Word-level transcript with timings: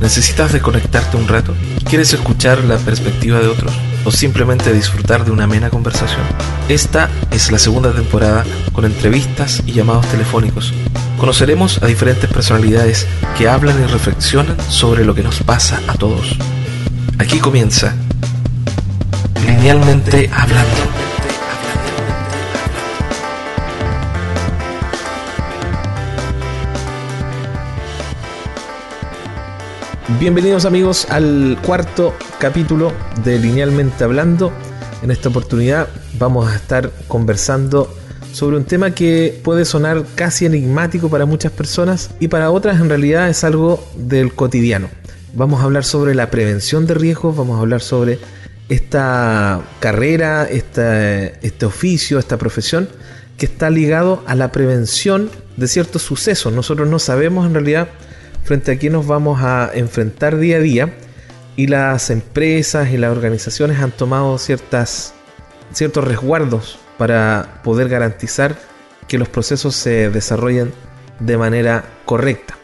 ¿Necesitas 0.00 0.52
desconectarte 0.52 1.18
un 1.18 1.28
rato? 1.28 1.54
¿Quieres 1.84 2.12
escuchar 2.14 2.64
la 2.64 2.78
perspectiva 2.78 3.38
de 3.38 3.48
otros? 3.48 3.72
¿O 4.04 4.10
simplemente 4.10 4.72
disfrutar 4.72 5.26
de 5.26 5.30
una 5.30 5.44
amena 5.44 5.68
conversación? 5.68 6.22
Esta 6.70 7.10
es 7.30 7.52
la 7.52 7.58
segunda 7.58 7.92
temporada 7.92 8.44
con 8.72 8.86
entrevistas 8.86 9.62
y 9.66 9.72
llamados 9.72 10.06
telefónicos. 10.06 10.72
Conoceremos 11.18 11.82
a 11.82 11.86
diferentes 11.86 12.30
personalidades 12.30 13.06
que 13.36 13.46
hablan 13.46 13.82
y 13.82 13.86
reflexionan 13.86 14.56
sobre 14.70 15.04
lo 15.04 15.14
que 15.14 15.22
nos 15.22 15.42
pasa 15.42 15.80
a 15.86 15.94
todos. 15.94 16.34
Aquí 17.18 17.38
comienza 17.38 17.94
Linealmente 19.46 20.30
Hablando. 20.32 21.09
Bienvenidos 30.20 30.66
amigos 30.66 31.06
al 31.08 31.56
cuarto 31.64 32.14
capítulo 32.38 32.92
de 33.24 33.38
Linealmente 33.38 34.04
Hablando. 34.04 34.52
En 35.02 35.10
esta 35.10 35.30
oportunidad 35.30 35.88
vamos 36.18 36.46
a 36.46 36.56
estar 36.56 36.90
conversando 37.08 37.90
sobre 38.30 38.58
un 38.58 38.64
tema 38.64 38.90
que 38.90 39.40
puede 39.42 39.64
sonar 39.64 40.04
casi 40.16 40.44
enigmático 40.44 41.08
para 41.08 41.24
muchas 41.24 41.52
personas 41.52 42.10
y 42.20 42.28
para 42.28 42.50
otras 42.50 42.82
en 42.82 42.90
realidad 42.90 43.30
es 43.30 43.44
algo 43.44 43.82
del 43.96 44.34
cotidiano. 44.34 44.90
Vamos 45.32 45.62
a 45.62 45.64
hablar 45.64 45.84
sobre 45.84 46.14
la 46.14 46.30
prevención 46.30 46.86
de 46.86 46.92
riesgos, 46.92 47.34
vamos 47.34 47.56
a 47.56 47.60
hablar 47.60 47.80
sobre 47.80 48.18
esta 48.68 49.62
carrera, 49.80 50.46
este 50.50 51.64
oficio, 51.64 52.18
esta 52.18 52.36
profesión 52.36 52.90
que 53.38 53.46
está 53.46 53.70
ligado 53.70 54.22
a 54.26 54.34
la 54.34 54.52
prevención 54.52 55.30
de 55.56 55.66
ciertos 55.66 56.02
sucesos. 56.02 56.52
Nosotros 56.52 56.90
no 56.90 56.98
sabemos 56.98 57.46
en 57.46 57.54
realidad 57.54 57.88
frente 58.44 58.72
a 58.72 58.78
qué 58.78 58.90
nos 58.90 59.06
vamos 59.06 59.42
a 59.42 59.70
enfrentar 59.74 60.38
día 60.38 60.56
a 60.56 60.60
día 60.60 60.94
y 61.56 61.66
las 61.66 62.10
empresas 62.10 62.90
y 62.90 62.96
las 62.96 63.10
organizaciones 63.10 63.78
han 63.80 63.90
tomado 63.90 64.38
ciertas, 64.38 65.14
ciertos 65.72 66.04
resguardos 66.04 66.78
para 66.98 67.60
poder 67.62 67.88
garantizar 67.88 68.56
que 69.08 69.18
los 69.18 69.28
procesos 69.28 69.74
se 69.74 70.10
desarrollen 70.10 70.72
de 71.18 71.36
manera 71.36 71.84
correcta. 72.04 72.56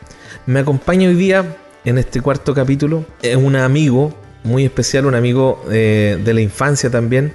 Me 0.46 0.60
acompaña 0.60 1.08
hoy 1.08 1.14
día 1.14 1.56
en 1.84 1.98
este 1.98 2.20
cuarto 2.20 2.54
capítulo 2.54 3.04
un 3.36 3.56
amigo 3.56 4.14
muy 4.44 4.64
especial, 4.64 5.06
un 5.06 5.14
amigo 5.14 5.64
eh, 5.70 6.20
de 6.24 6.34
la 6.34 6.40
infancia 6.40 6.88
también, 6.88 7.34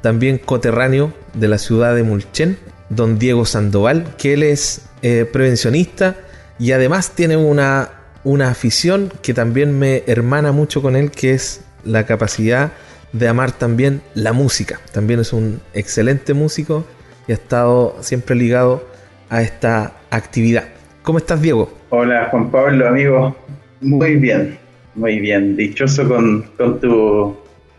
también 0.00 0.38
coterráneo 0.38 1.12
de 1.34 1.48
la 1.48 1.58
ciudad 1.58 1.94
de 1.94 2.02
Mulchen, 2.02 2.58
don 2.88 3.18
Diego 3.18 3.44
Sandoval, 3.44 4.16
que 4.16 4.32
él 4.32 4.42
es 4.42 4.82
eh, 5.02 5.28
prevencionista 5.30 6.16
y 6.58 6.72
además 6.72 7.12
tiene 7.14 7.36
una, 7.36 7.90
una 8.24 8.48
afición 8.48 9.12
que 9.22 9.34
también 9.34 9.78
me 9.78 10.02
hermana 10.06 10.52
mucho 10.52 10.82
con 10.82 10.96
él, 10.96 11.10
que 11.10 11.32
es 11.32 11.64
la 11.84 12.06
capacidad 12.06 12.72
de 13.12 13.28
amar 13.28 13.52
también 13.52 14.02
la 14.14 14.32
música. 14.32 14.80
También 14.92 15.20
es 15.20 15.32
un 15.32 15.60
excelente 15.74 16.34
músico 16.34 16.84
y 17.28 17.32
ha 17.32 17.34
estado 17.34 17.96
siempre 18.00 18.36
ligado 18.36 18.84
a 19.28 19.42
esta 19.42 19.92
actividad. 20.10 20.64
¿Cómo 21.02 21.18
estás, 21.18 21.40
Diego? 21.40 21.72
Hola, 21.90 22.28
Juan 22.30 22.50
Pablo, 22.50 22.88
amigo. 22.88 23.36
Muy 23.80 24.16
bien, 24.16 24.58
muy 24.94 25.20
bien. 25.20 25.56
Dichoso 25.56 26.08
con, 26.08 26.44
tu, 26.80 27.36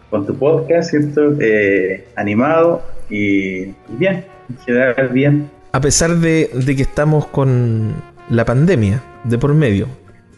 con 0.10 0.26
tu 0.26 0.38
podcast, 0.38 0.92
¿cierto? 0.92 1.36
Eh, 1.40 2.08
animado 2.16 2.84
y, 3.10 3.66
bien, 3.90 4.26
en 4.50 4.58
general 4.66 5.10
bien. 5.10 5.50
A 5.74 5.82
pesar 5.82 6.16
de, 6.16 6.50
de 6.54 6.76
que 6.76 6.82
estamos 6.84 7.28
con, 7.28 7.94
la 8.30 8.46
pandemia 8.46 9.02
de 9.24 9.38
por 9.38 9.54
medio. 9.54 9.88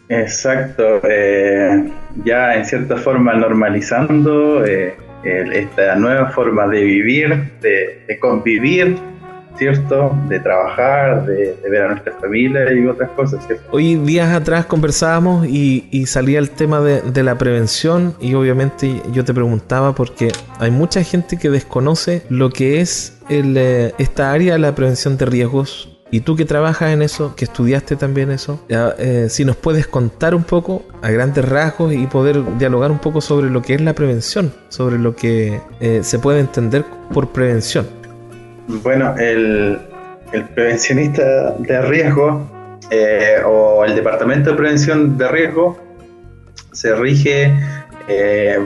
Exacto, 0.08 1.00
eh, 1.08 1.88
ya 2.24 2.54
en 2.56 2.64
cierta 2.64 2.96
forma 2.96 3.32
normalizando 3.34 4.64
eh, 4.64 4.96
esta 5.24 5.94
nueva 5.94 6.30
forma 6.30 6.66
de 6.66 6.82
vivir, 6.82 7.52
de, 7.60 8.18
convivir, 8.18 8.96
¿cierto? 9.56 10.16
De 10.28 10.40
trabajar, 10.40 11.26
de, 11.26 11.56
ver 11.70 11.82
a 11.82 11.88
nuestra 11.90 12.12
familia 12.14 12.72
y 12.72 12.86
otras 12.86 13.10
cosas, 13.10 13.46
¿cierto? 13.46 13.64
Hoy 13.70 13.94
días 13.96 14.34
atrás 14.34 14.66
conversábamos 14.66 15.46
y, 15.46 16.06
salía 16.06 16.40
el 16.40 16.50
tema 16.50 16.80
de, 16.80 17.02
de, 17.02 17.22
la 17.22 17.38
prevención 17.38 18.16
y 18.20 18.34
obviamente 18.34 19.00
yo 19.12 19.24
te 19.24 19.32
preguntaba 19.32 19.94
porque 19.94 20.32
hay 20.58 20.72
mucha 20.72 21.04
gente 21.04 21.36
que 21.36 21.50
desconoce 21.50 22.22
lo 22.30 22.50
que 22.50 22.80
es 22.80 23.20
el, 23.28 23.56
eh, 23.56 23.94
esta 23.98 24.32
área 24.32 24.54
de 24.54 24.58
la 24.58 24.74
prevención 24.74 25.16
de 25.16 25.26
riesgos 25.26 25.89
y 26.12 26.20
tú 26.20 26.36
que 26.36 26.44
trabajas 26.44 26.92
en 26.92 27.02
eso, 27.02 27.34
que 27.36 27.44
estudiaste 27.44 27.96
también 27.96 28.30
eso, 28.30 28.64
eh, 28.68 29.26
si 29.28 29.44
nos 29.44 29.56
puedes 29.56 29.86
contar 29.86 30.34
un 30.34 30.42
poco 30.42 30.84
a 31.02 31.10
grandes 31.10 31.48
rasgos 31.48 31.92
y 31.92 32.06
poder 32.06 32.42
dialogar 32.58 32.90
un 32.90 32.98
poco 32.98 33.20
sobre 33.20 33.48
lo 33.48 33.62
que 33.62 33.74
es 33.74 33.80
la 33.80 33.94
prevención, 33.94 34.52
sobre 34.68 34.98
lo 34.98 35.14
que 35.14 35.60
eh, 35.80 36.00
se 36.02 36.18
puede 36.18 36.40
entender 36.40 36.84
por 37.12 37.28
prevención. 37.30 37.86
Bueno, 38.66 39.14
el, 39.18 39.78
prevencionista 40.54 41.52
de 41.58 41.82
riesgo 41.82 42.48
eh, 42.90 43.36
o 43.46 43.84
el 43.84 43.94
departamento 43.94 44.50
de 44.50 44.56
prevención 44.56 45.16
de 45.16 45.28
riesgo 45.28 45.78
se 46.72 46.94
rige 46.94 47.52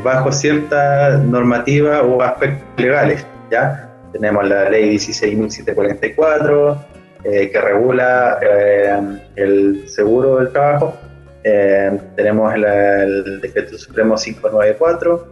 bajo 0.02 0.32
cierta 0.32 1.18
normativa 1.18 2.00
o 2.00 2.22
aspectos 2.22 2.66
legales, 2.78 3.26
¿ya? 3.50 3.90
Tenemos 4.12 4.48
la 4.48 4.70
ley 4.70 4.96
16.744, 4.96 6.78
eh, 7.24 7.50
que 7.50 7.58
regula 7.58 8.38
eh, 8.42 9.00
el 9.36 9.88
seguro 9.88 10.36
del 10.36 10.50
trabajo. 10.50 10.94
Eh, 11.42 11.90
tenemos 12.16 12.54
el, 12.54 13.40
Decreto 13.40 13.78
Supremo 13.78 14.16
594, 14.16 15.30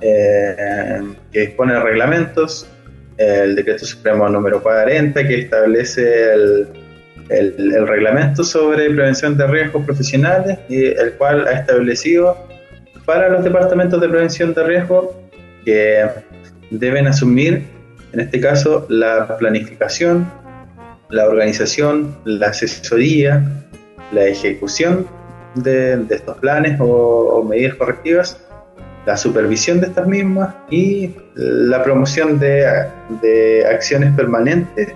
que 0.00 1.40
dispone 1.40 1.74
de 1.74 1.80
reglamentos, 1.80 2.68
el 3.16 3.56
Decreto 3.56 3.84
Supremo 3.84 4.28
número 4.28 4.62
40, 4.62 5.26
que 5.26 5.40
establece 5.40 6.32
el, 6.32 6.68
el, 7.28 7.86
reglamento 7.88 8.44
sobre 8.44 8.88
prevención 8.90 9.36
de 9.36 9.46
riesgos 9.46 9.84
profesionales, 9.84 10.58
y 10.68 10.86
el 10.86 11.12
cual 11.14 11.46
ha 11.48 11.52
establecido 11.52 12.36
para 13.04 13.28
los 13.28 13.42
departamentos 13.42 14.00
de 14.00 14.08
prevención 14.08 14.54
de 14.54 14.62
riesgo 14.62 15.20
que 15.64 16.04
deben 16.70 17.08
asumir, 17.08 17.64
en 18.12 18.20
este 18.20 18.40
caso, 18.40 18.86
la 18.88 19.36
planificación, 19.38 20.30
la 21.12 21.26
organización, 21.26 22.16
la 22.24 22.48
asesoría, 22.48 23.44
la 24.12 24.24
ejecución 24.24 25.06
de, 25.54 26.02
estos 26.08 26.38
planes 26.38 26.78
o, 26.80 27.44
medidas 27.48 27.74
correctivas, 27.74 28.40
la 29.04 29.16
supervisión 29.16 29.80
de 29.80 29.88
estas 29.88 30.06
mismas 30.06 30.54
y 30.70 31.14
la 31.34 31.82
promoción 31.84 32.38
de, 32.38 32.66
acciones 33.70 34.14
permanentes 34.16 34.94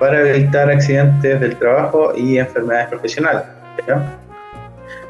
para 0.00 0.28
evitar 0.28 0.70
accidentes 0.70 1.40
del 1.40 1.56
trabajo 1.56 2.12
y 2.16 2.38
enfermedades 2.38 2.88
profesionales. 2.88 3.44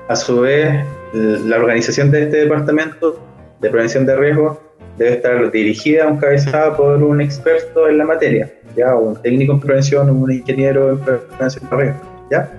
A 0.08 0.16
su 0.16 0.40
vez, 0.40 0.84
la 1.14 1.56
organización 1.56 2.10
de 2.10 2.24
este 2.24 2.36
departamento 2.38 3.18
de 3.60 3.70
prevención 3.70 4.04
de 4.04 4.14
riesgos 4.14 4.58
debe 4.98 5.14
estar 5.14 5.50
dirigida 5.50 6.08
encabezada 6.08 6.76
por 6.76 7.02
un 7.02 7.20
experto 7.20 7.88
en 7.88 7.98
la 7.98 8.04
materia, 8.04 8.52
¿ya? 8.76 8.94
un 8.94 9.20
técnico 9.22 9.52
en 9.52 9.60
prevención, 9.60 10.10
un 10.10 10.30
ingeniero 10.30 10.90
en 10.90 10.98
prevención 10.98 11.70
de 11.70 11.76
riesgo, 11.76 12.00
¿ya? 12.30 12.50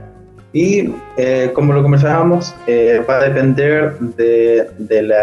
Y 0.52 0.92
eh, 1.18 1.52
como 1.54 1.74
lo 1.74 1.84
conversábamos, 1.84 2.56
eh, 2.66 3.04
va 3.08 3.18
a 3.18 3.26
depender 3.26 3.94
de, 4.00 4.68
del 4.80 5.14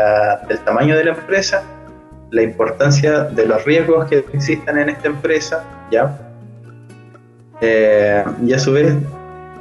tamaño 0.64 0.96
de 0.96 1.04
la 1.04 1.10
empresa, 1.12 1.64
la 2.30 2.42
importancia 2.42 3.24
de 3.24 3.46
los 3.46 3.64
riesgos 3.64 4.06
que 4.08 4.18
existan 4.18 4.78
en 4.78 4.90
esta 4.90 5.08
empresa, 5.08 5.64
¿ya? 5.90 6.16
Eh, 7.60 8.22
y 8.44 8.52
a 8.52 8.58
su 8.58 8.72
vez, 8.72 8.94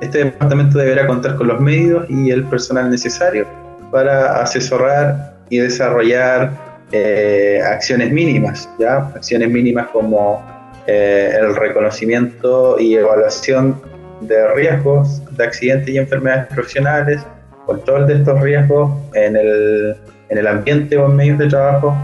este 0.02 0.26
departamento 0.26 0.78
deberá 0.78 1.08
contar 1.08 1.36
con 1.36 1.48
los 1.48 1.60
medios 1.60 2.06
y 2.10 2.30
el 2.30 2.44
personal 2.44 2.90
necesario 2.92 3.48
para 3.92 4.42
asesorar 4.42 5.36
y 5.50 5.60
desarrollar 5.60 6.52
eh, 6.92 7.62
acciones 7.66 8.12
mínimas, 8.12 8.70
¿ya? 8.78 8.98
Acciones 9.16 9.50
mínimas 9.50 9.88
como 9.88 10.44
eh, 10.86 11.34
el 11.40 11.56
reconocimiento 11.56 12.80
y 12.80 12.96
evaluación 12.96 13.82
de 14.22 14.54
riesgos 14.54 15.22
de 15.36 15.44
accidentes 15.44 15.90
y 15.90 15.98
enfermedades 15.98 16.48
profesionales, 16.48 17.26
control 17.66 18.06
de 18.08 18.16
estos 18.16 18.40
riesgos 18.40 18.92
en 19.14 19.36
el, 19.36 19.96
en 20.30 20.38
el 20.38 20.48
ambiente 20.48 20.96
o 20.98 21.08
en 21.08 21.16
medios 21.16 21.40
de 21.40 21.48
trabajo, 21.48 21.98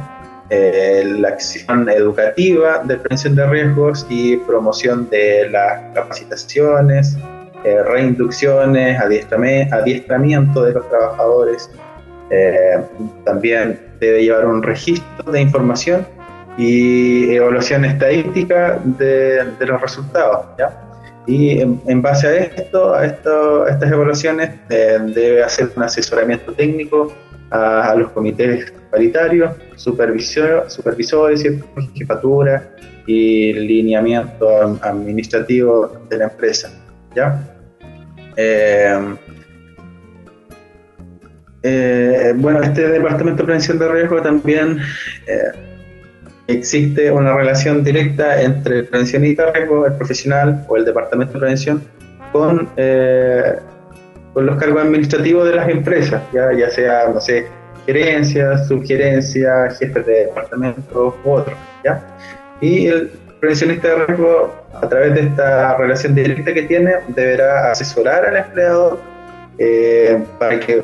eh, 0.50 1.04
la 1.20 1.30
acción 1.30 1.88
educativa 1.88 2.80
de 2.84 2.98
prevención 2.98 3.36
de 3.36 3.46
riesgos 3.48 4.06
y 4.10 4.38
promoción 4.38 5.10
de 5.10 5.48
las 5.50 5.80
capacitaciones, 5.94 7.18
reinducciones, 7.64 9.00
adiestramiento 9.00 10.64
de 10.64 10.74
los 10.74 10.90
trabajadores, 10.90 11.70
también 13.24 13.80
debe 14.00 14.24
llevar 14.24 14.46
un 14.46 14.64
registro 14.64 15.32
de 15.32 15.42
información 15.42 16.06
y 16.58 17.34
evaluación 17.34 17.86
estadística 17.86 18.80
de, 18.84 19.46
los 19.60 19.82
resultados. 19.82 20.46
Y 21.28 21.60
en, 21.62 22.02
base 22.02 22.28
a 22.28 22.36
esto, 22.36 22.94
a, 22.94 23.06
esto, 23.06 23.68
estas 23.68 23.92
evaluaciones, 23.92 24.50
eh, 24.70 25.00
debe 25.14 25.44
hacer 25.44 25.70
un 25.76 25.84
asesoramiento 25.84 26.52
técnico 26.54 27.14
a, 27.52 27.94
los 27.96 28.12
comités 28.12 28.74
paritarios, 28.90 29.54
supervisor, 29.76 30.70
supervisores, 30.70 31.44
jefatura 31.96 32.72
y 33.06 33.54
lineamiento 33.54 34.80
administrativo 34.82 35.98
de 36.10 36.18
la 36.18 36.26
empresa. 36.26 36.72
¿ya? 37.16 37.40
Eh, 38.36 39.16
eh, 41.64 42.34
bueno, 42.36 42.62
este 42.62 42.88
departamento 42.88 43.44
de 43.44 43.46
prevención 43.46 43.80
de 43.80 43.88
riesgo 43.88 44.22
también 44.22 44.80
existe 46.48 47.12
una 47.12 47.36
relación 47.36 47.84
directa 47.84 48.42
entre 48.42 48.80
el 48.80 48.86
prevencionista 48.86 49.46
de 49.46 49.52
riesgo, 49.54 49.86
el 49.86 49.94
profesional 49.94 50.66
o 50.68 50.78
el 50.78 50.86
departamento 50.86 51.34
de 51.34 51.40
prevención 51.40 51.84
con, 52.32 52.70
eh, 52.78 53.56
con 54.34 54.46
los 54.46 54.58
cargos 54.58 54.84
administrativos 54.84 55.46
de 55.46 55.56
las 55.56 55.70
empresas, 55.70 56.22
ya, 56.34 56.52
ya 56.54 56.70
sea, 56.70 57.10
no 57.14 57.20
sé, 57.20 57.48
gerencia, 57.86 58.58
subgerencia, 58.66 59.70
jefes 59.72 60.06
de 60.06 60.14
departamento 60.26 61.16
u 61.24 61.30
otros, 61.30 61.58
¿ya? 61.84 62.02
Y 62.62 62.88
el 62.88 63.12
prevencionista 63.40 63.88
de 63.90 64.06
riesgo, 64.06 64.54
a 64.74 64.88
través 64.88 65.16
de 65.16 65.22
esta 65.22 65.76
relación 65.78 66.16
directa 66.16 66.54
que 66.54 66.64
tiene, 66.64 66.94
deberá 67.10 67.72
asesorar 67.72 68.26
al 68.26 68.38
empleador 68.38 69.00
eh, 69.58 70.24
para 70.40 70.60
que 70.60 70.84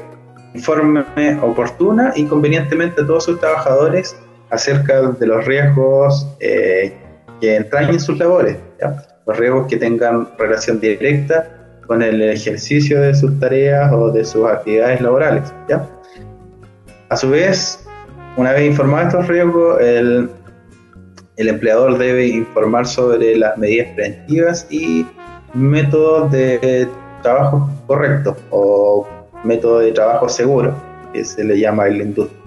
informe 0.57 1.03
oportuna 1.41 2.13
y 2.15 2.25
convenientemente 2.25 3.01
a 3.01 3.07
todos 3.07 3.25
sus 3.25 3.39
trabajadores 3.39 4.17
acerca 4.49 5.01
de 5.01 5.27
los 5.27 5.45
riesgos 5.45 6.27
eh, 6.39 6.93
que 7.39 7.55
entrañen 7.55 7.99
sus 7.99 8.17
labores, 8.17 8.57
los 9.25 9.37
riesgos 9.37 9.67
que 9.67 9.77
tengan 9.77 10.27
relación 10.37 10.79
directa 10.79 11.53
con 11.85 12.01
el 12.01 12.21
ejercicio 12.21 12.99
de 13.01 13.13
sus 13.13 13.39
tareas 13.39 13.91
o 13.93 14.11
de 14.11 14.25
sus 14.25 14.45
actividades 14.45 15.01
laborales. 15.01 15.53
¿ya? 15.69 15.87
A 17.09 17.15
su 17.15 17.29
vez, 17.29 17.85
una 18.35 18.51
vez 18.53 18.65
informado 18.65 19.07
estos 19.07 19.27
riesgos, 19.27 19.81
el, 19.81 20.29
el 21.37 21.47
empleador 21.47 21.97
debe 21.97 22.27
informar 22.27 22.87
sobre 22.87 23.37
las 23.37 23.57
medidas 23.57 23.87
preventivas 23.95 24.67
y 24.69 25.05
métodos 25.53 26.31
de 26.31 26.87
trabajo 27.21 27.69
correctos 27.87 28.35
o 28.51 29.07
método 29.47 29.79
de 29.79 29.91
trabajo 29.91 30.29
seguro, 30.29 30.75
que 31.13 31.23
se 31.25 31.43
le 31.43 31.59
llama 31.59 31.87
en 31.87 31.97
la 31.97 32.03
industria. 32.03 32.37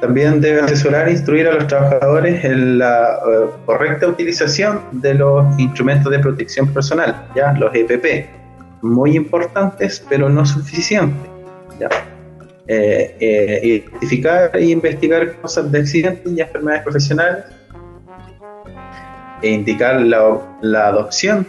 También 0.00 0.40
debe 0.40 0.60
asesorar 0.60 1.06
e 1.08 1.12
instruir 1.12 1.46
a 1.46 1.52
los 1.52 1.68
trabajadores 1.68 2.44
en 2.44 2.78
la 2.78 3.20
eh, 3.24 3.46
correcta 3.66 4.08
utilización 4.08 4.80
de 4.90 5.14
los 5.14 5.46
instrumentos 5.60 6.10
de 6.10 6.18
protección 6.18 6.66
personal, 6.74 7.28
ya 7.36 7.52
los 7.52 7.72
EPP, 7.72 8.26
muy 8.82 9.14
importantes 9.14 10.04
pero 10.08 10.28
no 10.28 10.44
suficientes. 10.44 11.30
Eh, 12.68 13.16
eh, 13.20 13.60
identificar 13.64 14.56
e 14.56 14.66
investigar 14.66 15.32
causas 15.40 15.70
de 15.70 15.80
accidentes 15.80 16.32
y 16.32 16.40
enfermedades 16.40 16.84
profesionales 16.84 17.44
e 19.42 19.50
indicar 19.50 20.00
la, 20.00 20.38
la 20.62 20.88
adopción 20.88 21.46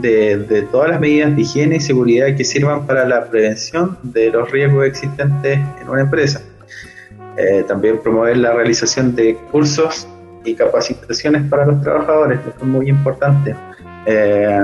de, 0.00 0.38
de, 0.38 0.62
todas 0.62 0.90
las 0.90 1.00
medidas 1.00 1.34
de 1.34 1.42
higiene 1.42 1.76
y 1.76 1.80
seguridad 1.80 2.34
que 2.36 2.44
sirvan 2.44 2.86
para 2.86 3.06
la 3.06 3.26
prevención 3.26 3.98
de 4.02 4.30
los 4.30 4.50
riesgos 4.50 4.86
existentes 4.86 5.58
en 5.80 5.88
una 5.88 6.02
empresa 6.02 6.40
eh, 7.38 7.64
también 7.68 7.98
promover 7.98 8.36
la 8.36 8.52
realización 8.52 9.14
de 9.14 9.36
cursos 9.52 10.08
y 10.44 10.56
capacitaciones 10.56 11.48
para 11.48 11.66
los 11.66 11.80
trabajadores, 11.82 12.40
que 12.40 12.50
es 12.50 12.62
muy 12.64 12.88
importante. 12.88 13.54
Eh, 14.06 14.60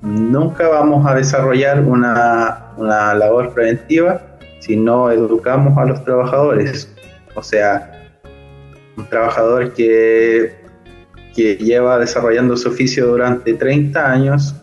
nunca 0.00 0.68
vamos 0.68 1.06
a 1.06 1.14
desarrollar 1.14 1.80
una, 1.80 2.72
una, 2.78 3.12
labor 3.12 3.52
preventiva 3.52 4.22
si 4.60 4.74
no 4.74 5.10
educamos 5.10 5.76
a 5.76 5.84
los 5.84 6.02
trabajadores. 6.02 6.90
O 7.34 7.42
sea, 7.42 7.92
un 8.96 9.04
trabajador 9.06 9.74
que, 9.74 10.54
que 11.36 11.56
lleva 11.56 11.98
desarrollando 11.98 12.56
su 12.56 12.70
oficio 12.70 13.06
durante 13.06 13.52
30 13.52 14.10
años 14.10 14.54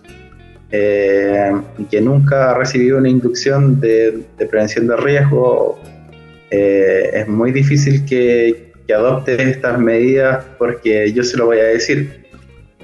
eh, 0.71 1.51
y 1.77 1.83
que 1.85 2.01
nunca 2.01 2.51
ha 2.51 2.53
recibido 2.53 2.97
una 2.97 3.09
inducción 3.09 3.79
de, 3.79 4.23
de 4.37 4.45
prevención 4.45 4.87
de 4.87 4.95
riesgo 4.97 5.79
eh, 6.51 7.09
es 7.13 7.27
muy 7.29 7.53
difícil 7.53 8.05
que, 8.05 8.73
que, 8.85 8.93
adopte 8.93 9.41
estas 9.41 9.79
medidas 9.79 10.43
porque 10.57 11.11
yo 11.13 11.23
se 11.23 11.37
lo 11.37 11.45
voy 11.45 11.59
a 11.59 11.63
decir, 11.63 12.25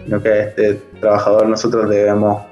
sino 0.06 0.24
que 0.24 0.30
a 0.30 0.44
este 0.44 0.80
trabajador 1.02 1.50
nosotros 1.50 1.90
debemos 1.90 2.46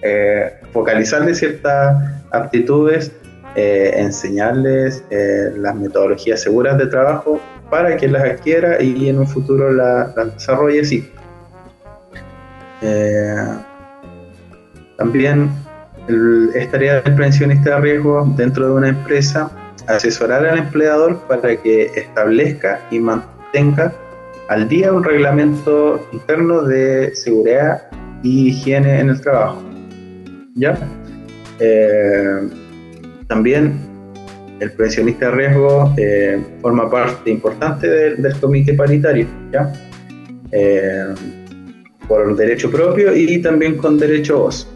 eh, 0.00 0.50
focalizarle 0.72 1.34
ciertas 1.34 2.02
aptitudes, 2.30 3.12
eh, 3.56 3.92
enseñarles 3.96 5.04
las 5.10 5.74
metodologías 5.74 6.40
seguras 6.40 6.78
de 6.78 6.86
trabajo 6.86 7.38
para 7.70 7.94
que 7.98 8.08
las 8.08 8.24
adquiera 8.24 8.82
y 8.82 9.10
en 9.10 9.18
un 9.18 9.26
futuro 9.26 9.70
las 9.70 10.16
la 10.16 10.24
desarrolle 10.24 10.80
así. 10.80 11.10
También 14.98 15.48
es 16.54 16.70
tarea 16.70 17.00
del 17.00 17.14
prevencionista 17.14 17.76
de 17.76 17.80
riesgo 17.80 18.30
dentro 18.36 18.66
de 18.66 18.72
una 18.74 18.88
empresa 18.88 19.50
asesorar 19.86 20.44
al 20.44 20.58
empleador 20.58 21.18
para 21.28 21.56
que 21.56 21.86
establezca 21.94 22.80
y 22.90 22.98
mantenga 22.98 23.92
al 24.48 24.68
día 24.68 24.92
un 24.92 25.04
reglamento 25.04 26.06
interno 26.12 26.62
de 26.62 27.14
seguridad 27.14 27.82
y 28.22 28.48
higiene 28.48 29.00
en 29.00 29.10
el 29.10 29.20
trabajo. 29.20 29.62
¿Ya? 30.54 30.76
Eh, 31.60 32.48
también 33.28 33.78
el 34.60 34.72
prevencionista 34.72 35.26
de 35.26 35.32
riesgo 35.32 35.94
eh, 35.96 36.42
forma 36.60 36.90
parte 36.90 37.30
importante 37.30 37.88
del, 37.88 38.40
comité 38.40 38.74
paritario, 38.74 39.26
¿ya? 39.52 39.72
Eh, 40.50 41.14
por 42.08 42.34
derecho 42.36 42.70
propio 42.70 43.14
y 43.14 43.40
también 43.40 43.76
con 43.76 43.98
derecho 43.98 44.38
voz. 44.38 44.68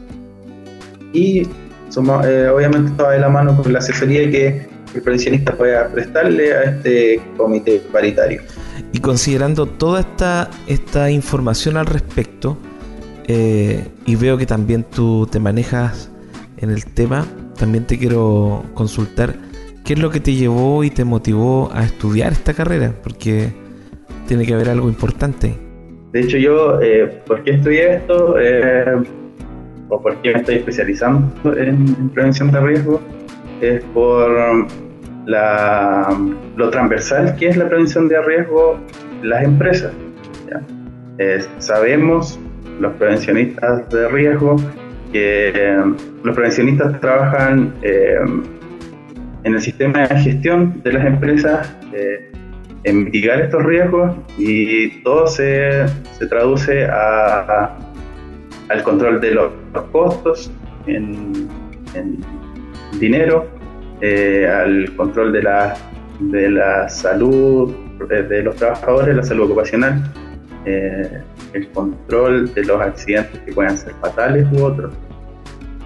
Y 1.13 1.47
somos, 1.89 2.25
obviamente 2.25 2.91
estaba 2.91 3.13
de 3.13 3.21
la 3.21 3.29
mano 3.29 3.57
con 3.61 3.73
la 3.73 3.81
asesoría 3.81 4.31
que 4.31 4.67
el 4.95 5.03
prevencionista 5.03 5.55
pueda 5.55 5.89
prestarle 5.89 6.53
a 6.53 6.63
este 6.65 7.21
comité 7.37 7.83
paritario. 7.93 8.43
Y 8.93 9.01
considerando 9.01 9.67
toda 9.67 10.01
esta, 10.01 10.51
esta 10.67 11.11
información 11.11 11.77
al 11.77 11.87
respecto, 11.87 12.59
eh, 13.27 13.85
y 14.05 14.17
veo 14.17 14.37
que 14.37 14.47
también 14.47 14.85
tú 14.85 15.27
te 15.31 15.39
manejas 15.41 16.11
en 16.59 16.71
el 16.71 16.85
tema, 16.85 17.27
también 17.57 17.87
te 17.87 17.99
quiero 17.99 18.65
consultar 18.75 19.35
qué 19.85 19.95
es 19.95 19.99
lo 19.99 20.11
que 20.11 20.21
te 20.21 20.35
llevó 20.35 20.85
y 20.85 20.91
te 20.91 21.05
motivó 21.05 21.71
a 21.73 21.85
estudiar 21.85 22.33
esta 22.33 22.53
carrera, 22.55 22.93
porque 23.03 23.53
tiene 24.27 24.45
que 24.45 24.55
haber 24.55 24.69
algo 24.69 24.89
importante. 24.89 25.57
De 26.13 26.21
hecho, 26.21 26.37
yo, 26.37 26.81
eh, 26.83 27.23
¿por 27.27 27.43
qué 27.43 27.53
estudié 27.53 27.95
esto? 27.95 28.37
Eh, 28.39 29.03
o 29.93 30.01
por 30.01 30.17
qué 30.23 30.33
me 30.33 30.41
estoy 30.41 30.57
especializando 30.57 31.55
en 31.55 32.09
prevención 32.11 32.51
de 32.51 32.61
riesgo? 32.61 33.01
es 33.61 33.85
por 33.95 34.67
la, 35.27 36.19
lo 36.57 36.71
transversal 36.71 37.37
que 37.37 37.49
es 37.49 37.57
la 37.57 37.69
prevención 37.69 38.09
de 38.09 38.21
riesgo 38.23 38.79
en 39.23 39.29
las 39.29 39.45
empresas. 39.45 39.93
sabemos, 41.59 42.41
los 42.81 42.93
prevencionistas 42.95 43.89
de 43.91 44.09
riesgo, 44.09 44.57
que 45.13 45.53
eh, 45.55 45.85
los 46.25 46.35
prevencionistas 46.35 47.01
trabajan 47.01 47.75
eh, 47.83 48.17
en 49.45 49.55
el 49.55 49.61
sistema 49.61 50.09
de 50.09 50.19
gestión 50.21 50.83
de 50.83 50.93
las 50.95 51.07
empresas 51.07 51.77
eh, 51.93 52.33
en 52.85 53.05
mitigar 53.05 53.41
estos 53.41 53.63
riesgos 53.65 54.17
y 54.39 55.03
todo 55.03 55.29
se, 55.29 55.87
se 56.19 56.27
traduce 56.27 56.87
a, 56.87 57.79
al 58.73 58.83
control 58.83 59.21
de 59.21 59.33
los, 59.33 59.53
costos 59.93 60.51
en, 60.87 61.49
en 61.95 62.19
dinero, 62.99 63.47
eh, 64.01 64.49
al 64.49 64.95
control 64.97 65.33
de 65.33 65.43
la, 65.43 65.75
de 66.19 66.51
la 66.51 66.89
salud 66.89 67.73
de 68.09 68.43
los 68.43 68.57
trabajadores, 68.57 69.15
la 69.15 69.23
salud 69.23 69.45
ocupacional, 69.45 70.03
eh, 70.65 71.23
el 71.53 71.69
control 71.69 72.53
de 72.55 72.65
los 72.65 72.81
accidentes 72.81 73.41
que 73.41 73.53
puedan 73.53 73.77
ser 73.77 73.93
fatales 74.01 74.47
u 74.53 74.65
otros. 74.65 74.93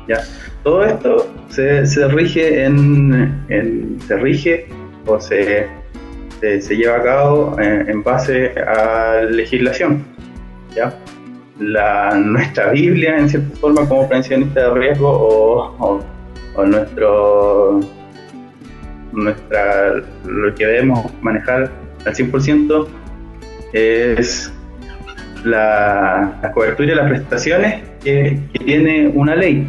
¿ya? 0.09 0.21
Todo 0.63 0.85
esto 0.85 1.31
se, 1.49 1.87
se 1.87 2.09
rige 2.09 2.65
en, 2.65 3.99
se 4.07 4.17
rige 4.17 4.69
o 5.07 5.21
se, 5.21 5.67
se, 6.41 6.77
lleva 6.77 6.97
a 6.97 7.03
cabo 7.03 7.57
en, 7.61 8.03
base 8.03 8.53
a 8.61 9.23
legislación. 9.31 10.05
¿ya? 10.75 10.95
La, 11.59 12.15
nuestra 12.15 12.71
Biblia, 12.71 13.19
en 13.19 13.29
cierta 13.29 13.57
forma, 13.57 13.89
como 13.89 14.09
pensionista 14.09 14.61
de 14.61 14.75
riesgo 14.75 15.09
o 15.79 16.03
nuestro 16.65 17.81
nuestra 19.17 19.95
lo 20.27 20.55
que 20.55 20.67
debemos 20.67 21.11
manejar 21.23 21.71
al 22.05 22.15
100% 22.15 22.87
es 23.73 24.53
la, 25.45 26.51
cobertura 26.55 26.93
y 26.93 26.95
las 26.95 27.09
prestaciones 27.09 27.83
que, 28.03 28.39
tiene 28.65 29.09
una 29.09 29.35
ley, 29.35 29.67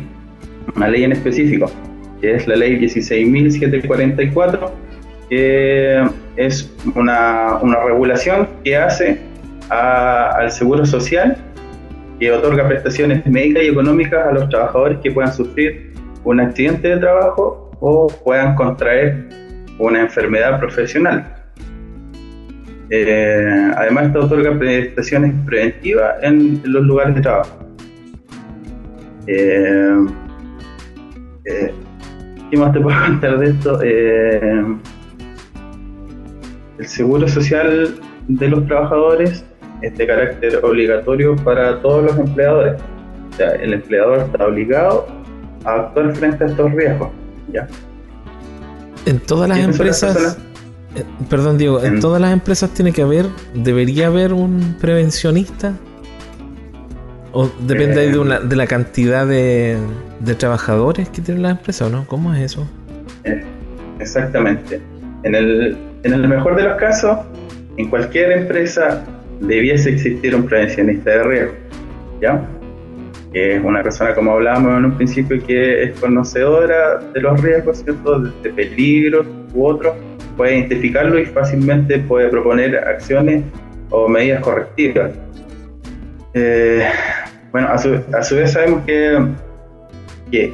una 0.75 0.88
ley 0.88 1.03
en 1.03 1.13
específico, 1.13 1.72
que 2.22 2.36
es 2.36 2.48
la 2.48 2.56
ley 2.56 2.79
16.744, 2.79 4.72
que 5.29 6.03
es 6.36 6.74
una, 6.96 7.60
regulación 7.86 8.48
que 8.63 8.77
hace 8.77 9.20
al 9.70 10.51
Seguro 10.51 10.86
Social, 10.86 11.38
que 12.19 12.31
otorga 12.31 12.67
prestaciones 12.67 13.25
médicas 13.25 13.63
y 13.63 13.67
económicas 13.67 14.27
a 14.27 14.31
los 14.31 14.50
trabajadores 14.50 15.00
que 15.00 15.12
puedan 15.12 15.33
sufrir 15.33 15.93
un 16.24 16.39
accidente 16.39 16.89
de 16.89 16.97
trabajo 16.97 17.71
o 17.79 18.07
puedan 18.07 18.55
contraer 18.55 19.27
una 19.79 20.01
enfermedad 20.01 20.59
profesional. 20.59 21.33
Eh, 22.89 23.71
además, 23.75 24.07
esta 24.07 24.19
otorga 24.19 24.57
prestaciones 24.57 25.33
preventivas 25.45 26.15
en, 26.24 26.62
los 26.63 26.83
lugares 26.83 27.15
de 27.15 27.21
trabajo. 27.21 27.57
Eh, 29.27 30.07
eh, 31.45 31.71
¿Qué 32.50 32.57
más 32.57 32.74
te 32.74 32.79
puedo 32.79 32.97
contar 33.05 33.38
de 33.39 33.50
esto? 33.50 33.81
el 33.81 34.79
seguro 36.88 37.27
social 37.27 37.95
de 38.27 38.50
los 38.50 38.65
trabajadores 38.67 39.43
es 39.81 39.98
de 39.98 40.07
carácter 40.07 40.60
obligatorio 40.63 41.36
para 41.36 41.81
todos 41.81 42.03
los 42.05 42.17
empleadores. 42.17 42.81
O 43.31 43.36
sea, 43.36 43.51
el 43.51 43.74
empleador 43.74 44.19
está 44.19 44.48
obligado 44.48 45.07
a 45.65 45.75
actuar 45.75 46.15
frente 46.15 46.43
a 46.43 46.48
estos 46.48 46.72
riesgos. 46.74 47.10
¿ya? 47.51 47.67
En 49.05 49.19
todas 49.19 49.50
las 49.50 49.60
empresas, 49.60 50.38
eh, 50.96 51.03
perdón 51.29 51.57
Diego, 51.57 51.84
en, 51.84 52.00
todas 52.00 52.19
las 52.19 52.34
empresas 52.34 52.72
tiene 52.72 52.91
que 52.91 53.03
haber, 53.03 53.27
debería 53.53 54.07
haber 54.07 54.34
un 54.34 54.75
prevencionista. 54.81 55.74
¿O 57.34 57.50
depende 57.60 58.10
de, 58.10 58.17
una, 58.17 58.39
de 58.39 58.55
la 58.55 58.65
cantidad 58.65 59.27
de, 59.27 59.77
trabajadores 60.38 61.10
que 61.10 61.22
tiene 61.22 61.41
la 61.41 61.51
empresa 61.51 61.86
o 61.86 61.89
no? 61.89 62.05
¿Cómo 62.07 62.34
es 62.34 62.41
eso? 62.41 62.67
Eh, 63.25 63.43
exactamente. 64.00 64.81
En 65.24 65.36
el, 65.36 65.77
en 66.03 66.13
el 66.13 66.27
mejor 66.27 66.55
de 66.55 66.63
los 66.63 66.77
casos, 66.77 67.19
en 67.75 67.89
cualquier 67.89 68.31
empresa 68.31 69.03
debiese 69.39 69.91
existir 69.91 70.36
un 70.36 70.46
prevencionista 70.46 71.12
de 71.12 71.24
riesgo. 71.24 71.53
¿Ya? 72.22 72.48
que 73.32 73.56
es 73.56 73.63
una 73.63 73.84
persona, 73.84 74.13
como 74.15 74.32
hablábamos 74.32 74.77
en 74.77 74.86
un 74.86 74.91
principio, 74.94 75.44
que 75.46 75.84
es 75.84 76.00
conocedora 76.00 77.00
de 77.13 77.22
los 77.22 77.41
riesgos, 77.41 77.84
¿cierto? 77.84 78.20
de, 78.20 78.50
peligros 78.51 79.27
u 79.53 79.65
otros, 79.65 79.96
puede 80.36 80.58
identificarlo 80.58 81.20
y 81.20 81.25
fácilmente 81.25 82.00
puede 82.00 82.29
proponer 82.29 82.77
acciones 82.77 83.44
o 83.89 84.08
medidas 84.08 84.41
correctivas. 84.41 85.12
Eh, 86.34 86.88
bueno, 87.51 87.67
a 87.70 87.77
su, 87.77 88.36
vez 88.36 88.51
sabemos 88.51 88.86
que, 88.86 89.17
que 90.32 90.53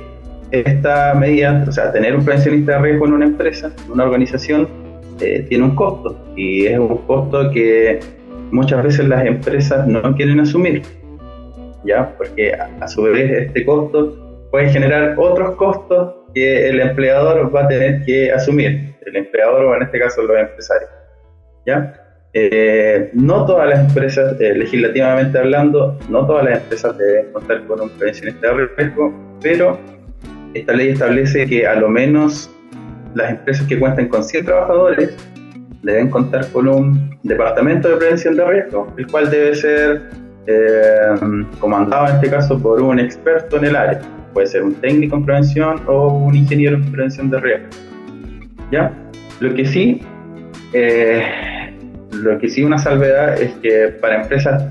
esta 0.52 1.14
medida, 1.16 1.66
o 1.68 1.72
sea, 1.72 1.92
tener 1.92 2.16
un 2.16 2.24
prevencionista 2.24 2.74
de 2.74 2.80
riesgo 2.80 3.08
en 3.08 3.14
una 3.14 3.26
empresa, 3.26 3.72
en 3.86 3.92
una 3.92 4.06
organización, 4.06 4.68
eh, 5.20 5.46
tiene 5.48 5.64
un 5.64 5.76
costo 5.76 6.18
y 6.36 6.66
es 6.66 6.80
un 6.80 6.98
costo 7.06 7.52
que 7.52 8.00
muchas 8.54 8.84
veces 8.84 9.08
las 9.08 9.26
empresas 9.26 9.88
no 9.88 10.16
quieren 10.16 10.40
asumir. 10.40 10.84
¿ya? 11.84 12.16
Porque 12.18 12.54
a, 12.54 12.88
su 12.88 13.04
vez 13.04 13.48
este 13.48 13.66
costo 13.66 14.48
puede 14.52 14.70
generar 14.70 15.16
otros 15.18 15.56
costos 15.56 16.16
que 16.34 16.70
el 16.70 16.80
empleador 16.80 17.54
va 17.54 17.64
a 17.64 17.68
tener 17.68 18.04
que 18.06 18.32
asumir, 18.32 18.96
el 19.06 19.16
empleador 19.16 19.66
o 19.66 19.76
en 19.76 19.84
este 19.84 20.00
caso 20.00 20.22
los 20.24 20.38
empresarios, 20.38 20.90
¿ya? 21.66 22.00
Eh, 22.36 23.12
no 23.14 23.46
todas 23.46 23.70
las 23.70 23.88
empresas, 23.88 24.40
eh, 24.40 24.56
legislativamente 24.56 25.38
hablando, 25.38 26.00
no 26.10 26.26
todas 26.26 26.46
las 26.46 26.62
empresas 26.62 26.98
deben 26.98 27.32
contar 27.32 27.64
con 27.66 27.82
un 27.82 27.90
prevencionista 27.92 28.48
de 28.48 28.66
riesgo, 28.76 29.14
pero 29.42 29.78
esta 30.56 30.74
ley 30.74 30.90
establece 30.90 31.46
que 31.46 31.68
a 31.68 31.76
lo 31.76 31.90
menos 31.90 32.50
las 33.14 33.32
empresas 33.32 33.68
que 33.68 33.78
cuentan 33.78 34.08
con 34.08 34.24
100 34.24 34.46
trabajadores 34.46 35.16
deben 35.84 36.10
contar 36.10 36.48
con 36.52 36.68
un 36.68 37.20
departamento 37.24 37.90
de 37.90 37.98
prevención 37.98 38.36
de 38.36 38.46
riesgo, 38.46 38.94
el 38.98 39.08
cual 39.08 39.30
debe 39.30 39.56
ser 39.56 40.02
eh, 40.48 41.16
comandado 41.60 42.08
en 42.08 42.16
este 42.16 42.30
caso 42.30 42.58
por 42.60 42.82
un 42.82 43.00
experto 43.00 43.58
en 43.58 43.66
el 43.66 43.76
área. 43.76 44.02
Puede 44.34 44.48
ser 44.48 44.64
un 44.64 44.74
técnico 44.76 45.18
en 45.18 45.26
prevención 45.26 45.82
o 45.88 46.08
un 46.08 46.36
ingeniero 46.36 46.78
en 46.78 46.92
prevención 46.92 47.30
de 47.30 47.40
riesgo. 47.40 47.68
¿Ya? 48.72 48.92
Lo 49.40 49.54
que 49.54 49.66
sí, 49.66 50.02
eh, 50.74 51.24
lo 52.12 52.40
que 52.40 52.50
sí 52.50 52.64
una 52.64 52.78
salvedad 52.78 53.40
es 53.40 53.54
que 53.56 53.90
para 54.02 54.22
empresas 54.22 54.64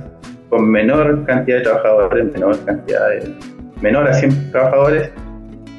con 0.49 0.69
menor 0.69 1.25
cantidad 1.25 1.59
de 1.59 1.63
trabajadores, 1.63 2.33
menor 2.33 2.65
cantidad 2.65 3.09
de, 3.09 3.35
menor 3.81 4.09
a 4.09 4.15
100 4.15 4.51
trabajadores, 4.51 5.11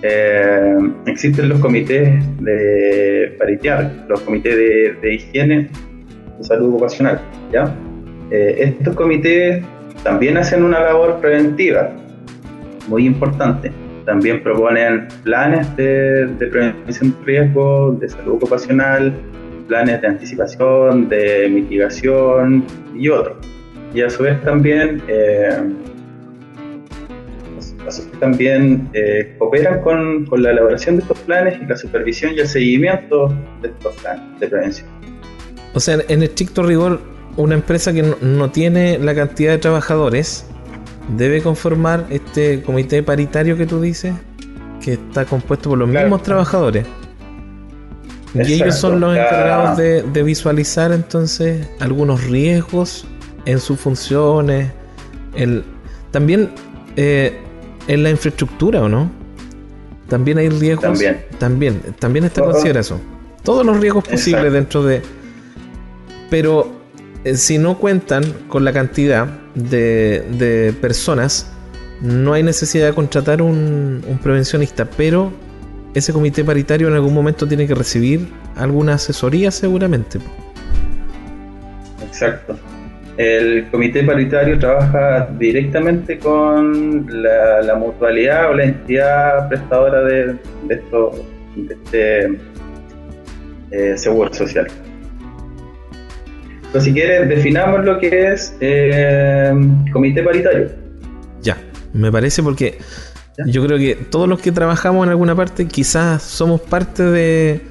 eh, 0.03 0.77
existen 1.07 1.50
los 1.50 1.60
comités 1.60 2.24
de 2.39 3.36
paritarios, 3.39 3.91
los 4.07 4.22
comités 4.22 4.55
de, 4.55 4.98
de 5.01 5.13
higiene 5.15 5.69
y 6.39 6.43
salud 6.43 6.69
ocupacional. 6.69 7.19
¿ya? 7.51 7.75
estos 8.31 8.95
comités 8.95 9.63
también 10.03 10.38
hacen 10.38 10.63
una 10.63 10.79
labor 10.79 11.19
preventiva 11.22 11.91
muy 12.88 13.05
importante. 13.05 13.72
También 14.05 14.43
proponen 14.43 15.07
planes 15.24 15.75
de, 15.77 16.27
prevención 16.51 17.12
de 17.12 17.25
riesgo, 17.25 17.98
de 18.00 18.10
salud 18.10 18.36
ocupacional, 18.36 19.13
planes 19.67 20.01
de 20.01 20.07
anticipación, 20.07 21.07
de 21.07 21.50
mitigación 21.50 22.65
y 22.95 23.07
otros. 23.07 23.38
Y 23.93 24.01
a 24.01 24.10
su 24.10 24.24
vez 24.24 24.41
también, 24.41 25.01
eh, 25.07 25.57
también 28.20 28.90
eh, 28.94 29.36
cooperan 29.38 29.82
con, 29.82 30.25
con 30.25 30.44
la 30.44 30.52
elaboración 30.52 30.98
de 30.98 31.02
estos 31.02 31.20
planes 31.20 31.60
y 31.62 31.66
la 31.66 31.75
supervisión 31.75 32.34
y 32.36 32.40
el 32.40 32.48
seguimiento 32.48 33.34
de 33.62 33.70
estos 33.70 33.96
planes 33.96 34.40
de 34.40 34.48
prevención. 34.48 34.88
O 35.74 35.80
sea, 35.80 35.98
en 36.08 36.24
estricto 36.24 36.63
rigor, 36.63 37.02
una 37.36 37.56
empresa 37.56 37.94
que 37.94 38.04
no, 38.04 38.52
tiene 38.52 39.00
la 39.00 39.16
cantidad 39.16 39.52
de 39.52 39.58
trabajadores 39.58 40.46
debe 41.18 41.42
conformar 41.42 42.06
este 42.10 42.62
comité 42.62 43.04
paritario 43.04 43.58
que 43.58 43.66
tú 43.66 43.82
dices, 43.82 44.13
que 44.82 44.94
está 44.94 45.25
compuesto 45.25 45.70
por 45.70 45.80
los 45.80 45.90
mismos 45.90 46.22
trabajadores. 46.24 46.86
y 48.36 48.54
ellos 48.54 48.75
son 48.75 49.00
los 49.00 49.18
encargados 49.18 49.78
de, 49.78 50.24
visualizar 50.24 50.92
entonces 50.92 51.68
algunos 51.80 52.24
riesgos 52.25 53.06
en 53.46 53.60
sus 53.60 53.80
funciones. 53.80 54.72
El, 55.36 55.63
también 56.12 56.52
eh, 56.96 57.40
en 57.88 58.04
la 58.04 58.10
infraestructura, 58.10 58.82
¿o 58.82 58.90
no? 58.90 59.10
También 60.08 60.38
hay 60.38 60.50
riesgos. 60.50 60.84
También. 60.84 61.25
También, 61.40 61.82
también 62.00 62.25
está 62.25 62.44
considerado 62.44 62.80
eso. 62.80 63.02
Todos 63.44 63.66
los 63.66 63.80
riesgos 63.80 64.08
posibles 64.08 64.54
dentro 64.54 64.84
de. 64.84 65.02
Pero 66.30 66.72
eh, 67.24 67.36
si 67.36 67.58
no 67.58 67.78
cuentan 67.78 68.24
con 68.48 68.66
la 68.66 68.74
cantidad 68.74 69.28
de, 69.56 70.74
personas, 70.82 71.52
no 72.02 72.34
hay 72.34 72.44
necesidad 72.44 72.88
de 72.88 72.94
contratar 72.94 73.42
un, 73.42 74.04
prevencionista, 74.22 74.86
pero 74.86 75.32
ese 75.94 76.12
comité 76.12 76.44
paritario 76.44 76.88
en 76.88 76.96
algún 76.96 77.13
momento 77.13 77.48
tiene 77.48 77.68
que 77.68 77.75
recibir 77.75 78.28
alguna 78.56 78.96
asesoría 78.96 79.52
seguramente. 79.52 80.20
Exacto. 82.06 82.58
El 83.17 83.67
comité 83.70 84.03
paritario 84.03 84.58
trabaja 84.58 85.29
directamente 85.38 86.17
con 86.17 87.05
la, 87.22 87.75
mutualidad 87.75 88.50
o 88.50 88.53
la 88.55 88.65
entidad 88.65 89.48
prestadora 89.50 90.01
de, 90.03 90.36
esto, 90.70 91.12
de 91.55 91.74
este 91.74 92.38
eh, 93.72 93.98
seguro 93.98 94.34
social 94.34 94.67
si 96.82 96.93
quieres, 96.93 97.29
definamos 97.29 97.86
lo 97.86 98.00
que 98.00 98.34
es 98.34 98.55
eh, 98.60 99.53
comité 99.91 100.24
paritario. 100.24 100.70
Ya, 101.41 101.58
me 101.93 102.12
parece 102.12 102.41
porque 102.41 102.77
yo 103.46 103.65
creo 103.65 103.77
que 103.77 103.96
todos 103.96 104.27
los 104.27 104.39
que 104.39 104.51
trabajamos 104.51 105.05
en 105.05 105.12
alguna 105.12 105.36
parte 105.36 105.67
quizás 105.67 106.24
somos 106.24 106.62
parte 106.62 107.03
de 107.03 107.62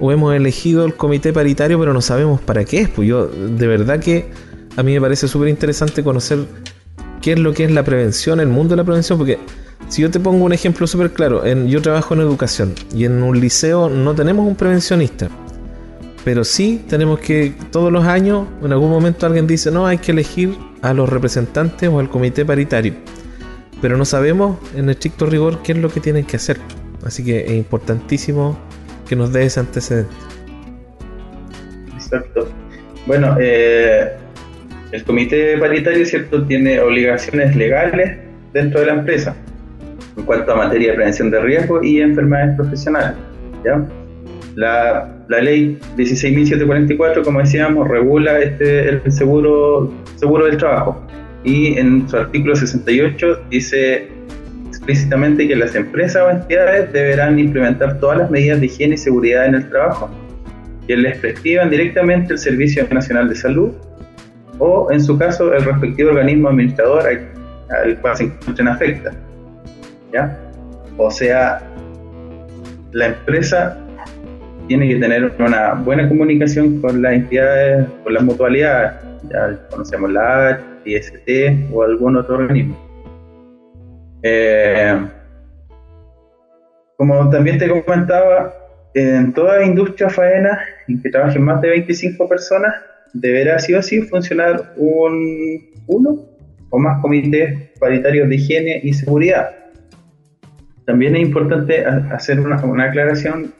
o 0.00 0.12
hemos 0.12 0.34
elegido 0.34 0.84
el 0.84 0.94
comité 0.94 1.32
paritario, 1.32 1.78
pero 1.78 1.92
no 1.92 2.00
sabemos 2.00 2.40
para 2.40 2.64
qué 2.64 2.82
es. 2.82 2.88
Pues 2.88 3.08
yo, 3.08 3.26
de 3.26 3.66
verdad 3.66 4.00
que 4.00 4.26
a 4.76 4.82
mí 4.82 4.92
me 4.92 5.00
parece 5.00 5.28
súper 5.28 5.48
interesante 5.48 6.02
conocer 6.02 6.38
qué 7.20 7.32
es 7.32 7.38
lo 7.38 7.52
que 7.52 7.64
es 7.64 7.70
la 7.70 7.82
prevención, 7.82 8.40
el 8.40 8.48
mundo 8.48 8.70
de 8.70 8.76
la 8.76 8.84
prevención, 8.84 9.18
porque 9.18 9.38
si 9.88 10.02
yo 10.02 10.10
te 10.10 10.20
pongo 10.20 10.44
un 10.44 10.52
ejemplo 10.52 10.86
súper 10.86 11.12
claro, 11.12 11.44
en, 11.44 11.68
yo 11.68 11.80
trabajo 11.80 12.14
en 12.14 12.20
educación 12.20 12.74
y 12.94 13.04
en 13.04 13.22
un 13.22 13.40
liceo 13.40 13.88
no 13.88 14.14
tenemos 14.14 14.46
un 14.46 14.54
prevencionista. 14.54 15.28
Pero 16.24 16.44
sí 16.44 16.84
tenemos 16.88 17.20
que 17.20 17.54
todos 17.70 17.90
los 17.90 18.04
años, 18.04 18.46
en 18.62 18.72
algún 18.72 18.90
momento 18.90 19.24
alguien 19.24 19.46
dice, 19.46 19.70
no, 19.70 19.86
hay 19.86 19.98
que 19.98 20.12
elegir 20.12 20.56
a 20.82 20.92
los 20.92 21.08
representantes 21.08 21.88
o 21.88 22.00
al 22.00 22.10
comité 22.10 22.44
paritario. 22.44 22.94
Pero 23.80 23.96
no 23.96 24.04
sabemos 24.04 24.58
en 24.74 24.90
estricto 24.90 25.26
rigor 25.26 25.62
qué 25.62 25.72
es 25.72 25.78
lo 25.78 25.88
que 25.88 26.00
tienen 26.00 26.24
que 26.24 26.36
hacer. 26.36 26.58
Así 27.04 27.24
que 27.24 27.46
es 27.46 27.52
importantísimo 27.52 28.58
que 29.08 29.16
nos 29.16 29.32
dé 29.32 29.44
ese 29.44 29.60
antecedente. 29.60 30.14
Exacto. 31.94 32.48
Bueno, 33.06 33.36
eh, 33.40 34.16
el 34.92 35.04
comité 35.04 35.56
paritario, 35.58 36.04
¿cierto?, 36.06 36.44
tiene 36.46 36.80
obligaciones 36.80 37.54
legales 37.54 38.18
dentro 38.52 38.80
de 38.80 38.86
la 38.86 38.92
empresa 38.94 39.36
en 40.16 40.24
cuanto 40.24 40.52
a 40.52 40.56
materia 40.56 40.88
de 40.88 40.94
prevención 40.94 41.30
de 41.30 41.40
riesgo 41.40 41.82
y 41.82 42.00
enfermedades 42.00 42.56
profesionales. 42.56 43.16
¿ya? 43.64 43.86
La, 44.56 45.08
la 45.28 45.40
ley 45.40 45.78
16.744, 45.96 47.22
como 47.22 47.40
decíamos, 47.40 47.86
regula 47.86 48.40
este, 48.40 48.88
el 48.88 49.12
seguro, 49.12 49.92
seguro 50.16 50.46
del 50.46 50.56
trabajo 50.56 51.06
y 51.44 51.78
en 51.78 52.08
su 52.08 52.16
artículo 52.16 52.56
68 52.56 53.44
dice 53.50 54.08
explícitamente 54.66 55.46
que 55.46 55.54
las 55.54 55.74
empresas 55.74 56.22
o 56.22 56.30
entidades 56.30 56.92
deberán 56.92 57.38
implementar 57.38 58.00
todas 58.00 58.18
las 58.18 58.30
medidas 58.30 58.60
de 58.60 58.66
higiene 58.66 58.94
y 58.94 58.98
seguridad 58.98 59.46
en 59.46 59.54
el 59.54 59.68
trabajo 59.68 60.10
que 60.86 60.96
les 60.96 61.18
prescriban 61.18 61.70
directamente 61.70 62.32
el 62.32 62.38
Servicio 62.38 62.86
Nacional 62.90 63.28
de 63.28 63.34
Salud 63.34 63.72
o, 64.58 64.90
en 64.90 65.02
su 65.02 65.18
caso, 65.18 65.52
el 65.52 65.64
respectivo 65.64 66.10
organismo 66.10 66.48
administrador 66.48 67.04
al, 67.06 67.98
cual 68.00 68.16
se 68.16 68.24
encuentren 68.24 68.68
afecta. 68.68 69.12
¿ya? 70.12 70.38
O 70.96 71.10
sea, 71.10 71.62
la 72.92 73.06
empresa 73.06 73.76
tiene 74.66 74.88
que 74.88 74.96
tener 74.96 75.32
una 75.38 75.74
buena 75.74 76.08
comunicación 76.08 76.80
con 76.80 77.02
las 77.02 77.12
entidades, 77.14 77.86
con 78.04 78.14
las 78.14 78.22
mutualidades, 78.22 78.92
ya 79.30 79.58
conocemos 79.70 80.10
la 80.12 80.60
IST 80.84 81.28
o 81.72 81.82
algún 81.82 82.16
otro 82.16 82.36
organismo. 82.36 82.76
Eh, 84.22 84.98
como 86.96 87.30
también 87.30 87.58
te 87.58 87.68
comentaba, 87.68 88.52
en 88.94 89.32
toda 89.32 89.64
industria 89.64 90.10
faena 90.10 90.58
en 90.88 91.00
que 91.00 91.10
trabajen 91.10 91.42
más 91.42 91.60
de 91.60 91.70
25 91.70 92.28
personas, 92.28 92.74
deberá 93.12 93.58
sí 93.58 93.74
o 93.74 93.82
sí 93.82 94.02
funcionar 94.02 94.74
un 94.76 95.68
uno 95.86 96.26
o 96.70 96.78
más 96.78 97.00
comités 97.00 97.70
paritarios 97.80 98.28
de 98.28 98.36
higiene 98.36 98.80
y 98.82 98.92
seguridad. 98.92 99.50
También 100.84 101.16
es 101.16 101.22
importante 101.22 101.84
hacer 101.84 102.40
una, 102.40 102.56
aclaración, 102.84 103.52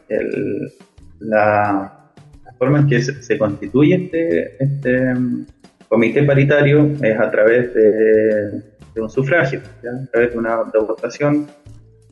la, 1.20 2.12
forma 2.58 2.80
en 2.80 2.86
que 2.88 3.02
se, 3.02 3.38
constituye 3.38 3.94
este, 3.94 4.62
este, 4.62 5.14
mm, 5.14 5.46
comité 5.88 6.22
paritario 6.24 6.90
es 7.02 7.18
a 7.18 7.30
través 7.30 7.74
de, 7.74 8.62
un 8.96 9.10
sufragio, 9.10 9.60
a 9.60 10.10
través 10.10 10.32
de 10.32 10.38
una 10.38 10.56
votación 10.56 11.46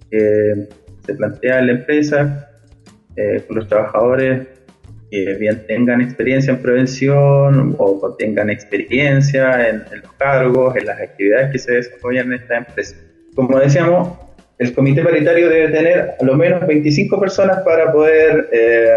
que 0.09 0.69
se 1.05 1.15
plantea 1.15 1.59
en 1.59 1.67
la 1.67 1.73
empresa 1.73 2.49
eh, 3.17 3.43
con 3.47 3.57
los 3.57 3.67
trabajadores 3.67 4.47
que 5.11 5.35
bien 5.35 5.67
tengan 5.67 6.01
experiencia 6.01 6.53
en 6.53 6.63
prevención 6.63 7.75
o 7.79 8.15
tengan 8.19 8.51
experiencia 8.51 9.69
en, 9.69 9.85
los 10.03 10.13
cargos, 10.15 10.77
en 10.77 10.87
las 10.87 11.01
actividades 11.01 11.53
que 11.53 11.59
se 11.59 11.73
desarrollan 11.75 12.33
en 12.33 12.41
esta 12.41 12.57
empresa. 12.59 12.97
Como 13.35 13.59
decíamos, 13.59 14.19
el 14.59 14.75
comité 14.75 15.03
paritario 15.03 15.49
debe 15.49 15.69
tener 15.69 16.15
a 16.19 16.25
lo 16.25 16.35
menos 16.35 16.67
25 16.67 17.21
personas 17.21 17.61
para 17.63 17.93
poder, 17.93 18.49
eh, 18.53 18.97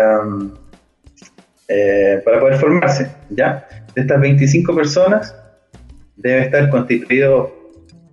eh, 1.68 2.22
para 2.24 2.40
poder 2.40 2.58
formarse. 2.58 3.08
¿ya? 3.30 3.68
De 3.94 4.02
estas 4.02 4.20
25 4.20 4.76
personas 4.76 5.36
debe 6.16 6.42
estar 6.42 6.70
constituido 6.70 7.54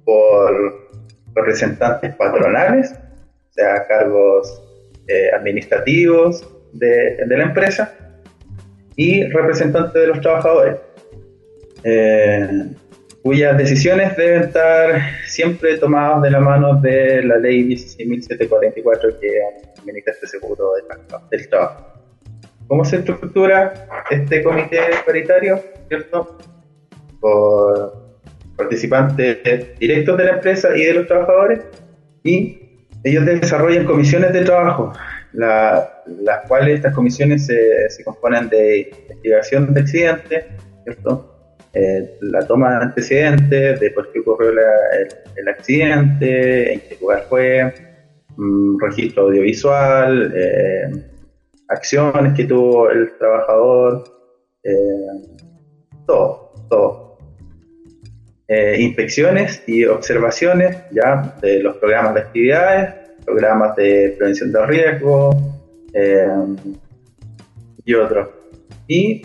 por 0.04 0.86
representantes 1.34 2.14
patronales, 2.14 2.92
o 2.92 3.52
sea, 3.52 3.86
cargos 3.86 4.62
eh, 5.08 5.30
administrativos, 5.32 6.55
de, 6.72 7.16
la 7.28 7.44
empresa 7.44 7.94
y 8.96 9.24
representantes 9.24 9.94
de 9.94 10.06
los 10.06 10.20
trabajadores, 10.20 10.76
eh, 11.84 12.68
cuyas 13.22 13.58
decisiones 13.58 14.16
deben 14.16 14.42
estar 14.44 15.00
siempre 15.26 15.78
tomadas 15.78 16.22
de 16.22 16.30
la 16.30 16.40
mano 16.40 16.80
de 16.80 17.22
la 17.22 17.36
ley 17.38 17.68
16.744 17.68 19.18
que 19.18 19.40
administra 19.80 20.12
este 20.12 20.26
seguro 20.26 20.72
del 21.30 21.48
trabajo. 21.48 21.86
¿Cómo 22.68 22.84
se 22.84 22.96
estructura 22.96 23.88
este 24.10 24.42
comité 24.42 24.78
paritario? 25.04 25.60
¿Cierto? 25.88 26.38
Por 27.20 28.06
participantes 28.56 29.78
directos 29.78 30.16
de 30.16 30.24
la 30.24 30.30
empresa 30.32 30.76
y 30.76 30.84
de 30.84 30.94
los 30.94 31.06
trabajadores 31.06 31.60
y 32.24 32.58
ellos 33.04 33.24
desarrollan 33.24 33.84
comisiones 33.84 34.32
de 34.32 34.44
trabajo 34.44 34.92
las 35.36 36.46
cuales 36.48 36.76
estas 36.76 36.94
comisiones 36.94 37.46
se, 37.46 38.04
componen 38.04 38.48
de 38.48 38.90
investigación 39.02 39.72
de 39.74 39.80
accidentes. 39.80 40.44
Eh, 41.78 42.16
la 42.22 42.46
toma 42.46 42.70
de 42.70 42.84
antecedentes, 42.84 43.80
de 43.80 43.90
por 43.90 44.10
qué 44.10 44.20
ocurrió 44.20 44.50
el, 44.50 45.48
accidente, 45.48 46.72
en 46.72 46.80
qué 46.80 46.96
lugar 46.98 47.26
fue, 47.28 47.74
mm, 48.36 48.78
registro 48.80 49.24
audiovisual, 49.24 50.32
eh, 50.34 51.04
acciones 51.68 52.32
que 52.34 52.44
tuvo 52.44 52.90
el 52.90 53.12
trabajador, 53.18 54.04
eh, 54.62 54.72
todo, 56.06 56.54
todo. 56.70 57.06
inspecciones 58.78 59.62
y 59.66 59.84
observaciones 59.84 60.76
ya 60.92 61.36
de 61.42 61.60
los 61.64 61.76
programas 61.78 62.14
de 62.14 62.20
actividades, 62.20 63.05
programas 63.26 63.76
de 63.76 64.14
prevención 64.16 64.52
de 64.52 64.66
riesgo 64.66 65.36
eh, 65.92 66.26
y 67.84 67.94
otros. 67.94 68.28
Y 68.88 69.22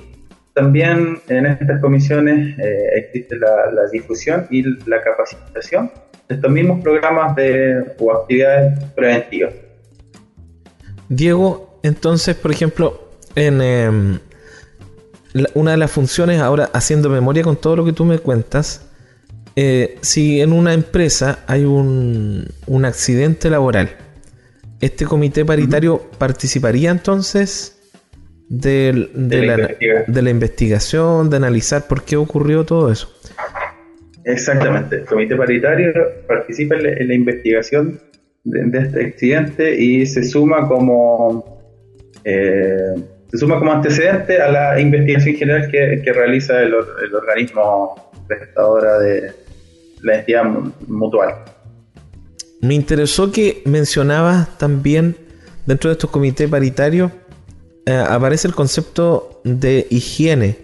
también 0.54 1.20
en 1.30 1.46
estas 1.46 1.80
comisiones 1.80 2.58
eh, 2.60 2.90
existe 2.96 3.38
la, 3.38 3.88
difusión 3.92 4.48
y 4.50 4.64
la 4.90 5.02
capacitación 5.04 5.92
de 6.28 6.36
estos 6.36 6.52
mismos 6.52 6.82
programas 6.84 7.36
de, 7.36 7.96
o 8.00 8.12
actividades 8.12 8.80
preventivas. 8.96 9.54
Diego, 11.08 11.80
entonces, 11.84 12.36
por 12.36 12.52
ejemplo, 12.52 13.10
en 13.36 13.62
em, 13.62 14.20
una 15.54 15.72
de 15.72 15.78
las 15.78 15.92
funciones, 15.92 16.40
ahora 16.40 16.70
haciendo 16.74 17.10
memoria 17.10 17.44
con 17.44 17.56
todo 17.56 17.76
lo 17.78 17.86
que 17.86 17.94
tú 17.94 18.06
me 18.06 18.20
cuentas, 18.20 18.91
eh, 19.56 19.98
si 20.02 20.42
en 20.42 20.54
una 20.54 20.74
empresa 20.74 21.44
hay 21.48 21.66
un, 21.66 22.48
un 22.68 22.86
accidente 22.86 23.50
laboral, 23.50 23.90
¿este 24.80 25.06
comité 25.06 25.44
paritario 25.44 26.02
participaría 26.18 26.90
entonces 26.90 27.78
de, 28.48 29.10
la, 30.08 30.30
investigación, 30.30 31.30
de 31.30 31.38
analizar 31.38 31.88
por 31.88 32.04
qué 32.04 32.18
ocurrió 32.18 32.66
todo 32.66 32.92
eso? 32.92 33.14
Exactamente, 34.26 34.98
el 34.98 35.06
comité 35.06 35.36
paritario 35.36 35.94
participa 36.28 36.76
en 36.76 37.08
la, 37.08 37.14
investigación 37.14 38.00
de, 38.44 38.78
este 38.78 39.06
accidente 39.06 39.76
y 39.76 40.06
se 40.06 40.24
suma 40.24 40.68
como 40.68 41.62
eh, 42.24 42.96
se 43.32 43.38
suma 43.38 43.58
como 43.58 43.72
antecedente 43.72 44.42
a 44.42 44.52
la 44.52 44.80
investigación 44.80 45.36
general 45.36 45.72
que, 45.72 46.14
realiza 46.14 46.62
el, 46.62 46.74
el 46.74 47.16
organismo 47.16 48.12
prestadora 48.28 49.00
de 49.00 49.41
la 50.02 50.20
entidad 50.20 50.44
mutual. 50.88 51.36
Me 52.62 52.76
interesó 52.76 53.32
que 53.32 53.62
mencionabas 53.66 54.58
también 54.58 55.18
dentro 55.66 55.90
de 55.90 55.94
estos 55.94 56.10
comités 56.10 56.50
paritarios 56.50 57.12
eh, 57.86 57.94
aparece 57.94 58.48
el 58.48 58.54
concepto 58.54 59.42
de 59.44 59.88
higiene, 59.90 60.58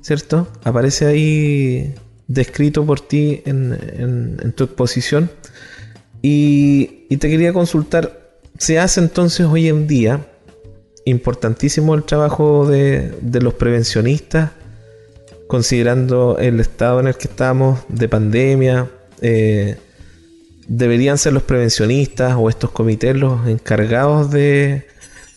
¿cierto? 0.00 0.46
Aparece 0.62 1.06
ahí 1.06 1.94
descrito 2.28 2.86
por 2.86 3.00
ti 3.00 3.42
en, 3.44 4.52
tu 4.54 4.64
exposición. 4.64 5.30
Y, 6.22 7.16
te 7.16 7.28
quería 7.28 7.52
consultar, 7.52 8.36
¿se 8.56 8.78
hace 8.78 9.00
entonces 9.00 9.46
hoy 9.46 9.68
en 9.68 9.88
día 9.88 10.26
importantísimo 11.04 11.94
el 11.94 12.04
trabajo 12.04 12.68
de 12.68 13.40
los 13.40 13.54
prevencionistas 13.54 14.50
considerando 15.50 16.38
el 16.38 16.60
estado 16.60 17.00
en 17.00 17.08
el 17.08 17.16
que 17.16 17.26
estamos 17.26 17.80
de 17.88 18.08
pandemia, 18.08 18.88
eh, 19.20 19.78
deberían 20.68 21.18
ser 21.18 21.32
los 21.32 21.42
prevencionistas 21.42 22.36
o 22.38 22.48
estos 22.48 22.70
comités 22.70 23.16
los 23.16 23.48
encargados 23.48 24.30
de, 24.30 24.86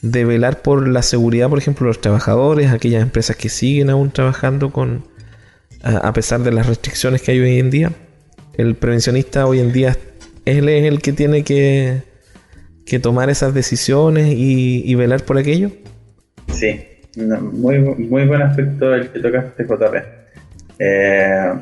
velar 0.04 0.62
por 0.62 0.88
la 0.88 1.02
seguridad, 1.02 1.50
por 1.50 1.58
ejemplo, 1.58 1.86
de 1.86 1.90
los 1.90 2.00
trabajadores, 2.00 2.72
aquellas 2.72 3.02
empresas 3.02 3.36
que 3.36 3.50
siguen 3.50 3.90
aún 3.90 4.12
trabajando 4.12 4.72
con 4.72 5.04
a, 5.82 6.14
pesar 6.14 6.44
de 6.44 6.52
las 6.52 6.68
restricciones 6.68 7.24
que 7.24 7.32
hay 7.32 7.40
hoy 7.40 7.58
en 7.58 7.72
día. 7.72 7.92
El 8.56 8.76
prevencionista 8.76 9.48
hoy 9.48 9.62
en 9.62 9.74
día 9.74 9.98
es 10.46 10.58
el 10.58 11.02
que 11.02 11.14
tiene 11.14 11.44
que, 11.44 12.04
tomar 13.02 13.32
esas 13.32 13.56
decisiones 13.56 14.32
y, 14.38 14.94
velar 14.94 15.26
por 15.26 15.40
aquello. 15.40 15.72
Sí, 16.54 16.82
muy, 17.16 17.80
muy 17.80 18.26
buen 18.26 18.42
aspecto 18.42 18.94
el 18.94 19.10
que 19.10 19.20
tocaste, 19.20 19.64
JP. 19.66 19.96
Eh, 20.80 21.54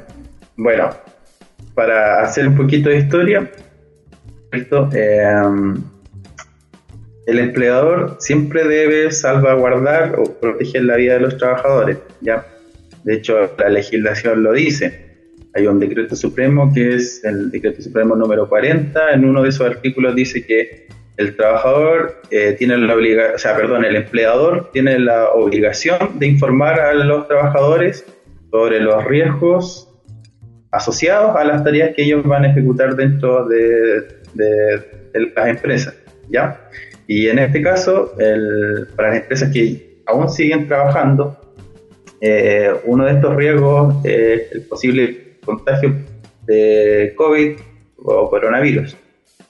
bueno, 0.57 0.89
para 1.73 2.21
hacer 2.21 2.47
un 2.47 2.55
poquito 2.55 2.89
de 2.89 2.97
historia, 2.97 3.51
esto, 4.51 4.89
eh, 4.93 5.23
el 7.25 7.39
empleador 7.39 8.17
siempre 8.19 8.67
debe 8.67 9.11
salvaguardar 9.11 10.19
o 10.19 10.23
proteger 10.23 10.83
la 10.85 10.95
vida 10.95 11.13
de 11.13 11.19
los 11.21 11.37
trabajadores, 11.37 11.97
¿ya? 12.21 12.45
De 13.03 13.15
hecho, 13.15 13.55
la 13.57 13.69
legislación 13.69 14.43
lo 14.43 14.53
dice. 14.53 15.11
Hay 15.53 15.67
un 15.67 15.79
decreto 15.79 16.15
supremo 16.15 16.71
que 16.73 16.95
es 16.95 17.23
el 17.25 17.51
decreto 17.51 17.81
supremo 17.81 18.15
número 18.15 18.47
40. 18.47 19.13
En 19.13 19.25
uno 19.25 19.43
de 19.43 19.49
esos 19.49 19.67
artículos 19.67 20.15
dice 20.15 20.45
que 20.45 20.87
el 21.17 21.35
trabajador 21.35 22.21
eh, 22.31 22.55
tiene 22.57 22.77
la 22.77 22.95
obligación, 22.95 23.35
o 23.35 23.37
sea, 23.37 23.55
perdón, 23.55 23.85
el 23.85 23.95
empleador 23.95 24.71
tiene 24.71 24.97
la 24.99 25.29
obligación 25.31 26.19
de 26.19 26.27
informar 26.27 26.79
a 26.79 26.93
los 26.93 27.27
trabajadores 27.27 28.05
sobre 28.49 28.79
los 28.79 29.03
riesgos 29.05 29.87
asociados 30.71 31.35
a 31.35 31.43
las 31.43 31.63
tareas 31.63 31.93
que 31.95 32.03
ellos 32.03 32.23
van 32.23 32.45
a 32.45 32.51
ejecutar 32.51 32.95
dentro 32.95 33.45
de, 33.45 34.21
las 35.35 35.47
empresas, 35.47 35.95
¿ya? 36.29 36.69
Y 37.07 37.27
en 37.27 37.39
este 37.39 37.61
caso, 37.61 38.13
para 38.95 39.09
las 39.09 39.21
empresas 39.21 39.51
que 39.51 40.01
aún 40.05 40.29
siguen 40.29 40.67
trabajando, 40.67 41.37
eh, 42.21 42.71
uno 42.85 43.05
de 43.05 43.13
estos 43.13 43.35
riesgos 43.35 43.95
es 44.05 44.51
el 44.53 44.61
posible 44.61 45.37
contagio 45.43 45.95
de 46.45 47.13
COVID 47.17 47.57
o 47.97 48.29
coronavirus, 48.29 48.95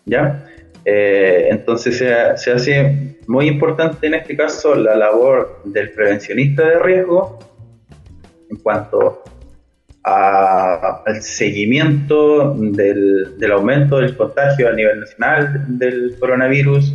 ¿ya? 0.05 0.50
Eh, 0.85 1.47
entonces 1.49 1.97
se, 1.97 2.37
se, 2.37 2.51
hace 2.51 3.17
muy 3.27 3.47
importante 3.47 4.07
en 4.07 4.15
este 4.15 4.35
caso 4.35 4.73
la 4.73 4.95
labor 4.95 5.61
del 5.63 5.91
prevencionista 5.91 6.67
de 6.67 6.79
riesgo 6.79 7.37
en 8.49 8.57
cuanto 8.57 9.23
al 10.03 11.21
seguimiento 11.21 12.55
del, 12.55 13.37
del, 13.37 13.51
aumento 13.51 13.99
del 13.99 14.17
contagio 14.17 14.67
a 14.67 14.73
nivel 14.73 14.99
nacional 14.99 15.65
del 15.77 16.15
coronavirus, 16.19 16.91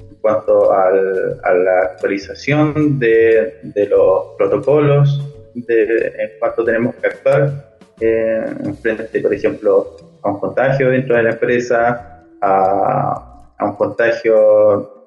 en 0.00 0.16
cuanto 0.20 0.72
a 0.72 0.90
la 0.90 1.80
actualización 1.92 2.98
de, 2.98 3.60
de 3.62 3.86
los 3.86 4.34
protocolos, 4.36 5.22
en 5.54 6.30
cuanto 6.40 6.64
tenemos 6.64 6.96
que 6.96 7.06
actuar 7.06 7.68
eh, 8.00 8.44
en 8.64 8.76
frente, 8.76 9.20
por 9.20 9.34
ejemplo, 9.34 9.96
a 10.22 10.30
un 10.30 10.40
contagio 10.40 10.90
dentro 10.90 11.16
de 11.16 11.22
la 11.22 11.30
empresa, 11.30 12.24
a, 12.40 13.27
a 13.58 13.64
un 13.64 13.76
contagio 13.76 15.04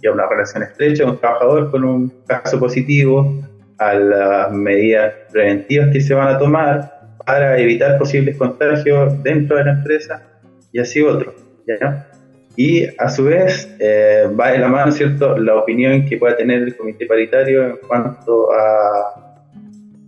y 0.00 0.06
a 0.06 0.12
una 0.12 0.26
relación 0.28 0.62
estrecha 0.62 1.04
de 1.04 1.10
un 1.10 1.18
trabajador 1.18 1.70
con 1.70 1.84
un 1.84 2.12
caso 2.26 2.58
positivo, 2.58 3.42
a 3.78 3.94
las 3.94 4.52
medidas 4.52 5.14
preventivas 5.30 5.90
que 5.92 6.00
se 6.00 6.14
van 6.14 6.34
a 6.34 6.38
tomar 6.38 6.98
para 7.24 7.58
evitar 7.58 7.98
posibles 7.98 8.36
contagios 8.36 9.22
dentro 9.22 9.56
de 9.56 9.64
la 9.64 9.72
empresa 9.72 10.22
y 10.72 10.80
así 10.80 11.02
otro. 11.02 11.34
Y 12.56 12.86
a 12.98 13.08
su 13.08 13.24
vez 13.24 13.72
eh, 13.78 14.24
va 14.38 14.50
de 14.50 14.58
la 14.58 14.68
mano 14.68 14.90
¿cierto? 14.90 15.36
la 15.36 15.54
opinión 15.54 16.04
que 16.06 16.16
pueda 16.16 16.36
tener 16.36 16.62
el 16.62 16.76
comité 16.76 17.06
paritario 17.06 17.66
en 17.66 17.76
cuanto 17.86 18.50
a, 18.52 19.44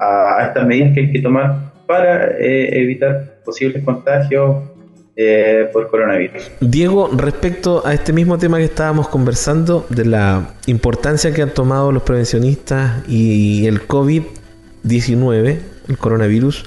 a, 0.01 0.47
estas 0.47 0.67
medidas 0.67 0.95
que 0.95 1.01
hay 1.01 1.13
que 1.13 1.21
tomar 1.21 1.71
para 1.87 2.39
eh, 2.39 2.81
evitar 2.81 3.41
posibles 3.45 3.85
contagios 3.85 4.70
eh, 5.23 5.69
por 5.71 5.91
coronavirus. 5.91 6.51
Diego, 6.61 7.11
respecto 7.15 7.87
a 7.87 7.93
este 7.93 8.11
mismo 8.11 8.39
tema 8.39 8.57
que 8.57 8.65
estábamos 8.65 9.07
conversando, 9.09 9.87
de 9.91 10.07
la 10.07 10.55
importancia 10.65 11.35
que 11.35 11.43
han 11.43 11.53
tomado 11.53 11.93
los 11.93 12.05
prevencionistas 12.05 13.07
y 13.07 13.67
el 13.67 13.87
COVID-19, 13.87 15.59
el 15.89 15.99
coronavirus, 15.99 16.65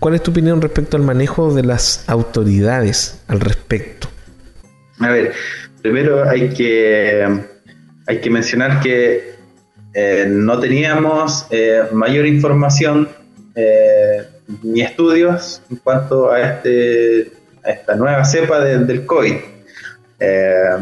¿cuál 0.00 0.16
es 0.16 0.24
tu 0.24 0.32
opinión 0.32 0.60
respecto 0.60 0.96
al 0.96 1.04
manejo 1.04 1.54
de 1.54 1.62
las 1.62 2.02
autoridades 2.08 3.22
al 3.28 3.38
respecto? 3.38 4.08
A 4.98 5.10
ver, 5.10 5.34
primero 5.80 6.28
hay 6.28 6.48
que, 6.48 7.28
hay 8.08 8.20
que 8.20 8.28
mencionar 8.28 8.80
que 8.80 9.34
eh, 9.94 10.26
no 10.28 10.58
teníamos 10.58 11.46
eh, 11.52 11.82
mayor 11.92 12.26
información 12.26 13.08
ni 14.62 14.82
estudios 14.82 15.62
en 15.70 15.76
cuanto 15.76 16.30
a 16.30 16.40
este 16.40 17.37
esta 17.64 17.94
nueva 17.94 18.24
cepa 18.24 18.60
del 18.60 19.06
COVID. 19.06 19.34
Eh, 20.20 20.76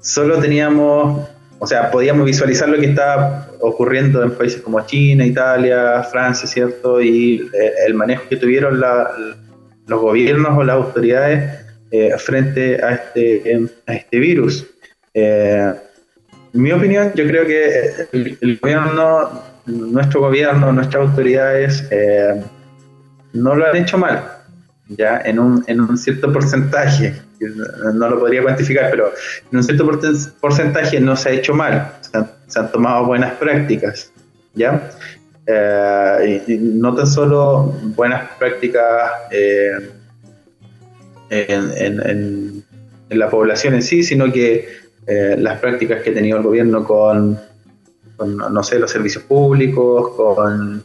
solo 0.00 0.38
teníamos, 0.38 1.28
o 1.58 1.66
sea, 1.66 1.90
podíamos 1.90 2.24
visualizar 2.24 2.68
lo 2.68 2.78
que 2.78 2.86
estaba 2.86 3.48
ocurriendo 3.60 4.22
en 4.22 4.32
países 4.32 4.60
como 4.60 4.84
China, 4.86 5.24
Italia, 5.24 6.02
Francia, 6.04 6.46
¿cierto? 6.46 7.00
Y 7.00 7.50
eh, 7.52 7.72
el 7.86 7.94
manejo 7.94 8.28
que 8.28 8.36
tuvieron 8.36 8.80
los 8.80 10.00
gobiernos 10.00 10.56
o 10.56 10.62
las 10.62 10.76
autoridades 10.76 11.64
eh, 11.90 12.12
frente 12.18 12.82
a 12.82 12.94
este, 12.94 13.68
a 13.86 13.94
este 13.94 14.18
virus. 14.18 14.66
en 15.14 15.76
mi 16.52 16.72
opinión, 16.72 17.12
yo 17.14 17.26
creo 17.26 17.46
que 17.46 18.08
el, 18.12 18.58
gobierno, 18.58 19.42
nuestro 19.66 20.20
gobierno, 20.20 20.72
nuestras 20.72 21.08
autoridades 21.08 21.88
no 23.32 23.54
lo 23.54 23.66
han 23.66 23.76
hecho 23.76 23.98
mal 23.98 24.35
ya 24.88 25.20
en 25.24 25.38
un, 25.38 25.64
en 25.66 25.80
un 25.80 25.96
cierto 25.98 26.32
porcentaje, 26.32 27.14
no 27.94 28.08
lo 28.08 28.18
podría 28.18 28.42
cuantificar, 28.42 28.90
pero 28.90 29.12
en 29.50 29.58
un 29.58 29.64
cierto 29.64 29.86
porcentaje 30.40 31.00
no 31.00 31.16
se 31.16 31.28
ha 31.28 31.32
hecho 31.32 31.54
mal, 31.54 31.92
se 32.46 32.58
han, 32.58 32.70
tomado 32.70 33.06
buenas 33.06 33.34
prácticas, 33.34 34.12
¿ya? 34.54 34.90
Eh, 35.46 36.42
y, 36.46 36.56
no 36.56 36.94
tan 36.94 37.06
solo 37.06 37.74
buenas 37.96 38.28
prácticas 38.38 39.12
eh, 39.30 39.90
en, 41.30 42.00
en, 42.00 42.64
la 43.10 43.30
población 43.30 43.74
en 43.74 43.82
sí, 43.82 44.02
sino 44.02 44.32
que 44.32 44.68
eh, 45.06 45.36
las 45.38 45.60
prácticas 45.60 46.02
que 46.02 46.10
ha 46.10 46.14
tenido 46.14 46.38
el 46.38 46.42
gobierno 46.42 46.84
con, 46.84 47.38
con, 48.16 48.36
no 48.36 48.62
sé, 48.64 48.80
los 48.80 48.90
servicios 48.90 49.22
públicos, 49.24 50.16
con 50.16 50.82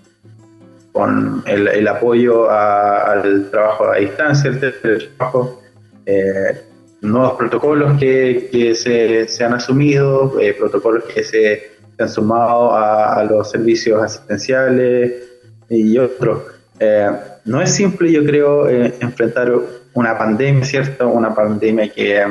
con 0.92 1.44
el, 1.46 1.88
apoyo 1.88 2.50
al 2.50 3.50
trabajo 3.50 3.92
a 3.92 3.98
distancia, 3.98 4.50
el 4.50 5.10
trabajo, 5.18 5.62
eh, 6.06 6.62
nuevos 7.02 7.34
protocolos 7.34 8.00
que, 8.00 8.76
se, 8.76 9.44
han 9.44 9.54
asumido, 9.54 10.40
eh, 10.40 10.54
protocolos 10.54 11.06
que 11.06 11.24
se, 11.24 11.72
han 11.98 12.10
sumado 12.10 12.76
a, 12.76 13.24
los 13.24 13.50
servicios 13.50 14.02
asistenciales 14.04 15.30
y 15.70 15.98
otros. 15.98 16.44
Eh, 16.80 17.10
no 17.46 17.62
es 17.62 17.72
simple, 17.72 18.12
yo 18.12 18.26
creo, 18.26 18.68
enfrentar 18.68 19.52
una 19.94 20.18
pandemia, 20.18 20.66
¿cierto? 20.66 21.10
Una 21.10 21.34
pandemia 21.34 21.90
que, 21.90 22.26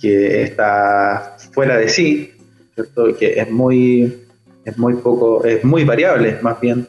que 0.00 0.42
está 0.42 1.36
fuera 1.52 1.76
de 1.76 1.88
sí, 1.88 2.32
¿cierto? 2.74 3.14
Que 3.16 3.40
es 3.40 3.50
muy, 3.50 4.26
es 4.64 4.78
muy 4.78 4.94
poco, 4.94 5.44
es 5.44 5.62
muy 5.64 5.84
variable, 5.84 6.38
más 6.42 6.60
bien. 6.60 6.88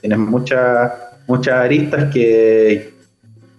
Tienes 0.00 0.18
muchas 0.18 0.92
muchas 1.28 1.54
aristas 1.54 2.12
que, 2.12 2.94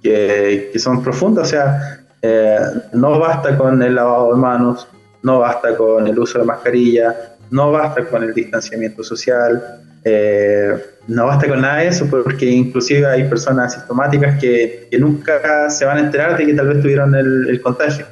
que, 0.02 0.72
son 0.78 1.02
profundas, 1.02 1.48
o 1.48 1.52
sea, 1.52 2.02
eh, 2.22 2.58
no 2.94 3.20
basta 3.20 3.56
con 3.58 3.82
el 3.82 3.96
lavado 3.96 4.34
de 4.34 4.42
manos, 4.42 4.88
no 5.22 5.40
basta 5.40 5.78
con 5.78 6.08
el 6.08 6.18
uso 6.18 6.40
de 6.40 6.46
mascarilla, 6.46 7.16
no 7.52 7.72
basta 7.72 8.04
con 8.06 8.24
el 8.24 8.34
distanciamiento 8.34 9.04
social, 9.04 9.62
eh, 10.04 10.74
no 11.08 11.28
basta 11.28 11.48
con 11.48 11.62
nada 11.62 11.78
de 11.78 11.88
eso, 11.90 12.08
porque 12.10 12.46
inclusive 12.46 13.06
hay 13.06 13.26
personas 13.26 13.76
asintomáticas 13.76 14.40
que, 14.40 14.88
que 14.90 14.98
nunca 14.98 15.70
se 15.70 15.86
van 15.86 15.98
a 15.98 16.02
enterar 16.02 16.38
de 16.38 16.48
que 16.48 16.54
tal 16.56 16.70
vez 16.70 16.82
tuvieron 16.82 17.14
el, 17.14 17.62
contagio. 17.62 18.06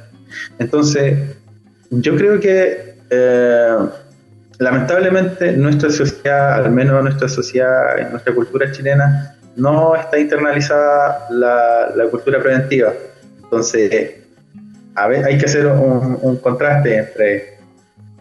Entonces, 0.58 1.18
yo 1.90 2.16
creo 2.16 2.38
que 2.38 2.96
eh, 3.10 3.76
lamentablemente 4.58 5.52
nuestra 5.52 5.90
sociedad, 5.90 6.64
al 6.64 6.70
menos 6.70 7.02
nuestra 7.02 7.28
sociedad, 7.28 7.98
en 7.98 8.10
nuestra 8.10 8.34
cultura 8.34 8.70
chilena, 8.72 9.36
no 9.56 9.96
está 9.96 10.18
internalizada 10.18 11.26
la, 11.30 12.06
cultura 12.10 12.40
preventiva. 12.40 12.92
Entonces, 13.42 14.12
a 14.94 15.08
ver, 15.08 15.24
hay 15.24 15.38
que 15.38 15.46
hacer 15.46 15.66
un, 15.66 16.36
contraste 16.36 16.96
entre 16.96 17.58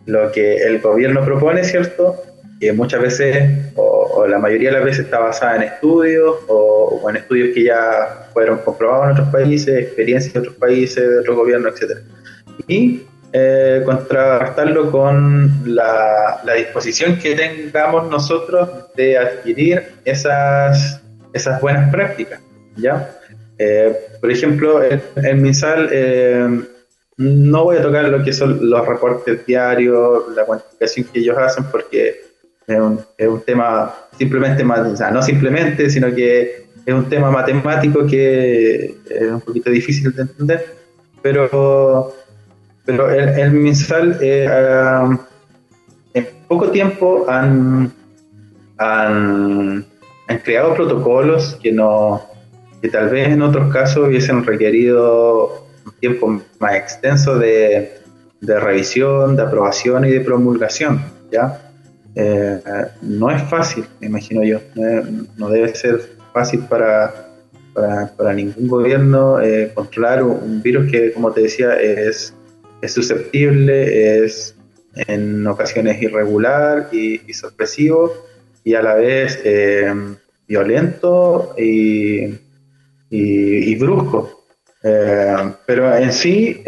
lo 0.06 0.32
que 0.32 0.58
el 0.58 0.80
gobierno 0.80 1.24
propone, 1.24 1.64
¿cierto? 1.64 2.16
Que 2.60 2.72
muchas 2.72 3.02
veces, 3.02 3.72
o, 3.76 4.26
la 4.28 4.40
mayoría 4.40 4.70
de 4.70 4.78
las 4.78 4.86
veces 4.86 5.06
está 5.06 5.20
basada 5.20 5.58
en 5.58 5.64
estudios, 5.64 6.38
o, 6.48 7.08
en 7.10 7.18
estudios 7.18 7.54
que 7.54 7.64
ya 7.64 8.28
fueron 8.34 8.60
comprobados 8.60 9.06
en 9.06 9.12
otros 9.12 9.30
países, 9.30 9.78
experiencias 9.78 10.34
de 10.34 10.40
otros 10.40 10.56
países, 10.56 11.08
de 11.08 11.20
otros 11.20 11.36
gobiernos, 11.36 11.80
etc. 11.80 12.00
Y 12.68 13.04
eh, 13.34 13.82
contrastarlo 13.86 14.90
con 14.90 15.64
la, 15.66 16.42
disposición 16.56 17.20
que 17.20 17.36
tengamos 17.36 18.10
nosotros 18.10 18.70
de 18.96 19.18
adquirir 19.18 19.84
esas, 20.06 21.02
esas 21.34 21.60
buenas 21.62 21.92
prácticas. 21.92 22.40
¿ya? 22.78 23.18
Eh, 23.58 23.94
por 24.22 24.32
ejemplo, 24.32 24.82
en, 24.84 25.42
MISAL 25.42 25.90
eh, 25.92 26.62
no 27.18 27.64
voy 27.66 27.78
a 27.78 27.82
tocar 27.82 28.06
lo 28.06 28.24
que 28.24 28.32
son 28.32 28.70
los 28.70 28.88
reportes 28.88 29.46
diarios, 29.46 30.24
la 30.36 30.46
cuantificación 30.46 31.08
que 31.12 31.20
ellos 31.20 31.38
hacen, 31.38 31.66
porque 31.66 32.22
es 32.66 32.80
un, 32.80 33.02
es 33.18 33.28
un 33.28 33.42
tema 33.42 33.94
simplemente, 34.18 34.64
o 34.64 35.12
no 35.12 35.22
simplemente, 35.22 35.90
sino 35.90 36.14
que 36.14 36.68
es 36.86 36.94
un 36.94 37.10
tema 37.10 37.30
matemático 37.30 38.06
que 38.06 38.96
es 39.10 39.32
un 39.32 39.42
poquito 39.42 39.70
difícil 39.70 40.14
de 40.16 40.22
entender, 40.22 40.66
pero 41.22 42.14
pero 42.88 43.12
el, 43.12 43.30
el 43.38 43.74
eh, 44.22 44.48
en 46.14 46.28
poco 46.48 46.72
tiempo 46.72 47.26
han, 47.28 47.92
han, 48.78 49.86
creado 50.42 50.74
protocolos 50.74 51.60
que, 51.62 51.74
no, 51.74 52.24
que 52.82 52.88
tal 52.88 53.10
vez 53.10 53.28
en 53.28 53.42
otros 53.42 53.74
casos 53.74 54.08
hubiesen 54.08 54.46
requerido 54.46 55.68
un 55.86 55.92
tiempo 56.00 56.42
más 56.60 56.76
extenso 56.76 57.38
de, 57.38 58.00
de 58.40 58.60
revisión, 58.60 59.36
de 59.36 59.44
aprobación 59.44 60.06
y 60.06 60.12
de 60.12 60.22
promulgación. 60.22 61.02
¿ya? 61.30 61.60
Eh, 62.16 62.62
no 63.02 63.30
es 63.30 63.44
fácil, 63.44 63.86
me 64.00 64.08
imagino 64.08 64.44
yo. 64.46 64.60
No, 65.36 65.50
debe 65.50 65.76
ser 65.76 66.00
fácil 66.32 66.62
para, 66.70 67.14
para, 67.74 68.34
ningún 68.34 68.70
gobierno 68.70 69.42
eh, 69.42 69.74
controlar 69.74 70.24
un, 70.24 70.62
virus 70.62 70.90
que, 70.90 71.12
como 71.12 71.34
te 71.34 71.42
decía, 71.42 71.74
es, 71.76 72.34
es 72.82 72.94
susceptible, 72.94 74.24
es 74.26 74.56
en 74.96 75.46
ocasiones 75.46 76.02
irregular 76.02 76.90
y, 76.92 77.34
sorpresivo 77.34 78.14
y 78.64 78.74
a 78.74 78.82
la 78.82 78.96
vez 78.96 79.40
eh, 79.44 79.94
violento 80.48 81.54
y, 81.58 82.36
y, 83.10 83.76
brusco. 83.76 84.46
pero 85.66 85.96
en 85.96 86.12
sí, 86.12 86.64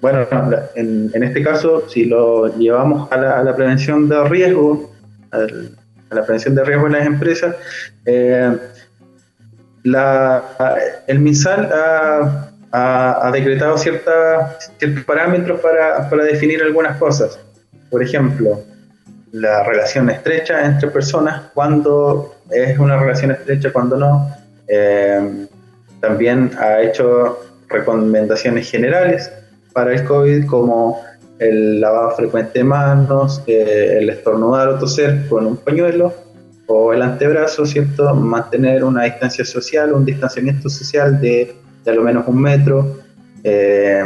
bueno, 0.00 0.26
en, 0.74 1.10
en, 1.14 1.22
este 1.22 1.42
caso, 1.42 1.88
si 1.88 2.04
lo 2.04 2.54
llevamos 2.58 3.10
a 3.10 3.16
la, 3.42 3.56
prevención 3.56 4.08
de 4.08 4.22
riesgo, 4.24 4.92
a 5.30 6.14
la 6.14 6.22
prevención 6.22 6.54
de 6.54 6.64
riesgo 6.64 6.86
en 6.86 6.92
las 6.92 7.06
empresas, 7.06 7.56
eh, 8.04 8.54
el 11.06 11.18
MinSal 11.18 11.70
ha, 11.72 12.50
decretado 13.32 13.78
ciertos 13.78 15.04
parámetros 15.06 15.60
para, 15.60 16.24
definir 16.24 16.62
algunas 16.62 16.98
cosas. 16.98 17.38
Por 17.90 18.02
ejemplo, 18.02 18.62
la 19.32 19.62
relación 19.64 20.10
estrecha 20.10 20.64
entre 20.64 20.88
personas, 20.90 21.50
cuando 21.54 22.34
es 22.50 22.78
una 22.78 22.98
relación 22.98 23.30
estrecha, 23.32 23.72
cuando 23.72 23.96
no. 23.96 24.30
Eh, 24.66 25.46
también 26.00 26.50
ha 26.58 26.82
hecho 26.82 27.38
recomendaciones 27.68 28.70
generales 28.70 29.30
para 29.72 29.92
el 29.92 30.04
COVID 30.04 30.46
como 30.46 31.00
el 31.38 31.80
lavado 31.80 32.12
frecuente 32.12 32.60
de 32.60 32.64
manos, 32.64 33.42
eh, 33.46 33.98
el 34.00 34.10
estornudar 34.10 34.68
o 34.68 34.78
toser 34.78 35.26
con 35.28 35.46
un 35.46 35.56
pañuelo 35.56 36.14
o 36.66 36.92
el 36.92 37.02
antebrazo, 37.02 37.66
¿cierto? 37.66 38.14
Mantener 38.14 38.84
una 38.84 39.04
distancia 39.04 39.44
social, 39.44 39.92
un 39.92 40.04
distanciamiento 40.04 40.68
social 40.68 41.20
de, 41.20 41.54
de 41.84 41.94
lo 41.94 42.02
menos 42.02 42.26
un 42.26 42.40
metro, 42.40 42.98
eh, 43.42 44.04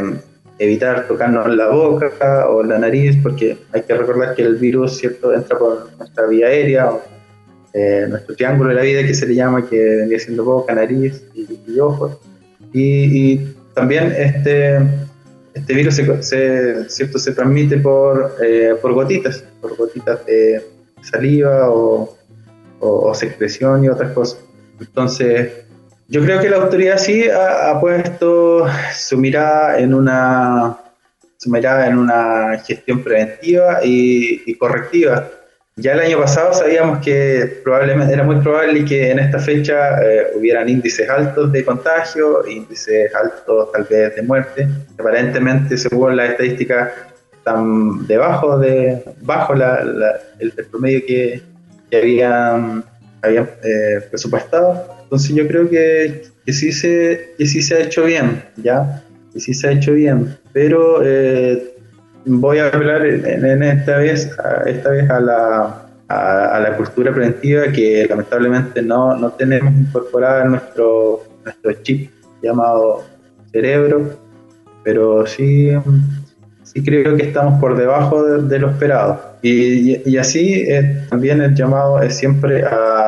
evitar 0.57 1.07
tocarnos 1.07 1.47
la 1.55 1.69
boca 1.69 2.49
o 2.49 2.63
la 2.63 2.77
nariz, 2.77 3.17
porque 3.21 3.57
hay 3.71 3.81
que 3.83 3.93
recordar 3.95 4.35
que 4.35 4.41
el 4.41 4.55
virus, 4.57 4.97
¿cierto?, 4.97 5.33
entra 5.33 5.57
por 5.57 5.89
nuestra 5.97 6.27
vía 6.27 6.47
aérea, 6.47 6.91
eh, 7.73 8.07
nuestro 8.09 8.35
triángulo 8.35 8.69
de 8.69 8.75
la 8.75 8.81
vida 8.81 9.03
que 9.03 9.13
se 9.13 9.25
le 9.25 9.35
llama, 9.35 9.67
que 9.69 9.77
vendría 9.77 10.19
siendo 10.19 10.43
boca, 10.43 10.73
nariz 10.75 11.23
y, 11.33 11.79
ojos. 11.79 12.17
y, 12.73 13.39
también 13.73 14.11
este 14.17 14.79
este 15.53 15.73
virus 15.73 15.95
se, 15.95 16.89
¿cierto? 16.89 17.19
se 17.19 17.31
transmite 17.33 17.77
por, 17.77 18.35
eh, 18.41 18.75
por 18.81 18.93
gotitas, 18.93 19.43
por 19.61 19.75
gotitas 19.75 20.25
de 20.25 20.63
saliva 21.01 21.69
o, 21.69 22.15
secreción 23.13 23.83
y 23.83 23.89
otras 23.89 24.13
cosas. 24.13 24.39
Entonces, 24.79 25.51
yo 26.09 26.21
creo 26.21 26.41
que 26.41 26.49
la 26.49 26.57
autoridad 26.57 26.97
sí 26.97 27.25
ha, 27.29 27.79
puesto 27.79 28.67
su 28.93 29.17
mirada 29.17 29.79
en 29.79 29.93
una 29.93 30.77
su 31.37 31.49
mirada 31.49 31.87
en 31.87 31.97
una 31.97 32.59
gestión 32.65 33.01
preventiva 33.01 33.79
y 33.83 34.53
correctiva 34.55 35.29
ya 35.79 35.93
el 35.93 36.01
año 36.01 36.19
pasado 36.19 36.53
sabíamos 36.53 36.99
que 36.99 37.61
probablemente 37.63 38.13
era 38.13 38.23
muy 38.23 38.35
probable 38.41 38.83
que 38.83 39.11
en 39.11 39.19
esta 39.19 39.39
fecha 39.39 40.01
eh, 40.03 40.27
hubieran 40.35 40.67
índices 40.67 41.09
altos 41.09 41.53
de 41.53 41.63
contagio, 41.63 42.45
índices 42.45 43.15
altos 43.15 43.71
tal 43.71 43.85
vez 43.85 44.13
de 44.13 44.21
muerte. 44.21 44.67
Aparentemente, 44.99 45.77
según 45.77 46.17
las 46.17 46.31
estadísticas, 46.31 46.91
están 47.31 48.05
debajo 48.07 48.59
de 48.59 49.01
bajo 49.21 49.53
el, 49.53 50.51
promedio 50.69 50.99
que, 51.07 51.41
habían, 51.97 52.83
habían 53.21 53.49
eh, 53.63 54.01
presupuestado. 54.09 54.99
Entonces 55.03 55.35
yo 55.35 55.47
creo 55.47 55.69
que, 55.69 56.23
que, 56.45 56.53
sí 56.53 56.71
se, 56.71 57.33
que 57.37 57.45
sí 57.45 57.61
se 57.61 57.75
ha 57.75 57.79
hecho 57.79 58.05
bien, 58.05 58.43
¿ya? 58.57 59.03
Que 59.33 59.39
sí 59.39 59.53
se 59.53 59.67
ha 59.67 59.71
hecho 59.71 59.93
bien. 59.93 60.37
Pero 60.53 61.01
eh, 61.03 61.75
voy 62.25 62.59
a 62.59 62.67
hablar 62.67 63.05
en, 63.05 63.63
esta 63.63 63.97
vez, 63.97 64.31
esta 64.65 64.89
vez 64.89 65.09
a 65.09 65.19
la, 65.19 65.89
a, 66.07 66.59
la 66.59 66.77
cultura 66.77 67.13
preventiva 67.13 67.71
que 67.71 68.05
lamentablemente 68.07 68.81
no, 68.81 69.15
no, 69.15 69.31
tenemos 69.31 69.73
incorporada 69.73 70.43
en 70.43 70.51
nuestro, 70.51 71.23
nuestro 71.43 71.73
chip 71.83 72.11
llamado 72.41 73.03
cerebro, 73.51 74.17
pero 74.83 75.25
sí, 75.25 75.71
sí 76.63 76.83
creo 76.83 77.15
que 77.15 77.23
estamos 77.23 77.59
por 77.59 77.77
debajo 77.77 78.23
de, 78.23 78.59
lo 78.59 78.69
esperado. 78.69 79.29
Y, 79.41 80.09
y, 80.09 80.17
así 80.17 80.65
eh, 80.67 81.05
también 81.09 81.41
el 81.41 81.55
llamado 81.55 82.01
es 82.01 82.17
siempre 82.17 82.63
a, 82.63 82.98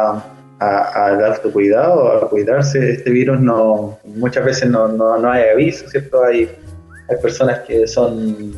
al 0.62 1.26
autocuidado, 1.26 2.12
a 2.12 2.30
cuidarse. 2.30 2.93
Este 2.93 3.10
virus 3.10 3.39
no 3.39 3.97
muchas 4.06 4.45
veces 4.45 4.69
no, 4.69 4.88
no, 4.88 5.17
no 5.17 5.32
hay 5.32 5.50
aviso, 5.50 5.89
¿cierto? 5.89 6.24
Hay, 6.24 6.50
hay 7.10 7.17
personas 7.21 7.62
que 7.62 7.88
son 7.88 8.54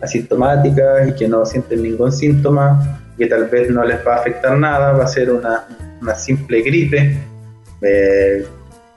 asintomáticas 0.00 1.08
y 1.08 1.12
que 1.14 1.28
no 1.28 1.44
sienten 1.44 1.82
ningún 1.82 2.12
síntoma, 2.12 3.00
que 3.18 3.26
tal 3.26 3.46
vez 3.46 3.70
no 3.70 3.84
les 3.84 4.06
va 4.06 4.14
a 4.14 4.18
afectar 4.20 4.56
nada, 4.58 4.92
va 4.92 5.04
a 5.04 5.08
ser 5.08 5.30
una, 5.30 5.64
una 6.00 6.14
simple 6.14 6.62
gripe, 6.62 7.16
eh, 7.82 8.46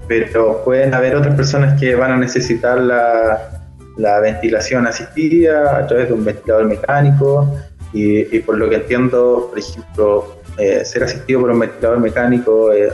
pero 0.08 0.64
pueden 0.64 0.94
haber 0.94 1.16
otras 1.16 1.36
personas 1.36 1.78
que 1.80 1.96
van 1.96 2.12
a 2.12 2.18
necesitar 2.18 2.80
la, 2.80 3.58
la 3.98 4.20
ventilación 4.22 4.88
asistida 4.88 5.78
a 5.78 5.86
través 5.86 6.08
de 6.08 6.14
un 6.14 6.24
ventilador 6.24 6.66
mecánico 6.66 7.54
y, 7.94 8.40
por 8.40 8.58
lo 8.58 8.70
que 8.70 8.76
entiendo, 8.76 9.48
por 9.50 9.60
ejemplo, 9.60 10.37
eh, 10.58 10.84
ser 10.86 11.04
asistido 11.04 11.42
por 11.42 11.52
un 11.52 11.60
ventilador 11.60 12.00
mecánico, 12.00 12.74
eh, 12.74 12.90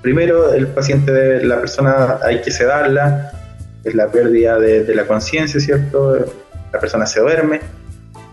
primero 0.00 0.52
el 0.52 0.66
paciente, 0.68 1.12
debe, 1.12 1.44
la 1.44 1.60
persona 1.60 2.18
hay 2.22 2.40
que 2.40 2.50
sedarla, 2.50 3.32
es 3.84 3.94
la 3.94 4.08
pérdida 4.08 4.58
de, 4.58 4.84
de 4.84 4.94
la 4.94 5.06
conciencia, 5.06 5.60
¿cierto? 5.60 6.24
la 6.72 6.80
persona 6.80 7.06
se 7.06 7.20
duerme 7.20 7.60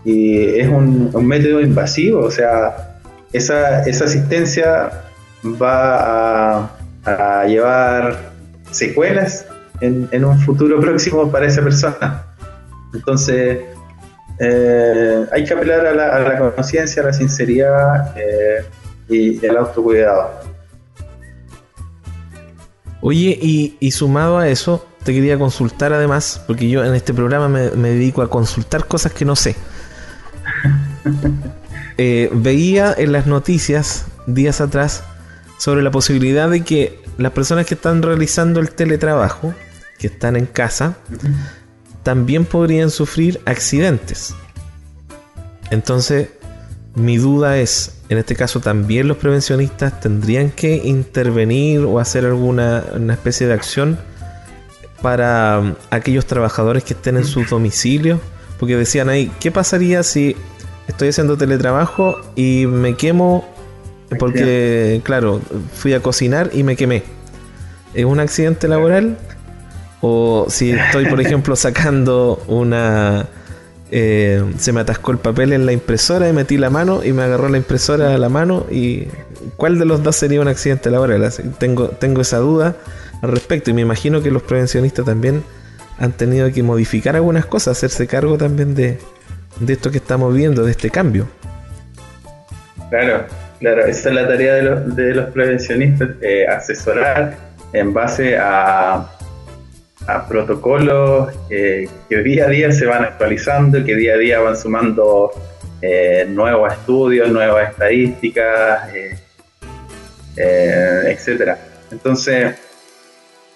y 0.04 0.58
es 0.58 0.68
un, 0.68 1.10
método 1.26 1.60
invasivo, 1.60 2.20
o 2.20 2.30
sea, 2.30 2.98
esa, 3.32 3.82
esa 3.82 4.04
asistencia 4.06 4.90
va 5.44 6.70
a, 7.04 7.44
llevar 7.46 8.18
secuelas 8.70 9.46
en, 9.80 10.24
un 10.24 10.38
futuro 10.40 10.80
próximo 10.80 11.30
para 11.30 11.46
esa 11.46 11.62
persona. 11.62 12.24
Entonces, 12.94 13.58
eh, 14.40 15.26
hay 15.30 15.44
que 15.44 15.52
apelar 15.52 15.86
a 15.86 15.92
la, 15.94 16.52
conciencia, 16.54 17.02
a 17.02 17.06
la 17.06 17.12
sinceridad 17.12 18.16
eh, 18.16 18.64
y 19.08 19.44
el 19.44 19.56
autocuidado. 19.56 20.30
Oye, 23.02 23.38
y, 23.40 23.76
y 23.80 23.90
sumado 23.90 24.38
a 24.38 24.48
eso, 24.48 24.86
te 25.04 25.14
quería 25.14 25.38
consultar 25.38 25.92
además, 25.92 26.42
porque 26.46 26.68
yo 26.68 26.84
en 26.84 26.94
este 26.94 27.14
programa 27.14 27.48
me, 27.48 27.68
dedico 27.68 28.22
a 28.22 28.30
consultar 28.30 28.86
cosas 28.86 29.12
que 29.12 29.24
no 29.24 29.36
sé. 29.36 29.56
Eh, 32.02 32.30
veía 32.32 32.94
en 32.96 33.12
las 33.12 33.26
noticias 33.26 34.06
días 34.26 34.62
atrás 34.62 35.02
sobre 35.58 35.82
la 35.82 35.90
posibilidad 35.90 36.48
de 36.48 36.64
que 36.64 36.98
las 37.18 37.32
personas 37.32 37.66
que 37.66 37.74
están 37.74 38.00
realizando 38.00 38.58
el 38.58 38.70
teletrabajo, 38.70 39.52
que 39.98 40.06
están 40.06 40.36
en 40.36 40.46
casa, 40.46 40.96
también 42.02 42.44
podrían 42.44 42.90
sufrir 42.90 43.40
accidentes. 43.44 44.34
Entonces, 45.70 46.28
mi 46.94 47.18
duda 47.18 47.58
es, 47.58 48.00
en 48.08 48.18
este 48.18 48.34
caso 48.34 48.60
también 48.60 49.06
los 49.06 49.16
prevencionistas 49.16 50.00
tendrían 50.00 50.50
que 50.50 50.76
intervenir 50.76 51.80
o 51.80 51.98
hacer 51.98 52.24
alguna 52.24 52.84
una 52.94 53.12
especie 53.12 53.46
de 53.46 53.52
acción 53.52 53.98
para 55.00 55.60
um, 55.60 55.74
aquellos 55.90 56.26
trabajadores 56.26 56.84
que 56.84 56.94
estén 56.94 57.16
en 57.16 57.24
su 57.24 57.44
domicilio, 57.44 58.20
porque 58.58 58.76
decían 58.76 59.08
ahí, 59.08 59.30
¿qué 59.40 59.50
pasaría 59.50 60.02
si 60.02 60.36
estoy 60.88 61.08
haciendo 61.08 61.36
teletrabajo 61.36 62.20
y 62.36 62.66
me 62.66 62.96
quemo 62.96 63.48
porque, 64.18 65.00
claro, 65.04 65.40
fui 65.74 65.94
a 65.94 66.00
cocinar 66.00 66.50
y 66.52 66.64
me 66.64 66.76
quemé? 66.76 67.04
¿Es 67.94 68.04
un 68.04 68.20
accidente 68.20 68.66
laboral? 68.68 69.16
O 70.00 70.46
si 70.48 70.70
estoy, 70.70 71.06
por 71.06 71.20
ejemplo, 71.20 71.56
sacando 71.56 72.42
una... 72.46 73.26
Eh, 73.92 74.44
se 74.56 74.72
me 74.72 74.80
atascó 74.80 75.10
el 75.10 75.18
papel 75.18 75.52
en 75.52 75.66
la 75.66 75.72
impresora 75.72 76.28
y 76.28 76.32
metí 76.32 76.56
la 76.56 76.70
mano 76.70 77.02
y 77.04 77.12
me 77.12 77.24
agarró 77.24 77.48
la 77.48 77.56
impresora 77.56 78.14
a 78.14 78.18
la 78.18 78.28
mano 78.28 78.66
y 78.70 79.08
¿cuál 79.56 79.80
de 79.80 79.84
los 79.84 80.04
dos 80.04 80.14
sería 80.14 80.40
un 80.40 80.46
accidente 80.46 80.90
laboral? 80.90 81.28
Tengo, 81.58 81.88
tengo 81.88 82.20
esa 82.20 82.38
duda 82.38 82.76
al 83.20 83.32
respecto. 83.32 83.70
Y 83.70 83.74
me 83.74 83.82
imagino 83.82 84.22
que 84.22 84.30
los 84.30 84.42
prevencionistas 84.42 85.04
también 85.04 85.42
han 85.98 86.12
tenido 86.12 86.50
que 86.52 86.62
modificar 86.62 87.16
algunas 87.16 87.46
cosas, 87.46 87.78
hacerse 87.78 88.06
cargo 88.06 88.38
también 88.38 88.74
de, 88.74 88.98
esto 89.66 89.90
que 89.90 89.98
estamos 89.98 90.32
viendo, 90.34 90.64
de 90.64 90.70
este 90.70 90.88
cambio. 90.90 91.26
Claro, 92.90 93.26
Claro, 93.60 93.84
esa 93.84 94.08
es 94.08 94.14
la 94.14 94.26
tarea 94.26 94.54
de 94.54 94.62
los, 94.62 94.96
de 94.96 95.14
los 95.14 95.30
prevencionistas, 95.32 96.08
eh, 96.22 96.46
asesorar 96.48 97.36
en 97.74 97.92
base 97.92 98.38
a, 98.38 99.06
a 100.06 100.26
protocolos 100.26 101.36
que 101.48 101.88
día 102.08 102.46
a 102.46 102.48
día 102.48 102.72
se 102.72 102.86
van 102.86 103.04
actualizando, 103.04 103.84
que 103.84 103.94
día 103.94 104.14
a 104.14 104.18
día 104.18 104.40
van 104.40 104.56
sumando 104.56 105.30
eh, 105.82 106.26
nuevos 106.28 106.72
estudios, 106.72 107.30
nuevas 107.30 107.70
estadísticas, 107.70 108.94
eh, 108.94 109.18
eh, 110.36 111.02
etcétera. 111.06 111.58
Entonces, 111.90 112.54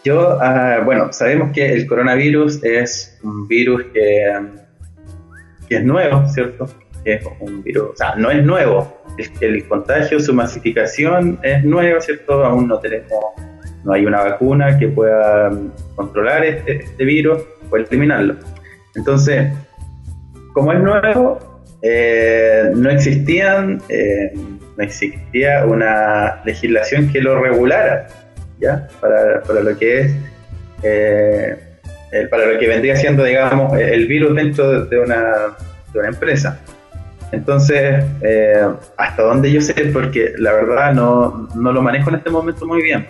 yo, 0.04 0.38
ah, 0.40 0.80
bueno, 0.84 1.12
sabemos 1.12 1.52
que 1.52 1.72
el 1.72 1.86
coronavirus 1.86 2.62
es 2.64 3.18
un 3.22 3.46
virus 3.46 3.84
que, 3.92 4.32
que 5.68 5.76
es 5.76 5.84
nuevo, 5.84 6.26
¿cierto? 6.28 6.68
es 7.04 7.22
un 7.40 7.62
virus, 7.62 7.90
o 7.92 7.96
sea, 7.96 8.14
no 8.16 8.30
es 8.30 8.42
nuevo, 8.42 9.02
el, 9.18 9.30
el 9.40 9.68
contagio, 9.68 10.18
su 10.20 10.32
masificación 10.32 11.38
es 11.42 11.62
nueva, 11.64 12.00
¿cierto? 12.00 12.44
Aún 12.44 12.66
no 12.68 12.78
tenemos, 12.78 13.10
no 13.84 13.92
hay 13.92 14.06
una 14.06 14.22
vacuna 14.22 14.78
que 14.78 14.88
pueda 14.88 15.50
controlar 15.94 16.44
este, 16.44 16.84
este 16.84 17.04
virus 17.04 17.42
o 17.70 17.76
eliminarlo. 17.76 18.36
Entonces, 18.94 19.52
como 20.52 20.72
es 20.72 20.80
nuevo, 20.80 21.54
eh, 21.82 22.70
no 22.74 22.88
existían, 22.88 23.82
eh, 23.90 24.32
no 24.34 24.82
existía 24.82 25.66
una 25.66 26.40
legislación 26.44 27.12
que 27.12 27.20
lo 27.20 27.38
regulara, 27.38 28.06
¿ya? 28.58 28.88
Para, 29.00 29.42
para 29.42 29.60
lo 29.60 29.76
que 29.76 30.00
es, 30.00 30.14
eh, 30.82 31.58
para 32.30 32.46
lo 32.46 32.58
que 32.58 32.68
vendría 32.68 32.96
siendo, 32.96 33.24
digamos, 33.24 33.76
el 33.78 34.06
virus 34.06 34.34
dentro 34.34 34.86
de 34.86 34.98
una, 34.98 35.56
de 35.92 35.98
una 35.98 36.08
empresa. 36.08 36.58
Entonces, 37.32 38.04
hasta 38.96 39.22
donde 39.22 39.50
yo 39.50 39.60
sé, 39.60 39.74
porque 39.92 40.32
la 40.38 40.52
verdad 40.52 40.94
no, 40.94 41.48
no 41.54 41.72
lo 41.72 41.82
manejo 41.82 42.10
en 42.10 42.16
este 42.16 42.30
momento 42.30 42.64
muy 42.64 42.80
bien, 42.80 43.06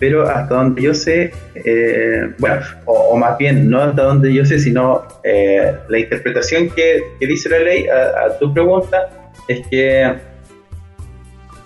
pero 0.00 0.26
hasta 0.26 0.54
donde 0.54 0.80
yo 0.80 0.94
sé, 0.94 1.30
eh, 1.54 2.32
bueno, 2.38 2.56
o, 2.86 3.16
más 3.18 3.36
bien, 3.36 3.68
no 3.68 3.82
hasta 3.82 4.02
donde 4.02 4.32
yo 4.32 4.46
sé, 4.46 4.58
sino 4.58 5.06
eh, 5.22 5.74
la 5.88 5.98
interpretación 5.98 6.70
que, 6.70 7.02
dice 7.20 7.50
la 7.50 7.58
ley 7.58 7.86
a, 7.86 8.36
tu 8.38 8.52
pregunta 8.52 9.10
es 9.46 9.64
que 9.68 10.10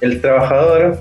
el 0.01 0.21
trabajador, 0.21 0.99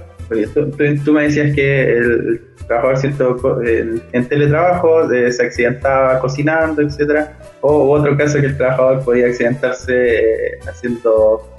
tú, 0.53 1.11
me 1.11 1.23
decías 1.23 1.55
que 1.55 1.97
el 1.97 2.39
trabajador 2.67 2.97
¿cierto? 2.97 3.61
En, 3.63 4.27
teletrabajo 4.27 5.11
eh, 5.11 5.31
se 5.31 5.43
accidentaba 5.43 6.19
cocinando, 6.19 6.83
etcétera, 6.83 7.35
o 7.61 7.89
otro 7.89 8.15
caso 8.15 8.39
que 8.41 8.45
el 8.45 8.57
trabajador 8.57 9.03
podía 9.03 9.25
accidentarse 9.25 10.59
haciendo, 10.69 11.49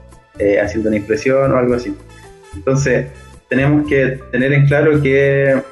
haciendo 0.62 0.88
una 0.88 0.98
impresión 0.98 1.50
o 1.50 1.56
algo 1.56 1.74
así. 1.74 1.96
Entonces, 2.54 3.06
tenemos 3.54 3.88
que 3.88 4.18
tener 4.32 4.52
en 4.52 4.66
claro 4.66 5.00
que 5.00 5.62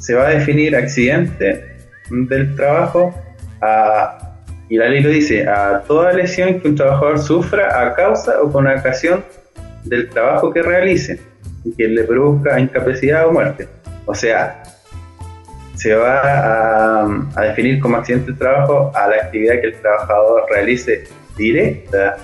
se 0.00 0.14
va 0.14 0.26
a 0.26 0.30
definir 0.30 0.74
accidente 0.74 1.76
del 2.10 2.56
trabajo 2.56 3.14
a, 3.62 4.34
y 4.68 4.76
la 4.76 4.88
ley 4.88 5.00
lo 5.00 5.10
dice, 5.10 5.48
a 5.48 5.82
toda 5.86 6.12
lesión 6.12 6.58
que 6.58 6.66
un 6.66 6.74
trabajador 6.74 7.20
sufra 7.20 7.80
a 7.80 7.94
causa 7.94 8.42
o 8.42 8.50
con 8.50 8.66
ocasión 8.66 9.24
del 9.84 10.08
trabajo 10.08 10.52
que 10.52 10.60
realice 10.60 11.20
y 11.64 11.72
que 11.76 11.86
le 11.86 12.02
produzca 12.02 12.58
incapacidad 12.58 13.28
o 13.28 13.32
muerte. 13.32 13.68
O 14.06 14.14
sea, 14.14 14.64
se 15.76 15.94
va 15.94 16.20
a, 16.20 17.28
a 17.36 17.42
definir 17.42 17.78
como 17.78 17.96
accidente 17.96 18.32
del 18.32 18.38
trabajo 18.38 18.90
a 18.92 19.06
la 19.06 19.16
actividad 19.16 19.60
que 19.60 19.68
el 19.68 19.80
trabajador 19.80 20.46
realice 20.50 21.04
directa 21.36 22.16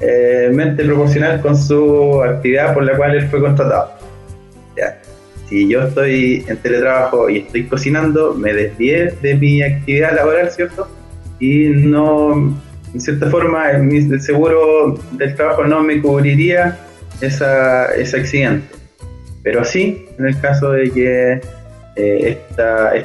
eh, 0.00 0.50
mente 0.52 0.84
proporcional 0.84 1.40
con 1.40 1.56
su 1.56 2.22
actividad 2.22 2.74
por 2.74 2.84
la 2.84 2.96
cual 2.96 3.14
él 3.14 3.28
fue 3.28 3.40
contratado. 3.40 3.92
Si 5.48 5.68
yo 5.68 5.82
estoy 5.84 6.44
en 6.48 6.56
teletrabajo 6.56 7.30
y 7.30 7.38
estoy 7.38 7.66
cocinando, 7.66 8.34
me 8.34 8.52
desvié 8.52 9.14
de 9.22 9.34
mi 9.36 9.62
actividad 9.62 10.16
laboral, 10.16 10.50
¿cierto? 10.50 10.88
Y 11.38 11.68
no, 11.68 12.58
en 12.92 13.00
cierta 13.00 13.30
forma, 13.30 13.70
el 13.70 14.20
seguro 14.20 14.98
del 15.12 15.36
trabajo 15.36 15.64
no 15.64 15.82
me 15.82 16.02
cubriría 16.02 16.76
esa, 17.20 17.94
ese 17.94 18.16
accidente. 18.16 18.74
Pero 19.44 19.64
sí, 19.64 20.08
en 20.18 20.26
el 20.26 20.40
caso 20.40 20.72
de 20.72 20.90
que 20.90 21.40
eh, 21.94 22.38
este 22.50 22.62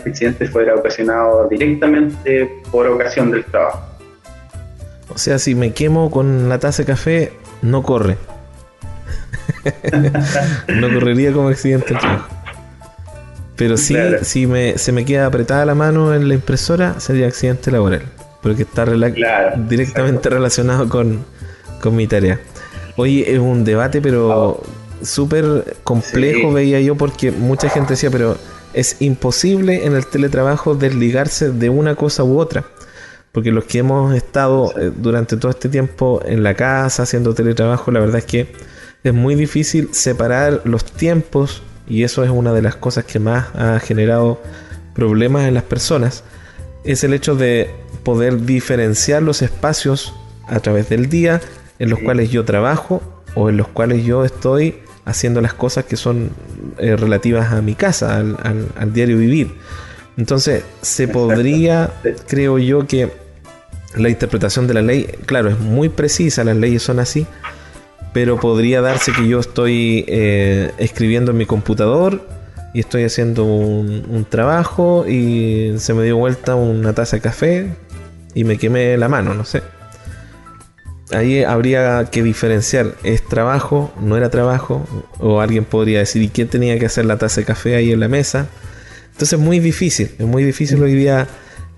accidente 0.09 0.47
fuera 0.47 0.73
ocasionado 0.73 1.47
directamente 1.47 2.49
por 2.71 2.87
ocasión 2.87 3.29
del 3.29 3.45
trabajo. 3.45 3.90
O 5.13 5.17
sea, 5.17 5.39
si 5.39 5.55
me 5.55 5.73
quemo 5.73 6.09
con 6.09 6.49
la 6.49 6.59
taza 6.59 6.83
de 6.83 6.87
café, 6.87 7.33
no 7.61 7.83
corre. 7.83 8.17
no 10.67 10.93
correría 10.93 11.31
como 11.33 11.49
accidente 11.49 11.95
Pero 13.55 13.77
sí, 13.77 13.95
si 14.23 14.47
me, 14.47 14.77
se 14.77 14.91
me 14.91 15.05
queda 15.05 15.25
apretada 15.25 15.65
la 15.65 15.75
mano 15.75 16.13
en 16.15 16.27
la 16.27 16.33
impresora, 16.33 16.99
sería 16.99 17.27
accidente 17.27 17.71
laboral. 17.71 18.03
Porque 18.41 18.63
está 18.63 18.85
directamente 19.57 20.29
relacionado 20.29 20.89
con, 20.89 21.23
mi 21.91 22.07
tarea. 22.07 22.39
Hoy 22.97 23.23
es 23.27 23.39
un 23.39 23.63
debate, 23.63 24.01
pero 24.01 24.29
oh. 24.29 24.63
súper 25.01 25.77
complejo, 25.83 26.51
veía 26.51 26.79
yo, 26.79 26.95
porque 26.95 27.31
mucha 27.31 27.69
gente 27.69 27.93
decía, 27.93 28.09
pero 28.09 28.37
es 28.73 28.97
imposible 28.99 29.85
en 29.85 29.95
el 29.95 30.05
teletrabajo 30.05 30.75
desligarse 30.75 31.51
de 31.51 31.69
una 31.69 31.95
cosa 31.95 32.23
u 32.23 32.39
otra. 32.39 32.63
Porque 33.31 33.51
los 33.51 33.65
que 33.65 33.79
hemos 33.79 34.13
estado 34.13 34.73
eh, 34.77 34.91
durante 34.95 35.37
todo 35.37 35.51
este 35.51 35.69
tiempo 35.69 36.21
en 36.25 36.43
la 36.43 36.53
casa 36.53 37.03
haciendo 37.03 37.33
teletrabajo, 37.33 37.91
la 37.91 37.99
verdad 37.99 38.17
es 38.17 38.25
que 38.25 38.47
es 39.03 39.13
muy 39.13 39.35
difícil 39.35 39.89
separar 39.93 40.61
los 40.65 40.85
tiempos 40.85 41.63
y 41.87 42.03
eso 42.03 42.23
es 42.23 42.29
una 42.29 42.53
de 42.53 42.61
las 42.61 42.75
cosas 42.75 43.05
que 43.05 43.19
más 43.19 43.47
ha 43.55 43.79
generado 43.79 44.41
problemas 44.93 45.47
en 45.47 45.53
las 45.53 45.63
personas. 45.63 46.23
Es 46.83 47.03
el 47.03 47.13
hecho 47.13 47.35
de 47.35 47.69
poder 48.03 48.45
diferenciar 48.45 49.23
los 49.23 49.41
espacios 49.41 50.13
a 50.47 50.59
través 50.59 50.89
del 50.89 51.09
día 51.09 51.41
en 51.79 51.89
los 51.89 51.99
cuales 51.99 52.29
yo 52.29 52.45
trabajo 52.45 53.01
o 53.35 53.49
en 53.49 53.57
los 53.57 53.67
cuales 53.67 54.03
yo 54.03 54.25
estoy 54.25 54.79
haciendo 55.05 55.41
las 55.41 55.53
cosas 55.53 55.85
que 55.85 55.95
son 55.95 56.29
eh, 56.77 56.95
relativas 56.95 57.51
a 57.53 57.61
mi 57.61 57.75
casa, 57.75 58.17
al 58.17 58.93
diario 58.93 59.17
vivir. 59.17 59.55
Entonces, 60.17 60.63
se 60.81 61.07
podría, 61.07 61.91
creo 62.27 62.59
yo, 62.59 62.85
que 62.85 63.11
la 63.95 64.09
interpretación 64.09 64.67
de 64.67 64.73
la 64.73 64.81
ley, 64.81 65.07
claro, 65.25 65.49
es 65.49 65.59
muy 65.59 65.89
precisa, 65.89 66.43
las 66.43 66.55
leyes 66.55 66.81
son 66.81 66.99
así, 66.99 67.25
pero 68.13 68.39
podría 68.39 68.81
darse 68.81 69.11
que 69.11 69.27
yo 69.27 69.39
estoy 69.39 70.05
eh, 70.07 70.71
escribiendo 70.77 71.31
en 71.31 71.37
mi 71.37 71.45
computador 71.45 72.27
y 72.73 72.79
estoy 72.79 73.03
haciendo 73.03 73.45
un, 73.45 74.25
trabajo 74.29 75.05
y 75.07 75.73
se 75.77 75.93
me 75.93 76.03
dio 76.03 76.17
vuelta 76.17 76.55
una 76.55 76.93
taza 76.93 77.17
de 77.17 77.21
café 77.21 77.75
y 78.33 78.43
me 78.43 78.57
quemé 78.57 78.97
la 78.97 79.09
mano, 79.09 79.33
no 79.33 79.43
sé. 79.43 79.61
Ahí 81.11 81.43
habría 81.43 82.05
que 82.05 82.23
diferenciar, 82.23 82.95
¿es 83.03 83.25
trabajo? 83.27 83.93
¿No 83.99 84.15
era 84.15 84.29
trabajo? 84.29 84.87
O 85.19 85.41
alguien 85.41 85.65
podría 85.65 85.99
decir, 85.99 86.21
¿y 86.21 86.29
quién 86.29 86.47
tenía 86.47 86.79
que 86.79 86.85
hacer 86.85 87.03
la 87.05 87.17
taza 87.17 87.41
de 87.41 87.45
café 87.45 87.75
ahí 87.75 87.91
en 87.91 87.99
la 87.99 88.07
mesa? 88.07 88.47
Entonces 89.07 89.33
es 89.33 89.39
muy 89.39 89.59
difícil, 89.59 90.11
es 90.17 90.25
muy 90.25 90.43
difícil 90.45 90.81
hoy 90.81 90.95
día 90.95 91.27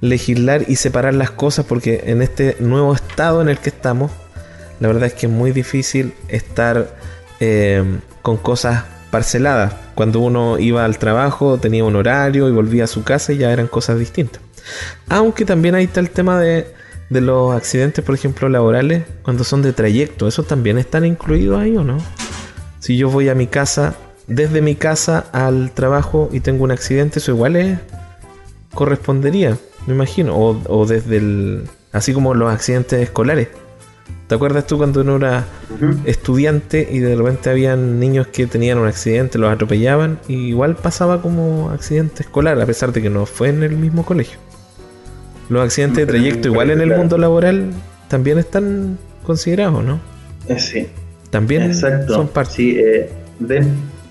legislar 0.04 0.66
y 0.68 0.76
separar 0.76 1.14
las 1.14 1.32
cosas 1.32 1.66
porque 1.66 2.04
en 2.08 2.22
este 2.22 2.58
nuevo 2.60 2.94
estado 2.94 3.42
en 3.42 3.48
el 3.48 3.58
que 3.58 3.70
estamos, 3.70 4.12
la 4.82 4.90
verdad 4.90 5.06
es 5.06 5.14
que 5.14 5.28
es 5.28 5.32
muy 5.32 5.52
difícil 5.54 6.14
estar 6.28 6.94
eh, 7.40 7.82
con 8.22 8.36
cosas 8.36 8.84
parceladas. 9.12 9.74
Cuando 9.96 10.20
uno 10.20 10.60
iba 10.60 10.84
al 10.84 10.98
trabajo 10.98 11.58
tenía 11.58 11.86
un 11.86 11.96
horario 11.96 12.50
y 12.50 12.52
volvía 12.52 12.84
a 12.84 12.88
su 12.88 13.06
casa 13.06 13.32
y 13.32 13.38
ya 13.38 13.54
eran 13.54 13.68
cosas 13.68 13.98
distintas. 13.98 14.42
Aunque 15.08 15.46
también 15.46 15.74
ahí 15.74 15.86
está 15.86 16.02
el 16.02 16.10
tema 16.10 16.38
de, 16.38 16.68
de 17.10 17.22
los 17.22 17.56
accidentes, 17.56 18.04
por 18.04 18.16
ejemplo, 18.16 18.50
laborales, 18.50 19.04
cuando 19.22 19.46
son 19.46 19.62
de 19.62 19.72
trayecto. 19.72 20.28
¿Esos 20.28 20.46
también 20.46 20.78
están 20.80 21.06
incluidos 21.06 21.62
ahí 21.62 21.78
o 21.78 21.84
no? 21.86 21.98
Si 22.80 22.98
yo 22.98 23.10
voy 23.10 23.30
a 23.30 23.36
mi 23.36 23.48
casa, 23.48 23.96
desde 24.28 24.62
mi 24.62 24.76
casa 24.76 25.28
al 25.32 25.72
trabajo 25.72 26.28
y 26.34 26.42
tengo 26.42 26.66
un 26.66 26.72
accidente, 26.72 27.20
eso 27.20 27.32
igual 27.32 27.56
es, 27.56 27.78
correspondería 28.74 29.58
me 29.88 29.94
imagino. 29.94 30.36
O, 30.38 30.86
desde 30.86 31.18
el. 31.18 31.64
Así 31.92 32.14
como 32.14 32.34
los 32.34 32.52
accidentes 32.52 33.02
escolares. 33.02 33.50
¿Te 34.28 34.36
acuerdas 34.36 34.66
tú 34.66 34.78
cuando 34.78 35.02
uno 35.02 35.18
era 35.18 35.46
estudiante 36.06 36.88
y 36.90 37.00
de 37.00 37.16
repente 37.16 37.50
habían 37.50 38.00
niños 38.00 38.28
que 38.28 38.48
tenían 38.48 38.80
un 38.80 38.88
accidente, 38.88 39.38
los 39.38 39.52
atropellaban? 39.52 40.20
Y 40.28 40.48
igual 40.48 40.76
pasaba 40.76 41.22
como 41.22 41.70
accidente 41.70 42.24
escolar, 42.24 42.60
a 42.60 42.66
pesar 42.66 42.92
de 42.94 43.02
que 43.02 43.10
no 43.10 43.26
fue 43.26 43.50
en 43.50 43.64
el 43.64 43.76
mismo 43.76 44.06
colegio. 44.06 44.40
Los 45.50 45.64
accidentes 45.64 45.98
de 45.98 46.06
trayecto, 46.06 46.48
igual 46.48 46.72
en 46.72 46.82
el 46.82 46.96
mundo 46.96 47.18
laboral, 47.18 47.72
también 48.08 48.40
están 48.40 48.98
considerados, 49.24 49.84
¿no? 49.84 50.00
Eh, 50.48 50.60
sí. 50.60 50.88
También 51.30 51.74
son 51.76 52.28
parte. 52.30 52.54
Sí, 52.54 52.80
eh, 52.80 53.10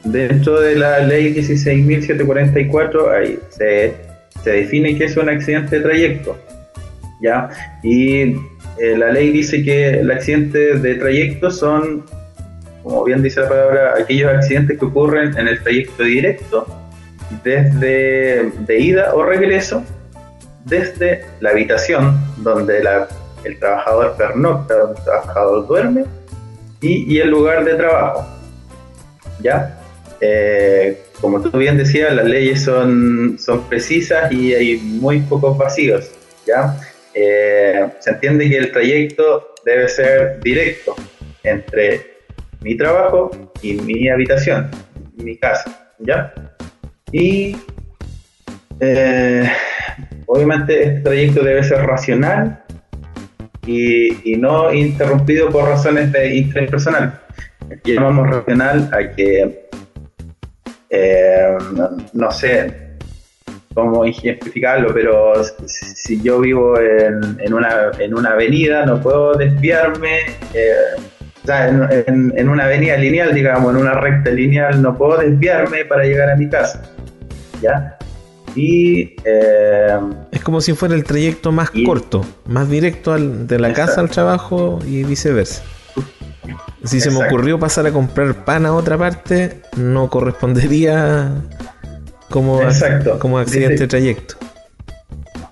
dentro 0.05 0.61
de 0.61 0.77
la 0.77 1.01
ley 1.01 1.35
16.744 1.35 3.11
ahí 3.13 3.39
se 3.51 4.12
se 4.43 4.51
define 4.51 4.97
que 4.97 5.05
es 5.05 5.17
un 5.17 5.29
accidente 5.29 5.79
de 5.79 5.83
trayecto. 5.83 6.39
¿ya? 7.21 7.49
Y 7.83 8.23
eh, 8.23 8.97
la 8.97 9.11
ley 9.11 9.31
dice 9.31 9.63
que 9.63 10.01
el 10.01 10.11
accidente 10.11 10.79
de 10.79 10.95
trayecto 10.97 11.51
son 11.51 12.05
como 12.83 13.05
bien 13.05 13.23
dice 13.23 13.41
la 13.41 13.49
palabra, 13.49 13.95
aquellos 13.99 14.33
accidentes 14.33 14.79
que 14.79 14.85
ocurren 14.85 15.37
en 15.39 15.49
el 15.49 15.63
trayecto 15.63 16.03
directo 16.03 16.67
desde 17.45 18.51
de 18.51 18.79
ida 18.79 19.15
o 19.15 19.23
regreso 19.23 19.85
desde 20.65 21.25
la 21.41 21.51
habitación 21.51 22.19
donde 22.39 22.83
el 23.45 23.59
trabajador 23.59 24.17
pernocta, 24.17 24.75
donde 24.75 24.99
el 24.99 25.05
trabajador 25.05 25.67
duerme 25.67 26.05
y, 26.81 27.19
el 27.19 27.31
lugar 27.31 27.65
de 27.65 27.75
trabajo. 27.75 28.27
¿Ya? 29.41 29.79
Eh, 30.25 31.03
como 31.21 31.43
tú 31.43 31.51
bien 31.59 31.77
decías, 31.77 32.15
las 32.15 32.27
leyes 32.27 32.63
son, 32.63 33.37
son 33.41 33.69
precisas 33.69 34.31
y 34.31 34.55
hay 34.55 34.77
muy 34.77 35.19
pocos 35.19 35.59
vacíos. 35.59 36.13
¿ya? 36.47 36.79
Eh, 37.13 37.89
se 37.99 38.11
entiende 38.11 38.49
que 38.49 38.57
el 38.57 38.71
trayecto 38.71 39.53
debe 39.65 39.89
ser 39.89 40.39
directo 40.41 40.95
entre 41.43 42.19
mi 42.61 42.77
trabajo 42.77 43.33
y 43.63 43.75
mi 43.75 44.09
habitación, 44.09 44.71
mi 45.17 45.37
casa. 45.37 45.93
¿ya? 45.99 46.33
Y 47.11 47.57
eh, 48.79 49.51
obviamente 50.27 50.85
este 50.85 51.01
trayecto 51.01 51.43
debe 51.43 51.65
ser 51.65 51.81
racional 51.85 52.63
y, 53.67 54.37
no 54.37 54.73
interrumpido 54.73 55.51
por 55.51 55.69
razones 55.69 56.13
de 56.13 56.37
interés 56.37 56.71
personal. 56.71 57.21
Llamamos 57.85 58.29
racional 58.31 58.89
a 58.93 59.15
que, 59.15 59.62
eh, 60.93 61.57
no, 62.13 62.31
sé 62.31 62.99
cómo 63.75 64.05
ejemplificarlo, 64.05 64.93
pero 64.93 65.33
si, 65.67 66.21
yo 66.23 66.41
vivo 66.41 66.79
en, 66.79 67.55
una, 67.55 67.91
en 67.99 68.15
una 68.15 68.33
avenida, 68.33 68.85
no 68.85 69.01
puedo 69.01 69.35
desviarme. 69.35 70.19
Eh, 70.53 70.75
o 71.43 71.47
sea, 71.47 71.69
en, 71.69 72.33
en, 72.37 72.49
una 72.49 72.65
avenida 72.65 72.97
lineal, 72.99 73.35
digamos, 73.35 73.75
en 73.75 73.81
una 73.81 73.95
recta 73.95 74.31
lineal, 74.31 74.81
no 74.83 74.97
puedo 74.97 75.19
desviarme 75.19 75.87
para 75.87 76.05
llegar 76.05 76.31
a 76.31 76.37
mi 76.37 76.49
casa. 76.49 76.83
¿Ya? 77.63 77.97
Y, 78.55 79.17
eh, 79.25 79.99
es 80.31 80.43
como 80.43 80.61
si 80.61 80.75
fuera 80.75 80.95
el 80.95 81.05
trayecto 81.05 81.53
más 81.53 81.71
corto, 81.87 82.23
más 82.47 82.69
directo 82.69 83.17
de 83.17 83.59
la 83.59 83.73
casa 83.73 84.03
al 84.03 84.11
trabajo 84.11 84.79
y 84.87 85.05
viceversa. 85.05 85.63
Si 86.85 87.01
se 87.01 87.11
me 87.11 87.25
ocurrió 87.25 87.59
pasar 87.59 87.87
a 87.87 87.93
comprar 87.93 88.45
pan 88.45 88.67
a 88.67 88.75
otra 88.75 88.99
parte, 88.99 89.61
no 89.77 90.11
correspondería 90.11 91.31
como, 92.29 92.61
como 93.19 93.39
accidente 93.39 93.83
de 93.83 93.89
trayecto. 93.89 94.35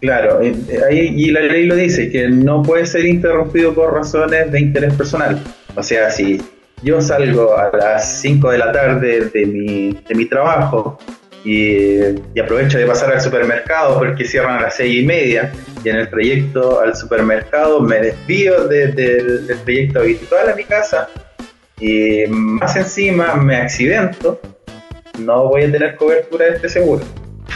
Claro, 0.01 0.41
y 0.43 1.31
la 1.31 1.41
ley 1.41 1.67
lo 1.67 1.77
dice, 1.77 2.11
que 2.11 2.29
no 2.29 2.63
puede 2.63 2.87
ser 2.87 3.05
interrumpido 3.05 3.75
por 3.75 3.95
razones 3.95 4.51
de 4.51 4.61
interés 4.61 4.95
personal. 4.95 5.41
O 5.77 5.83
sea, 5.83 6.11
si 6.11 6.41
yo 6.83 7.01
salgo 7.01 7.57
a 7.57 7.71
las 7.77 8.21
5 8.21 8.51
de 8.51 8.59
la 8.59 8.73
tarde 8.73 9.31
de 9.33 9.47
mi, 9.47 9.93
de 9.93 10.15
mi 10.15 10.25
trabajo 10.25 10.99
y, 11.45 12.01
aprovecho 12.41 12.79
de 12.79 12.87
pasar 12.87 13.13
al 13.13 13.21
supermercado 13.21 13.99
porque 13.99 14.25
cierran 14.25 14.59
a 14.59 14.63
las 14.63 14.77
seis 14.77 15.03
y 15.03 15.07
media 15.07 15.53
y 15.83 15.89
en 15.89 15.97
el 15.97 16.11
trayecto 16.11 16.81
al 16.81 16.95
supermercado 16.95 17.81
me 17.81 18.01
desvío 18.01 18.69
del 18.69 19.47
trayecto 19.65 20.01
habitual 20.01 20.51
a 20.51 20.55
mi 20.55 20.65
casa 20.65 21.09
y 21.79 22.25
más 22.29 22.77
encima 22.77 23.35
me 23.37 23.57
accidento, 23.57 24.41
no 25.19 25.49
voy 25.49 25.65
a 25.65 25.73
tener 25.73 25.97
cobertura 25.97 26.47
de 26.47 26.57
este 26.57 26.69
seguro 26.69 27.05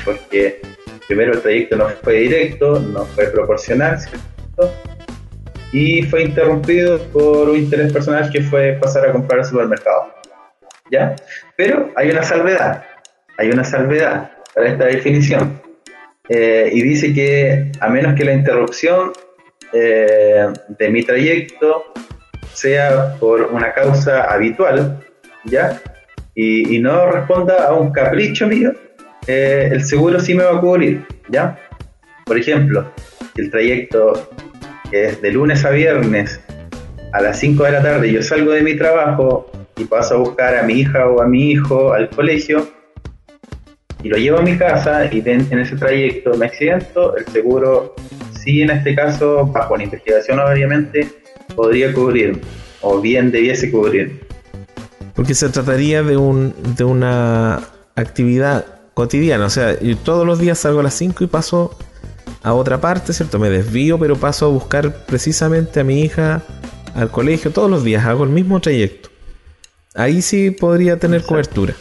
porque 0.05 0.61
primero 1.07 1.32
el 1.32 1.41
trayecto 1.41 1.76
no 1.76 1.89
fue 1.89 2.14
directo, 2.14 2.80
no 2.80 3.05
fue 3.07 3.26
proporcional, 3.26 3.99
Y 5.72 6.03
fue 6.03 6.22
interrumpido 6.22 6.99
por 7.12 7.49
un 7.49 7.57
interés 7.57 7.93
personal 7.93 8.30
que 8.30 8.43
fue 8.43 8.78
pasar 8.80 9.09
a 9.09 9.12
comprar 9.12 9.41
al 9.41 9.45
supermercado. 9.45 10.14
¿Ya? 10.91 11.16
Pero 11.57 11.91
hay 11.97 12.11
una 12.11 12.22
salvedad 12.22 12.85
hay 13.39 13.51
una 13.51 13.64
salvedad 13.64 14.30
para 14.55 14.68
esta 14.68 14.87
definición. 14.87 15.61
Eh, 16.28 16.70
y 16.72 16.82
dice 16.82 17.12
que 17.12 17.70
a 17.80 17.89
menos 17.89 18.14
que 18.14 18.24
la 18.24 18.32
interrupción 18.32 19.12
eh, 19.72 20.47
de 20.68 20.89
mi 20.89 21.03
trayecto 21.03 21.85
sea 22.53 23.16
por 23.18 23.43
una 23.43 23.74
causa 23.74 24.32
habitual, 24.32 25.01
¿ya? 25.45 25.82
Y, 26.35 26.78
no 26.78 27.11
responda 27.11 27.66
a 27.66 27.74
un 27.74 27.93
capricho 27.93 28.47
mío, 28.47 28.72
eh, 29.26 29.68
el 29.70 29.85
seguro 29.85 30.18
sí 30.18 30.35
me 30.35 30.45
va 30.45 30.57
a 30.57 30.61
cubrir, 30.61 31.05
¿ya? 31.28 31.59
Por 32.24 32.39
ejemplo, 32.39 32.91
el 33.37 33.51
trayecto 33.51 34.30
es 34.91 35.20
de 35.20 35.32
lunes 35.32 35.64
a 35.64 35.70
viernes 35.70 36.41
a 37.12 37.20
las 37.20 37.39
5 37.39 37.64
de 37.64 37.72
la 37.72 37.82
tarde, 37.82 38.11
yo 38.11 38.22
salgo 38.22 38.53
de 38.53 38.62
mi 38.62 38.76
trabajo 38.76 39.51
y 39.76 39.85
paso 39.85 40.14
a 40.14 40.18
buscar 40.18 40.57
a 40.57 40.62
mi 40.62 40.80
hija 40.80 41.07
o 41.09 41.20
a 41.20 41.26
mi 41.26 41.51
hijo 41.51 41.93
al 41.93 42.09
colegio, 42.11 42.66
y 44.05 44.11
lo 44.11 44.19
llevo 44.19 44.39
a 44.39 44.43
mi 44.43 44.57
casa 44.59 45.07
y 45.11 45.23
en, 45.25 45.59
ese 45.59 45.77
trayecto 45.77 46.35
me 46.37 46.47
accidento, 46.47 47.17
el 47.17 47.27
seguro 47.27 47.97
sí 48.39 48.61
en 48.61 48.71
este 48.71 48.95
caso, 48.95 49.47
bajo 49.47 49.79
la 49.79 49.85
investigación 49.85 50.39
obviamente, 50.39 51.09
podría 51.57 51.93
cubrir 51.93 52.43
o 52.83 53.01
bien 53.01 53.33
debiese 53.33 53.71
cubrir. 53.71 54.21
Porque 55.15 55.35
se 55.35 55.49
trataría 55.49 56.03
de, 56.03 56.19
un, 56.19 56.55
de 56.77 56.85
una 56.85 57.63
actividad 57.97 58.67
cotidiana, 58.93 59.47
o 59.47 59.51
sea, 59.51 59.81
yo 59.81 59.97
todos 59.97 60.27
los 60.27 60.39
días 60.39 60.59
salgo 60.59 60.81
a 60.81 60.83
las 60.83 60.95
5 60.95 61.25
y 61.25 61.27
paso 61.27 61.77
a 62.43 62.53
otra 62.53 62.83
parte, 62.83 63.15
¿cierto? 63.15 63.39
Me 63.39 63.49
desvío, 63.49 63.99
pero 63.99 64.17
paso 64.17 64.47
a 64.47 64.49
buscar 64.51 65.07
precisamente 65.07 65.81
a 65.81 65.85
mi 65.85 66.03
hija 66.03 66.43
al 66.95 67.11
colegio 67.11 67.53
todos 67.53 67.71
los 67.71 67.83
días, 67.83 68.05
hago 68.05 68.25
el 68.25 68.31
mismo 68.31 68.61
trayecto. 68.61 69.09
Ahí 69.95 70.21
sí 70.21 70.51
podría 70.51 70.99
tener 70.99 71.23
cobertura. 71.23 71.75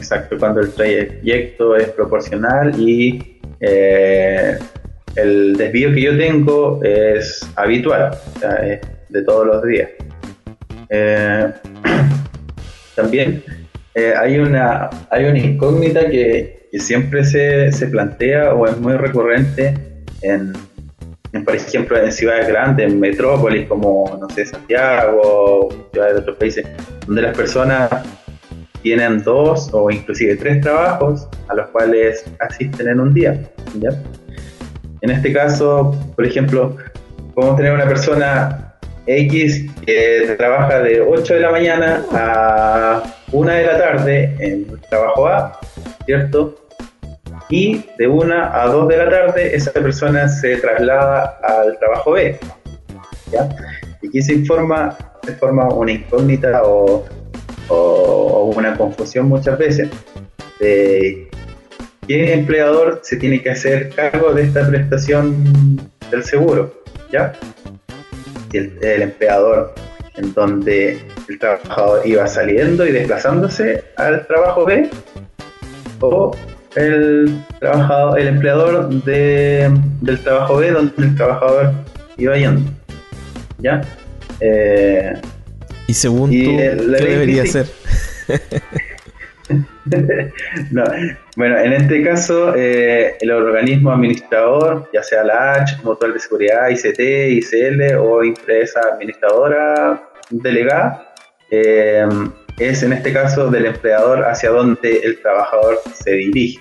Exacto, 0.00 0.38
cuando 0.38 0.60
el 0.60 0.72
trayecto 0.72 1.76
es 1.76 1.88
proporcional 1.90 2.72
y 2.80 3.38
eh, 3.60 4.58
el 5.14 5.54
desvío 5.58 5.92
que 5.92 6.00
yo 6.00 6.16
tengo 6.16 6.80
es 6.82 7.46
habitual, 7.54 8.16
o 8.36 8.38
sea, 8.38 8.54
es 8.66 8.80
de 9.10 9.22
todos 9.22 9.46
los 9.46 9.62
días. 9.62 9.90
Eh, 10.88 11.52
también 12.96 13.44
eh, 13.94 14.14
hay, 14.18 14.38
una, 14.38 14.88
hay 15.10 15.26
una 15.26 15.38
incógnita 15.38 16.08
que, 16.08 16.58
siempre 16.78 17.24
se, 17.24 17.70
se, 17.72 17.88
plantea 17.88 18.54
o 18.54 18.64
es 18.64 18.78
muy 18.78 18.94
recurrente 18.94 19.74
en, 20.22 20.52
por 21.44 21.56
ejemplo, 21.56 21.98
en 21.98 22.10
ciudades 22.10 22.48
grandes, 22.48 22.90
en 22.90 23.00
metrópolis 23.00 23.66
como, 23.68 24.16
no 24.18 24.30
sé, 24.30 24.46
Santiago, 24.46 25.68
ciudades 25.92 26.14
de 26.14 26.20
otros 26.20 26.36
países, 26.36 26.66
donde 27.06 27.22
las 27.22 27.36
personas 27.36 27.90
tienen 28.82 29.22
dos 29.22 29.70
o 29.72 29.90
inclusive 29.90 30.36
tres 30.36 30.60
trabajos 30.60 31.28
a 31.48 31.54
los 31.54 31.68
cuales 31.68 32.24
asisten 32.40 32.88
en 32.88 33.00
un 33.00 33.14
día. 33.14 33.40
En 35.02 35.10
este 35.10 35.32
caso, 35.32 35.96
por 36.14 36.26
ejemplo, 36.26 36.76
podemos 37.34 37.56
tener 37.56 37.72
una 37.72 37.86
persona 37.86 38.74
X 39.06 39.66
que 39.84 40.34
trabaja 40.36 40.80
de 40.80 41.00
8 41.00 41.34
de 41.34 41.40
la 41.40 41.50
mañana 41.50 42.04
a 42.12 43.02
1 43.32 43.52
de 43.52 43.66
la 43.66 43.78
tarde 43.78 44.34
en 44.38 44.66
el 44.70 44.80
trabajo 44.88 45.26
A, 45.26 45.58
¿cierto? 46.04 46.54
Y 47.48 47.84
de 47.98 48.06
1 48.06 48.34
a 48.52 48.66
2 48.66 48.88
de 48.88 48.96
la 48.96 49.10
tarde 49.10 49.56
esa 49.56 49.72
persona 49.72 50.28
se 50.28 50.56
traslada 50.56 51.38
al 51.42 51.78
trabajo 51.78 52.12
B. 52.12 52.38
¿ya? 53.32 53.48
Y 54.02 54.08
aquí 54.08 54.22
se 54.22 54.34
informa, 54.34 54.96
se 55.24 55.32
forma 55.34 55.68
una 55.68 55.92
incógnita 55.92 56.62
o 56.64 57.04
o, 57.70 58.52
una 58.54 58.76
confusión 58.76 59.28
muchas 59.28 59.58
veces 59.58 59.88
de 60.58 61.30
qué 62.06 62.34
empleador 62.34 63.00
se 63.02 63.16
tiene 63.16 63.42
que 63.42 63.50
hacer 63.50 63.90
cargo 63.90 64.32
de 64.34 64.42
esta 64.42 64.68
prestación 64.68 65.80
del 66.10 66.24
seguro, 66.24 66.74
¿ya? 67.10 67.32
El, 68.52 68.76
el 68.82 69.02
empleador 69.02 69.74
en 70.16 70.34
donde 70.34 71.00
el 71.28 71.38
trabajador 71.38 72.06
iba 72.06 72.26
saliendo 72.26 72.86
y 72.86 72.92
desplazándose 72.92 73.84
al 73.96 74.26
trabajo 74.26 74.64
B 74.66 74.90
o 76.00 76.32
el 76.76 77.44
trabajador, 77.58 78.20
el 78.20 78.28
empleador 78.28 78.88
de, 79.04 79.70
del 80.00 80.18
trabajo 80.20 80.56
B 80.56 80.70
donde 80.70 80.92
el 80.98 81.16
trabajador 81.16 81.72
iba 82.16 82.36
yendo. 82.36 82.70
¿Ya? 83.58 83.82
Eh, 84.40 85.20
y 85.90 85.94
según 85.94 86.30
tú, 86.30 86.56
¿qué 86.56 87.04
debería 87.04 87.44
ser? 87.46 87.66
Bueno, 91.36 91.58
en 91.58 91.72
este 91.72 92.04
caso, 92.04 92.54
eh, 92.54 93.16
el 93.20 93.32
organismo 93.32 93.90
administrador, 93.90 94.88
ya 94.92 95.02
sea 95.02 95.24
la 95.24 95.54
H, 95.54 95.78
Mutual 95.82 96.12
de 96.12 96.20
Seguridad, 96.20 96.68
ICT, 96.68 97.00
ICL 97.00 97.96
o 97.98 98.22
empresa 98.22 98.80
administradora 98.92 100.00
delegada, 100.30 101.12
eh, 101.50 102.06
es 102.60 102.84
en 102.84 102.92
este 102.92 103.12
caso 103.12 103.50
del 103.50 103.66
empleador 103.66 104.24
hacia 104.24 104.50
donde 104.50 104.98
el 104.98 105.20
trabajador 105.20 105.80
se 105.92 106.12
dirige. 106.12 106.60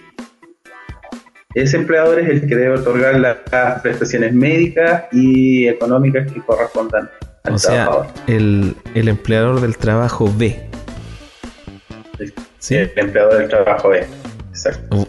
Ese 1.53 1.77
empleador 1.77 2.19
es 2.19 2.29
el 2.29 2.47
que 2.47 2.55
debe 2.55 2.79
otorgar 2.79 3.19
las 3.19 3.81
prestaciones 3.81 4.33
médicas 4.33 5.03
y 5.11 5.67
económicas 5.67 6.31
que 6.31 6.41
correspondan 6.41 7.07
o 7.43 7.57
sea, 7.57 7.89
el, 8.27 8.75
el, 8.95 9.07
empleador 9.07 9.61
del 9.61 9.77
trabajo 9.77 10.31
B. 10.35 10.69
¿Sí? 12.59 12.75
El 12.75 12.91
empleador 12.95 13.37
del 13.37 13.49
trabajo 13.49 13.89
B. 13.89 14.05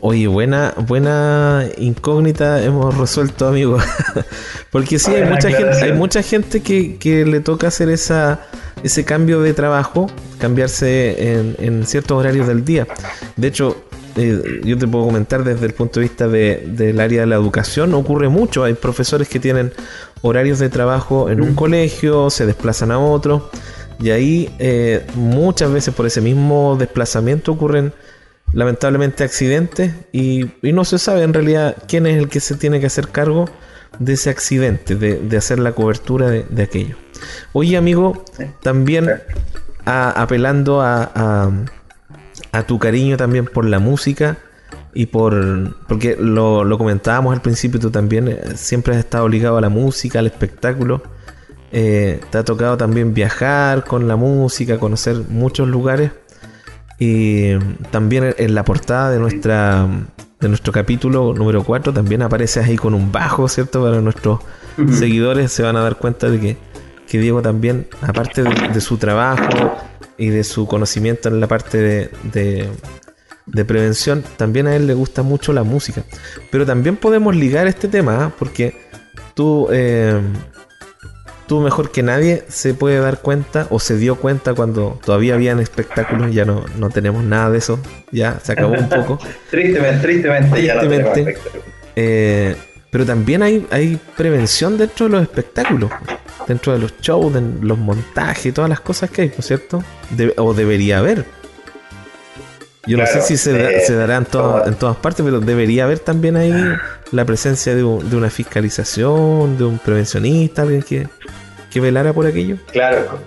Oye, 0.01 0.29
buena, 0.29 0.75
buena 0.77 1.65
incógnita 1.77 2.63
hemos 2.63 2.97
resuelto, 2.97 3.49
amigo. 3.49 3.79
Porque 4.71 4.99
sí, 4.99 5.13
hay 5.13 5.29
mucha 5.29 5.51
gente, 5.51 5.83
hay 5.83 5.93
mucha 5.93 6.23
gente 6.23 6.61
que, 6.61 7.25
le 7.27 7.41
toca 7.41 7.69
hacer 7.69 7.89
esa, 7.89 8.41
ese 8.85 9.05
cambio 9.05 9.41
de 9.41 9.53
trabajo, 9.53 10.09
cambiarse 10.39 11.57
en, 11.59 11.87
ciertos 11.87 12.19
horarios 12.19 12.47
del 12.47 12.65
día. 12.65 12.87
De 13.37 13.49
hecho, 13.49 13.85
eh, 14.17 14.61
yo 14.63 14.79
te 14.79 14.87
puedo 14.87 15.07
comentar 15.07 15.43
desde 15.43 15.67
el 15.67 15.75
punto 15.75 16.01
de 16.01 16.07
vista 16.07 16.29
del 16.29 17.01
área 17.01 17.23
de 17.23 17.27
la 17.27 17.37
educación, 17.37 17.95
ocurre 17.95 18.29
mucho. 18.29 18.63
Hay 18.63 18.75
profesores 18.75 19.29
que 19.29 19.41
tienen 19.41 19.73
horarios 20.23 20.59
de 20.59 20.69
trabajo 20.69 21.31
en 21.31 21.41
un 21.41 21.55
colegio, 21.55 22.31
se 22.31 22.47
desplazan 22.47 22.91
a 22.91 22.99
otro, 22.99 23.51
y 24.01 24.11
ahí 24.11 24.55
eh, 24.59 25.07
muchas 25.15 25.73
veces 25.73 25.95
por 25.95 26.07
ese 26.07 26.21
mismo 26.21 26.77
desplazamiento 26.79 27.53
ocurren 27.53 27.93
lamentablemente 28.53 29.25
accidentes 29.25 29.93
y, 30.13 30.51
no 30.63 30.85
se 30.85 30.99
sabe 30.99 31.23
en 31.23 31.35
realidad 31.35 31.77
quién 31.87 32.07
es 32.07 32.17
el 32.17 32.29
que 32.29 32.41
se 32.41 32.57
tiene 32.57 32.81
que 32.81 32.87
hacer 32.87 33.09
cargo 33.09 33.49
de 33.99 34.15
ese 34.15 34.31
accidente, 34.31 34.95
de, 34.95 35.37
hacer 35.37 35.59
la 35.59 35.73
cobertura 35.73 36.31
de, 36.31 36.63
aquello. 36.63 36.97
Oye 37.53 37.77
amigo, 37.77 38.25
también 38.63 39.21
apelando 39.85 40.81
a, 40.81 41.53
a, 42.53 42.63
tu 42.65 42.79
cariño 42.79 43.17
también 43.17 43.45
por 43.45 43.65
la 43.65 43.79
música 43.79 44.39
y 44.95 45.07
por... 45.07 45.77
porque 45.87 46.17
lo, 46.19 46.65
lo 46.65 46.79
comentábamos 46.79 47.35
al 47.35 47.43
principio, 47.43 47.81
tú 47.81 47.91
también 47.91 48.29
eh, 48.29 48.41
siempre 48.57 48.95
has 48.95 49.01
estado 49.01 49.29
ligado 49.29 49.57
a 49.57 49.61
la 49.61 49.69
música, 49.69 50.19
al 50.19 50.27
espectáculo. 50.27 51.03
Eh, 51.73 52.21
te 52.31 52.39
ha 52.39 52.45
tocado 52.45 52.77
también 52.77 53.15
viajar 53.15 53.85
con 53.85 54.09
la 54.09 54.17
música, 54.17 54.79
conocer 54.79 55.17
muchos 55.29 55.69
lugares. 55.69 56.13
Y 56.99 57.57
también 57.91 58.35
en 58.37 58.55
la 58.55 58.65
portada 58.65 59.11
de 59.11 59.19
nuestra 59.19 59.89
de 60.41 60.49
nuestro 60.49 60.73
capítulo 60.73 61.35
número 61.35 61.63
4 61.63 61.93
también 61.93 62.23
aparece 62.23 62.61
ahí 62.61 62.77
con 62.77 62.95
un 62.95 63.13
bajo, 63.13 63.47
¿cierto? 63.47 63.83
Para 63.83 64.01
nuestros 64.01 64.41
seguidores 64.91 65.53
se 65.53 65.63
van 65.63 65.77
a 65.77 65.83
dar 65.83 65.97
cuenta 65.97 66.31
de 66.31 66.41
que, 66.41 66.57
que 67.07 67.19
Diego 67.19 67.43
también, 67.43 67.87
aparte 68.01 68.43
de, 68.43 68.81
su 68.81 68.97
trabajo 68.97 69.77
y 70.17 70.29
de 70.29 70.43
su 70.43 70.67
conocimiento 70.67 71.29
en 71.29 71.41
la 71.41 71.47
parte 71.47 71.79
de, 71.79 72.11
de, 72.33 72.69
prevención, 73.65 74.25
también 74.37 74.67
a 74.67 74.77
él 74.77 74.87
le 74.87 74.95
gusta 74.95 75.23
mucho 75.23 75.53
la 75.53 75.63
música. 75.63 76.05
Pero 76.51 76.67
también 76.67 76.97
podemos 76.97 77.35
ligar 77.35 77.67
este 77.67 77.89
tema, 77.89 78.25
¿ah? 78.25 78.33
porque 78.39 78.75
tú 79.35 79.69
eh, 79.71 80.21
tú 81.51 81.59
mejor 81.59 81.91
que 81.91 82.05
nadie 82.05 82.45
se 82.47 82.75
puede 82.75 83.01
dar 83.01 83.23
cuenta 83.23 83.67
o 83.71 83.81
se 83.81 83.97
dio 83.97 84.15
cuenta 84.15 84.55
cuando 84.55 85.01
todavía 85.05 85.35
habían 85.35 85.59
espectáculos, 85.59 86.33
ya 86.33 86.45
no, 86.45 86.65
no 86.79 86.91
tenemos 86.91 87.25
nada 87.25 87.51
de 87.51 87.59
eso, 87.59 87.81
ya 88.13 88.39
se 88.41 88.53
acabó 88.53 88.75
un 88.75 88.89
poco. 88.89 89.19
tristemente, 89.51 90.01
tristemente, 90.01 90.63
ya 90.63 90.81
no 90.81 90.89
eh, 91.97 92.55
pero 92.93 93.05
también 93.05 93.43
hay, 93.43 93.67
hay 93.73 93.99
prevención 94.17 94.79
dentro 94.79 95.07
de 95.07 95.11
los 95.11 95.23
espectáculos, 95.23 95.91
dentro 96.47 96.73
de 96.73 96.79
los 96.79 96.97
shows, 97.01 97.35
de 97.35 97.43
los 97.63 97.79
montajes, 97.79 98.55
todas 98.55 98.71
las 98.71 98.79
cosas 98.79 99.11
que 99.11 99.23
hay, 99.23 99.29
¿no 99.31 99.35
es 99.39 99.47
cierto? 99.47 99.83
o 100.37 100.55
debería 100.55 100.99
haber. 100.99 101.25
Yo 102.87 102.97
no 102.97 103.07
sé 103.07 103.21
si 103.21 103.37
se, 103.37 103.77
eh, 103.77 103.81
se 103.81 103.95
dará 103.95 104.17
en, 104.17 104.27
en, 104.67 104.75
todas 104.75 104.97
partes, 104.97 105.25
pero 105.25 105.41
debería 105.41 105.85
haber 105.85 105.99
también 105.99 106.37
ahí 106.37 106.53
la 107.13 107.25
presencia 107.27 107.75
de, 107.75 107.83
de 107.83 108.17
una 108.17 108.31
fiscalización, 108.31 109.59
de 109.59 109.65
un 109.65 109.79
prevencionista, 109.79 110.63
alguien 110.63 110.83
que, 110.83 111.07
que 111.71 111.81
velara 111.81 112.13
por 112.13 112.27
aquello? 112.27 112.57
Claro, 112.73 113.19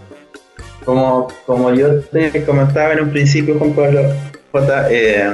como, 0.86 1.28
como 1.46 1.74
yo 1.74 2.00
te 2.02 2.44
comentaba 2.46 2.94
en 2.94 3.02
un 3.02 3.12
principio, 3.12 3.58
Juan 3.58 3.74
Pablo 3.74 4.14
J, 4.52 4.88
eh, 4.92 5.32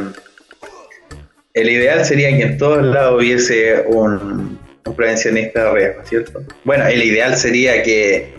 el 1.53 1.69
ideal 1.69 2.05
sería 2.05 2.29
que 2.29 2.43
en 2.43 2.57
todos 2.57 2.83
lados 2.83 3.19
hubiese 3.19 3.83
un, 3.87 4.59
prevencionista 4.95 5.65
de 5.65 5.71
riesgo, 5.71 6.05
¿cierto? 6.05 6.43
Bueno, 6.63 6.87
el 6.87 7.03
ideal 7.03 7.35
sería 7.35 7.83
que, 7.83 8.33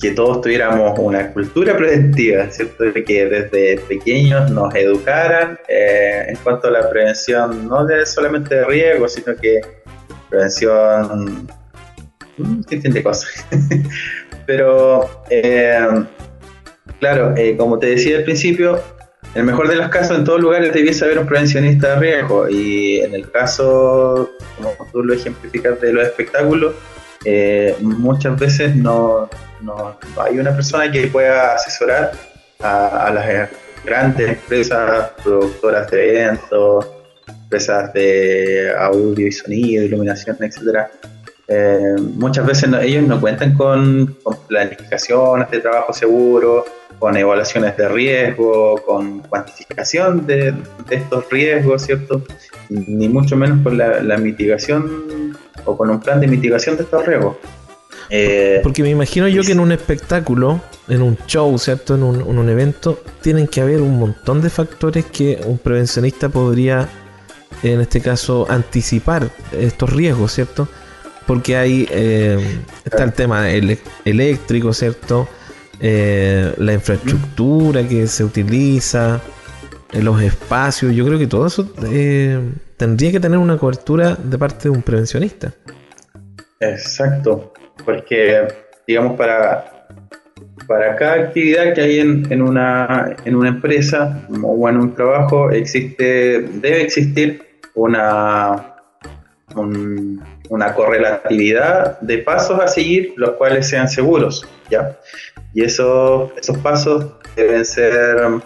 que 0.00 0.12
todos 0.12 0.40
tuviéramos 0.40 0.98
una 0.98 1.30
cultura 1.32 1.76
preventiva, 1.76 2.50
¿cierto? 2.50 2.84
Que 3.06 3.26
desde 3.26 3.78
pequeños 3.86 4.50
nos 4.50 4.74
educaran 4.74 5.58
eh, 5.68 6.24
en 6.28 6.36
cuanto 6.36 6.68
a 6.68 6.70
la 6.70 6.88
prevención, 6.88 7.68
no 7.68 7.84
de 7.84 8.06
solamente 8.06 8.54
de 8.54 8.64
riesgo, 8.64 9.08
sino 9.08 9.36
que 9.36 9.60
prevención 10.30 11.46
de 12.36 13.02
cosas. 13.02 13.46
Pero, 14.46 15.22
eh, 15.28 16.04
claro, 16.98 17.34
eh, 17.36 17.56
como 17.56 17.78
te 17.78 17.88
decía 17.88 18.16
al 18.16 18.24
principio, 18.24 18.80
en 19.34 19.40
el 19.42 19.44
mejor 19.44 19.68
de 19.68 19.76
los 19.76 19.88
casos, 19.90 20.18
en 20.18 20.24
todos 20.24 20.40
lugares 20.40 20.72
debiese 20.72 21.04
haber 21.04 21.18
un 21.18 21.26
prevencionista 21.26 21.94
de 21.94 22.00
riesgo. 22.00 22.48
Y 22.48 23.00
en 23.00 23.14
el 23.14 23.30
caso, 23.30 24.30
como 24.56 24.74
tú 24.90 25.04
lo 25.04 25.12
ejemplificas 25.12 25.80
de 25.80 25.92
los 25.92 26.04
espectáculos, 26.04 26.74
eh, 27.24 27.76
muchas 27.80 28.38
veces 28.40 28.74
no, 28.74 29.28
no, 29.62 29.96
hay 30.18 30.38
una 30.38 30.54
persona 30.54 30.90
que 30.90 31.06
pueda 31.08 31.54
asesorar 31.54 32.12
a, 32.60 33.10
las 33.12 33.50
grandes 33.84 34.28
empresas 34.30 35.10
productoras 35.22 35.90
de 35.90 36.22
eventos, 36.22 36.86
empresas 37.26 37.92
de 37.92 38.72
audio 38.78 39.26
y 39.26 39.32
sonido, 39.32 39.84
iluminación, 39.84 40.36
etcétera, 40.40 40.90
eh, 41.52 41.96
muchas 41.98 42.46
veces 42.46 42.70
ellos 42.80 43.02
no 43.08 43.20
cuentan 43.20 43.54
con, 43.54 44.16
planificaciones 44.46 45.50
de 45.50 45.58
trabajo 45.58 45.92
seguro, 45.92 46.64
con 47.00 47.16
evaluaciones 47.16 47.76
de 47.76 47.88
riesgo, 47.88 48.80
con 48.86 49.18
cuantificación 49.20 50.28
de, 50.28 50.54
estos 50.90 51.28
riesgos, 51.28 51.82
¿cierto? 51.82 52.22
Ni 52.68 53.08
mucho 53.08 53.36
menos 53.36 53.64
con 53.64 53.76
la, 53.76 54.16
mitigación 54.16 55.36
o 55.64 55.76
con 55.76 55.90
un 55.90 55.98
plan 55.98 56.20
de 56.20 56.28
mitigación 56.28 56.76
de 56.76 56.84
estos 56.84 57.04
riesgos. 57.04 57.36
Eh, 58.10 58.60
Porque 58.62 58.82
me 58.82 58.90
imagino 58.90 59.28
yo 59.28 59.42
que 59.42 59.52
en 59.52 59.60
un 59.60 59.72
espectáculo, 59.72 60.60
en 60.88 61.02
un 61.02 61.16
show, 61.26 61.56
¿cierto? 61.58 61.94
En 61.94 62.02
un, 62.02 62.20
en 62.20 62.38
un 62.38 62.48
evento, 62.48 63.02
tienen 63.20 63.46
que 63.46 63.60
haber 63.60 63.80
un 63.80 63.98
montón 63.98 64.42
de 64.42 64.50
factores 64.50 65.04
que 65.06 65.40
un 65.46 65.58
prevencionista 65.58 66.28
podría, 66.28 66.88
en 67.62 67.80
este 67.80 68.00
caso, 68.00 68.46
anticipar 68.48 69.30
estos 69.52 69.92
riesgos, 69.92 70.32
¿cierto? 70.32 70.68
porque 71.30 71.56
hay 71.56 71.86
eh, 71.92 72.60
está 72.84 73.04
el 73.04 73.12
tema 73.12 73.48
eléctrico, 74.04 74.72
¿cierto? 74.72 75.28
Eh, 75.78 76.52
la 76.58 76.72
infraestructura 76.72 77.86
que 77.86 78.08
se 78.08 78.24
utiliza, 78.24 79.20
los 79.92 80.20
espacios, 80.20 80.92
yo 80.92 81.06
creo 81.06 81.20
que 81.20 81.28
todo 81.28 81.46
eso 81.46 81.72
tendría 82.76 83.12
que 83.12 83.20
tener 83.20 83.38
una 83.38 83.56
cobertura 83.58 84.16
de 84.16 84.38
parte 84.38 84.64
de 84.64 84.70
un 84.70 84.82
prevencionista. 84.82 85.54
Exacto, 86.58 87.49
porque 87.84 88.48
digamos 88.86 89.16
para, 89.16 89.86
para 90.66 90.96
cada 90.96 91.14
actividad 91.14 91.74
que 91.74 91.80
hay 91.80 91.98
en, 92.00 92.42
una, 92.42 93.16
en 93.24 93.36
una 93.36 93.48
empresa 93.48 94.26
o 94.42 94.68
en 94.68 94.76
un 94.76 94.94
trabajo 94.94 95.50
existe, 95.50 96.40
debe 96.40 96.82
existir 96.82 97.42
una, 97.74 98.76
una 99.54 100.74
correlatividad 100.74 102.00
de 102.00 102.18
pasos 102.18 102.60
a 102.60 102.68
seguir, 102.68 103.14
los 103.16 103.30
cuales 103.32 103.68
sean 103.68 103.88
seguros, 103.88 104.46
¿ya? 104.70 104.98
Y 105.52 105.64
esos, 105.64 106.30
esos 106.36 106.58
pasos 106.58 107.06
deben 107.34 107.64
ser 107.64 108.40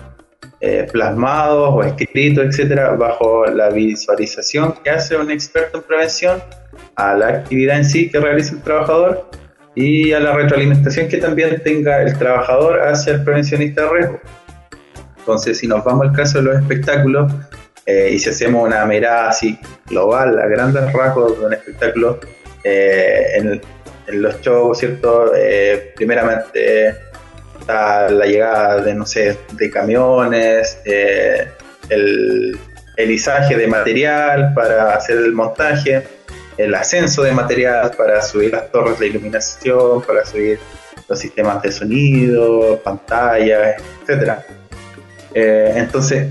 eh, 0.61 0.87
plasmados 0.91 1.75
o 1.75 1.83
escritos, 1.83 2.45
etcétera, 2.47 2.93
bajo 2.93 3.45
la 3.47 3.69
visualización 3.71 4.75
que 4.83 4.91
hace 4.91 5.17
un 5.17 5.31
experto 5.31 5.79
en 5.79 5.85
prevención 5.85 6.43
a 6.97 7.15
la 7.15 7.29
actividad 7.29 7.79
en 7.79 7.85
sí 7.85 8.11
que 8.11 8.21
realiza 8.21 8.55
el 8.55 8.63
trabajador 8.63 9.29
y 9.75 10.13
a 10.13 10.21
la 10.21 10.33
retroalimentación 10.33 11.09
que 11.09 11.19
también 11.19 11.61
tenga 11.63 12.03
el 12.03 12.17
trabajador 12.17 12.81
hacia 12.81 13.15
el 13.15 13.25
prevencionista 13.25 13.83
de 13.83 13.91
riesgo. 13.91 14.21
Entonces, 15.19 15.59
si 15.59 15.67
nos 15.67 15.83
vamos 15.85 16.09
al 16.09 16.13
caso 16.13 16.39
de 16.39 16.45
los 16.45 16.57
espectáculos, 16.61 17.33
eh, 17.87 18.11
y 18.13 18.19
si 18.19 18.31
hacemos 18.31 18.67
una 18.67 18.85
mirada 18.87 19.31
así 19.31 19.59
global, 19.87 20.39
a 20.39 20.47
grandes 20.47 20.93
rasgos 20.93 21.39
de 21.39 21.47
un 21.47 21.53
espectáculo, 21.53 22.21
eh, 22.63 23.25
en, 23.37 23.61
los 24.21 24.39
shows, 24.43 24.79
¿cierto? 24.79 25.33
Eh, 25.35 25.93
primeramente 25.97 26.95
está 27.59 28.11
la 28.11 28.27
llegada 28.27 28.83
de, 28.83 28.95
no 28.95 29.07
sé, 29.07 29.39
de 29.53 29.71
camiones, 29.71 30.79
el, 30.85 32.59
el 32.97 33.11
izaje 33.11 33.57
de 33.57 33.67
material 33.67 34.53
para 34.55 34.95
hacer 34.95 35.17
el 35.17 35.33
montaje, 35.33 36.03
el 36.57 36.75
ascenso 36.75 37.23
de 37.23 37.33
material 37.33 37.93
para 37.97 38.23
subir 38.23 38.53
las 38.53 38.71
torres 38.71 38.99
de 38.99 39.09
iluminación, 39.09 40.03
para 40.03 40.25
subir 40.25 40.59
los 41.09 41.19
sistemas 41.19 41.63
de 41.63 41.73
sonido, 41.73 42.81
pantallas, 42.83 43.83
etcétera. 44.03 44.45
entonces, 45.35 46.29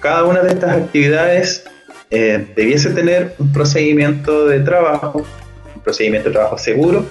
cada 0.00 0.24
una 0.24 0.40
de 0.40 0.50
estas 0.50 0.76
actividades 0.76 1.64
eh, 2.10 2.52
debiese 2.56 2.90
tener 2.90 3.34
un 3.38 3.52
procedimiento 3.52 4.46
de 4.46 4.60
trabajo, 4.60 5.26
un 5.74 5.82
procedimiento 5.82 6.28
de 6.28 6.34
trabajo 6.34 6.58
seguro 6.58 7.04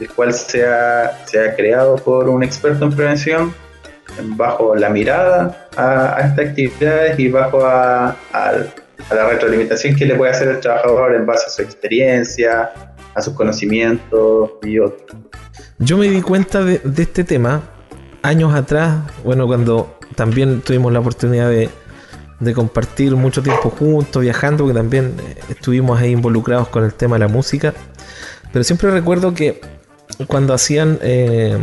el 0.00 0.10
cual 0.10 0.32
se 0.34 0.64
ha, 0.66 1.12
creado 1.56 1.96
por 1.96 2.28
un 2.28 2.42
experto 2.42 2.84
en 2.84 2.92
prevención 2.94 3.54
bajo 4.36 4.74
la 4.74 4.90
mirada 4.90 5.68
a, 5.76 6.20
estas 6.20 6.50
actividades 6.50 7.18
y 7.18 7.28
bajo 7.28 7.64
a, 7.64 8.16
la 9.10 9.28
retroalimentación 9.28 9.94
que 9.96 10.06
le 10.06 10.14
puede 10.14 10.32
hacer 10.32 10.48
el 10.48 10.60
trabajador 10.60 11.14
en 11.14 11.26
base 11.26 11.46
a 11.46 11.50
su 11.50 11.62
experiencia, 11.62 12.72
a 13.14 13.22
sus 13.22 13.34
conocimientos 13.34 14.52
y 14.62 14.78
otros. 14.78 15.20
Yo 15.78 15.96
me 15.98 16.08
di 16.08 16.22
cuenta 16.22 16.62
de, 16.62 16.80
este 16.96 17.24
tema 17.24 17.62
años 18.22 18.54
atrás, 18.54 19.02
bueno, 19.22 19.46
cuando 19.46 19.98
también 20.14 20.60
tuvimos 20.60 20.92
la 20.92 21.00
oportunidad 21.00 21.50
de, 21.50 21.70
compartir 22.54 23.16
mucho 23.16 23.42
tiempo 23.42 23.70
juntos, 23.70 24.20
viajando, 24.20 24.66
que 24.66 24.74
también 24.74 25.14
estuvimos 25.48 25.98
ahí 25.98 26.10
involucrados 26.10 26.68
con 26.68 26.84
el 26.84 26.92
tema 26.92 27.16
de 27.16 27.20
la 27.20 27.28
música. 27.28 27.72
Pero 28.52 28.64
siempre 28.64 28.90
recuerdo 28.90 29.32
que 29.32 29.62
cuando 30.26 30.52
hacían 30.52 30.98
eh, 31.00 31.56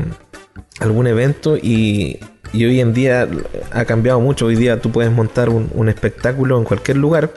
algún 0.79 1.05
evento 1.05 1.55
y, 1.55 2.19
hoy 2.53 2.79
en 2.81 2.93
día 2.93 3.27
ha 3.71 3.85
cambiado 3.85 4.19
mucho, 4.19 4.45
hoy 4.45 4.55
día 4.55 4.81
tú 4.81 4.91
puedes 4.91 5.11
montar 5.11 5.49
un, 5.49 5.89
espectáculo 5.89 6.57
en 6.57 6.65
cualquier 6.65 6.97
lugar, 6.97 7.31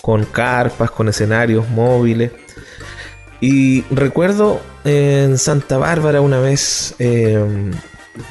con 0.00 0.24
carpas, 0.24 0.90
con 0.90 1.08
escenarios 1.08 1.68
móviles. 1.68 2.32
Y 3.40 3.82
recuerdo 3.90 4.60
en 4.84 5.38
Santa 5.38 5.78
Bárbara 5.78 6.20
una 6.20 6.40
vez 6.40 6.94
eh, 6.98 7.44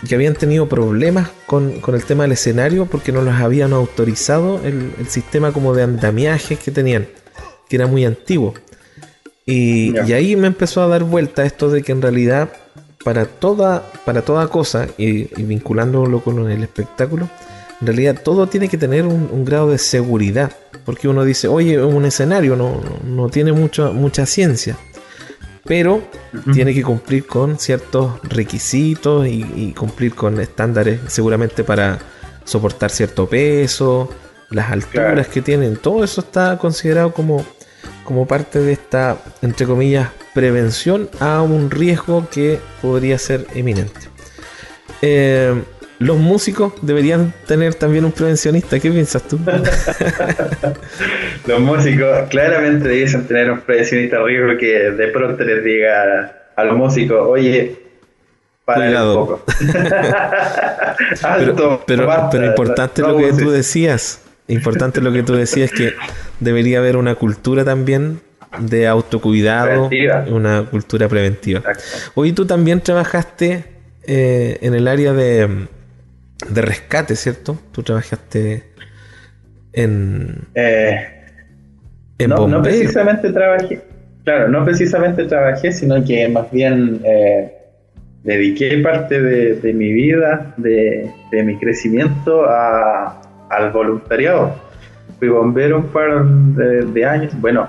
que 0.07 0.16
habían 0.16 0.36
tenido 0.36 0.68
problemas 0.70 1.30
con, 1.45 1.82
el 1.86 2.05
tema 2.05 2.24
del 2.24 2.34
escenario 2.34 2.86
porque 2.86 3.12
no 3.12 3.22
los 3.22 3.36
habían 3.36 3.74
autorizado 3.74 4.62
el, 4.64 4.93
sistema 5.07 5.51
como 5.51 5.74
de 5.74 5.84
andamiajes 5.84 6.59
que 6.59 6.72
tenían, 6.72 7.07
que 7.68 7.76
era 7.76 7.88
muy 7.88 8.05
antiguo. 8.05 8.53
Y, 9.45 9.97
ahí 10.14 10.36
me 10.36 10.47
empezó 10.47 10.82
a 10.82 10.88
dar 10.88 11.03
vuelta 11.03 11.45
esto 11.45 11.70
de 11.70 11.82
que 11.82 11.91
en 11.91 12.01
realidad 12.01 12.49
para 13.04 13.26
toda, 13.26 13.84
para 14.06 14.22
toda 14.22 14.47
cosa, 14.47 14.88
y, 14.97 15.24
vinculándolo 15.43 16.22
con 16.22 16.49
el 16.49 16.64
espectáculo, 16.64 17.30
en 17.80 17.88
realidad 17.88 18.22
todo 18.24 18.47
tiene 18.47 18.68
que 18.70 18.78
tener 18.78 19.06
un, 19.06 19.43
grado 19.45 19.72
de 19.72 19.78
seguridad. 19.78 20.52
Porque 20.86 21.08
uno 21.08 21.24
dice, 21.24 21.47
oye, 21.47 21.84
un 21.84 22.06
escenario 22.06 22.56
no, 22.56 22.82
no 23.04 23.30
tiene 23.30 23.54
mucho, 23.54 23.93
mucha 23.93 24.26
ciencia 24.26 24.78
pero 25.64 26.02
tiene 26.54 26.74
que 26.74 26.84
cumplir 26.84 27.26
con 27.28 27.60
ciertos 27.60 28.20
requisitos 28.24 29.28
y, 29.28 29.74
cumplir 29.78 30.14
con 30.16 30.39
estándares 30.39 30.99
seguramente 31.08 31.64
para 31.64 31.99
soportar 32.43 32.89
cierto 32.89 33.30
peso, 33.30 34.10
las 34.49 34.72
alturas 34.72 35.28
que 35.28 35.41
tienen, 35.41 35.78
todo 35.78 36.04
eso 36.04 36.22
está 36.22 36.58
considerado 36.58 37.14
como, 37.14 37.45
como 38.04 38.28
parte 38.28 38.60
de 38.60 38.74
esta, 38.74 39.18
entre 39.41 39.66
comillas, 39.66 40.10
prevención 40.34 41.10
a 41.20 41.41
un 41.41 41.72
riesgo 41.72 42.28
que 42.30 42.60
podría 42.82 43.18
ser 43.18 43.45
eminente. 43.54 43.99
Eh, 45.02 45.62
los 45.99 46.18
músicos 46.18 46.74
deberían 46.82 47.34
tener 47.45 47.76
también 47.76 48.06
un 48.06 48.12
prevencionista. 48.12 48.80
¿Qué 48.80 48.89
piensas 48.89 49.22
tú? 49.24 49.39
los 51.45 51.60
músicos 51.60 52.28
claramente 52.30 52.88
debiesen 52.88 53.28
tener 53.28 53.52
un 53.52 53.62
prevencionista 53.62 54.24
riesgo 54.24 54.58
que 54.58 54.91
de 54.91 55.08
pronto 55.10 55.43
les 55.43 55.64
diga 55.64 56.49
a 56.56 56.64
los 56.64 56.76
músicos, 56.76 57.20
oye, 57.22 57.80
para 58.66 59.06
un 59.06 59.14
poco. 59.14 59.43
pero, 61.86 62.30
pero, 62.32 62.45
importante 62.45 63.02
lo 63.02 63.18
que 63.18 63.34
tú 63.34 63.52
decías. 63.52 64.22
Importante 64.48 65.02
lo 65.02 65.12
que 65.12 65.24
tú 65.24 65.34
decías 65.34 65.72
que 65.72 65.94
debería 66.39 66.80
haber 66.80 66.98
una 66.98 67.16
cultura 67.16 67.64
también 67.64 68.20
de 68.60 68.88
autocuidado, 68.88 69.89
una 70.28 70.66
cultura 70.66 71.08
preventiva. 71.08 71.62
Hoy 72.16 72.34
tú 72.34 72.46
también 72.46 72.82
trabajaste 72.82 73.66
eh, 74.04 74.58
en 74.62 74.74
el 74.74 74.88
área 74.88 75.14
de 75.14 75.68
de 76.50 76.62
rescate, 76.62 77.16
¿cierto? 77.16 77.58
Tú 77.72 77.84
trabajaste 77.84 78.64
en. 79.74 80.48
Eh, 80.56 81.08
en 82.18 82.30
no, 82.30 82.48
no, 82.48 82.62
precisamente 82.62 83.32
trabajé. 83.32 83.82
Claro, 84.24 84.50
no 84.50 84.64
precisamente 84.64 85.26
trabajé, 85.26 85.72
sino 85.72 86.04
que 86.04 86.28
más 86.30 86.52
bien 86.52 87.02
eh, 87.04 87.52
dediqué 88.24 88.78
parte 88.78 89.20
de, 89.20 89.74
mi 89.74 89.92
vida, 89.92 90.54
de, 90.58 91.12
mi 91.44 91.58
crecimiento 91.58 92.46
al 93.52 93.72
voluntariado. 93.72 94.56
Fui 95.20 95.28
bombero 95.28 95.78
un 95.78 95.88
par 95.88 96.26
de, 96.26 97.06
años. 97.06 97.34
Bueno, 97.39 97.68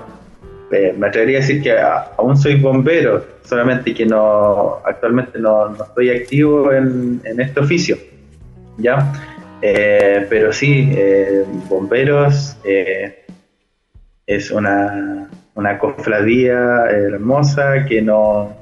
eh, 0.71 0.95
me 0.97 1.07
atrevería 1.07 1.37
a 1.37 1.41
decir 1.41 1.61
que 1.61 1.77
aún 2.17 2.37
soy 2.37 2.55
bombero, 2.55 3.23
solamente 3.43 3.93
que 3.93 4.05
no 4.05 4.79
actualmente 4.85 5.37
no, 5.39 5.75
estoy 5.75 6.09
activo 6.09 6.71
en, 6.71 7.21
en 7.25 7.39
este 7.39 7.59
oficio 7.59 7.97
¿ya? 8.77 9.13
Eh, 9.61 10.25
pero 10.29 10.51
sí, 10.51 10.89
eh, 10.95 11.45
Bomberos 11.69 12.57
es 14.25 14.51
una, 14.51 15.29
una 15.53 15.77
cofradía 15.77 16.85
hermosa 16.89 17.85
que 17.85 18.01
no, 18.01 18.55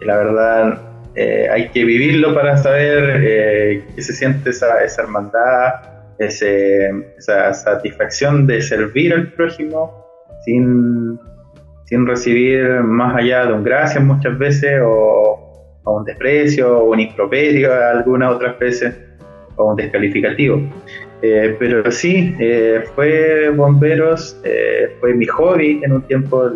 la 0.00 0.16
verdad 0.18 0.80
hay 1.16 1.68
que 1.68 1.84
vivirlo 1.84 2.34
para 2.34 2.56
saber 2.58 3.84
qué 3.94 4.02
se 4.02 4.12
siente 4.12 4.50
esa, 4.50 4.82
esa 4.84 5.02
hermandad, 5.02 5.93
esa 6.18 7.52
satisfacción 7.52 8.46
de 8.46 8.60
servir 8.62 9.12
al 9.12 9.32
prójimo 9.32 10.04
sin, 10.44 11.18
sin 11.86 12.06
recibir 12.06 12.82
más 12.82 13.16
allá 13.16 13.46
de 13.46 13.52
un 13.52 13.64
gracias 13.64 14.02
muchas 14.02 14.38
veces 14.38 14.80
o, 14.84 15.40
un 15.86 16.04
desprecio 16.04 16.78
o 16.78 16.92
un 16.92 17.00
improperio 17.00 17.70
algunas 17.72 18.34
otras 18.34 18.58
veces 18.58 18.94
o 19.56 19.70
un 19.70 19.76
descalificativo. 19.76 20.60
Eh, 21.22 21.56
pero 21.58 21.90
sí, 21.90 22.34
eh, 22.38 22.84
fue 22.94 23.50
bomberos, 23.50 24.38
eh, 24.44 24.92
fue 25.00 25.14
mi 25.14 25.26
hobby 25.26 25.80
en 25.82 25.92
un 25.92 26.02
tiempo, 26.02 26.50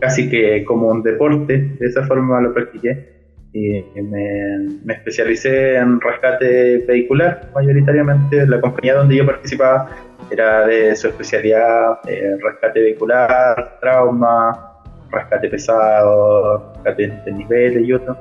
casi 0.00 0.28
que 0.28 0.64
como 0.64 0.88
un 0.88 1.02
deporte, 1.02 1.76
de 1.78 1.86
esa 1.86 2.06
forma 2.06 2.40
lo 2.40 2.52
practiqué. 2.52 3.15
Y 3.56 4.02
me, 4.02 4.92
especialicé 4.92 5.76
en 5.76 5.98
rescate 6.00 6.84
vehicular, 6.86 7.48
mayoritariamente. 7.54 8.46
La 8.46 8.60
compañía 8.60 8.94
donde 8.96 9.16
yo 9.16 9.24
participaba 9.24 9.88
era 10.30 10.66
de 10.66 10.94
su 10.94 11.08
especialidad, 11.08 12.00
rescate 12.42 12.80
vehicular, 12.80 13.78
trauma, 13.80 14.76
rescate 15.10 15.48
pesado, 15.48 16.72
rescate 16.74 17.08
de 17.24 17.32
niveles 17.32 17.88
y 17.88 17.92
otro. 17.92 18.16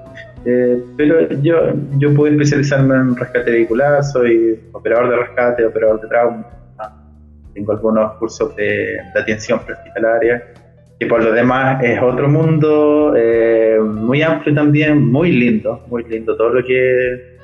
Eh, 0.46 0.82
pero 0.96 1.28
yo, 1.42 1.74
yo 1.98 2.14
pude 2.14 2.32
especializarme 2.32 2.96
en 2.96 3.16
rescate 3.16 3.52
vehicular, 3.52 4.04
soy 4.04 4.60
operador 4.74 5.10
de 5.10 5.18
rescate, 5.18 5.66
operador 5.66 6.02
de 6.02 6.08
trauma. 6.08 6.46
Tengo 7.54 7.72
algunos 7.72 8.14
cursos 8.14 8.56
de, 8.56 8.98
atención 9.16 9.60
prehospitalaria, 9.66 10.44
que 11.00 11.06
por 11.08 11.24
lo 11.24 11.32
demás 11.32 11.84
es 11.84 12.02
otro 12.02 12.30
mundo 12.30 13.14
eh, 13.18 13.80
muy 13.80 14.22
amplio 14.22 14.56
también, 14.56 15.12
muy 15.12 15.32
lindo, 15.32 15.84
muy 15.88 16.04
lindo. 16.04 16.36
Todo 16.38 16.54
lo 16.54 16.64
que 16.64 17.38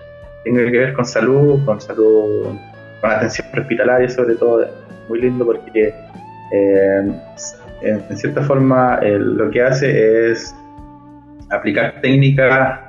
tenga 0.43 0.63
que 0.71 0.77
ver 0.77 0.93
con 0.93 1.05
salud, 1.05 1.63
con 1.65 1.81
salud, 1.81 2.57
con 3.01 3.11
atención 3.11 3.47
prehospitalaria 3.51 4.09
sobre 4.09 4.35
todo, 4.35 4.65
muy 5.09 5.21
lindo 5.21 5.45
porque 5.45 5.93
eh, 6.53 7.11
en, 7.81 8.17
cierta 8.17 8.41
forma 8.43 8.99
lo 9.01 9.49
que 9.49 9.61
hace 9.61 10.31
es 10.31 10.55
aplicar 11.49 11.99
técnicas 12.01 12.79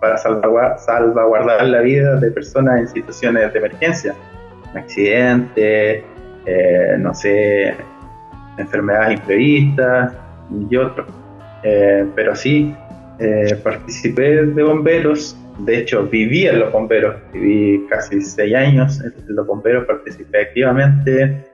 para 0.00 0.16
salvaguardar, 0.16 1.66
la 1.66 1.80
vida 1.80 2.16
de 2.16 2.30
personas 2.30 2.80
en 2.80 2.88
situaciones 2.88 3.52
de 3.52 3.58
emergencia, 3.58 4.14
accidentes, 4.74 6.04
eh, 6.46 6.96
no 6.98 7.12
sé, 7.14 7.74
enfermedades 8.58 9.20
imprevistas 9.20 10.12
y 10.70 10.76
otros. 10.76 11.06
Eh, 11.62 12.06
pero 12.14 12.36
sí, 12.36 12.74
eh, 13.18 13.58
participé 13.62 14.44
de 14.44 14.62
bomberos, 14.62 15.36
de 15.60 15.78
hecho 15.78 16.04
viví 16.04 16.46
en 16.46 16.60
los 16.60 16.72
bomberos, 16.72 17.16
viví 17.32 17.86
casi 17.88 18.20
seis 18.20 18.54
años 18.54 19.00
en 19.00 19.12
los 19.28 19.46
bomberos, 19.46 19.86
participé 19.86 20.42
activamente. 20.42 21.44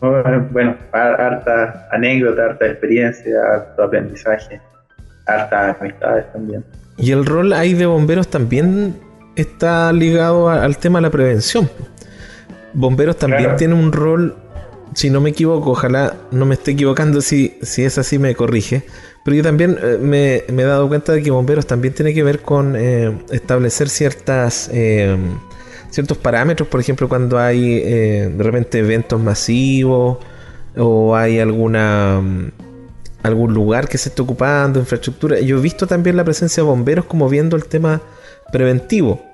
bueno, 0.00 0.76
harta 0.92 1.88
anécdota, 1.90 2.44
harta 2.44 2.66
experiencia, 2.66 3.34
harto 3.52 3.82
aprendizaje 3.82 4.60
hartas 5.26 5.80
amistades 5.80 6.32
también. 6.32 6.64
Y 6.96 7.12
el 7.12 7.24
rol 7.26 7.52
ahí 7.52 7.74
de 7.74 7.86
bomberos 7.86 8.28
también 8.28 8.94
está 9.36 9.92
ligado 9.92 10.48
al 10.48 10.78
tema 10.78 10.98
de 10.98 11.02
la 11.02 11.10
prevención. 11.10 11.68
Bomberos 12.72 13.16
también 13.16 13.56
tiene 13.56 13.74
un 13.74 13.92
rol, 13.92 14.36
si 14.94 15.10
no 15.10 15.20
me 15.20 15.30
equivoco, 15.30 15.70
ojalá 15.70 16.16
no 16.30 16.46
me 16.46 16.54
esté 16.54 16.72
equivocando, 16.72 17.20
si, 17.20 17.58
si 17.62 17.84
es 17.84 17.98
así 17.98 18.18
me 18.18 18.34
corrige. 18.34 18.84
Pero 19.24 19.36
yo 19.36 19.42
también 19.42 19.78
eh, 19.82 19.98
me, 20.00 20.62
he 20.62 20.66
dado 20.66 20.88
cuenta 20.88 21.12
de 21.12 21.22
que 21.22 21.30
bomberos 21.30 21.66
también 21.66 21.94
tiene 21.94 22.14
que 22.14 22.22
ver 22.22 22.40
con 22.40 22.74
eh, 22.76 23.16
establecer 23.30 23.88
ciertas 23.88 24.70
eh, 24.72 25.16
ciertos 25.90 26.18
parámetros, 26.18 26.68
por 26.68 26.80
ejemplo, 26.80 27.08
cuando 27.08 27.38
hay 27.38 27.80
de 27.80 28.42
repente 28.42 28.80
eventos 28.80 29.20
masivos 29.20 30.18
o 30.76 31.14
hay 31.14 31.38
alguna 31.38 32.20
algún 33.24 33.54
lugar 33.54 33.88
que 33.88 33.96
se 33.96 34.10
esté 34.10 34.20
ocupando, 34.20 34.78
infraestructura. 34.78 35.40
Yo 35.40 35.58
he 35.58 35.60
visto 35.60 35.86
también 35.86 36.16
la 36.16 36.24
presencia 36.24 36.62
de 36.62 36.68
bomberos 36.68 37.06
como 37.06 37.28
viendo 37.28 37.56
el 37.56 37.64
tema 37.64 38.02
preventivo. 38.52 39.24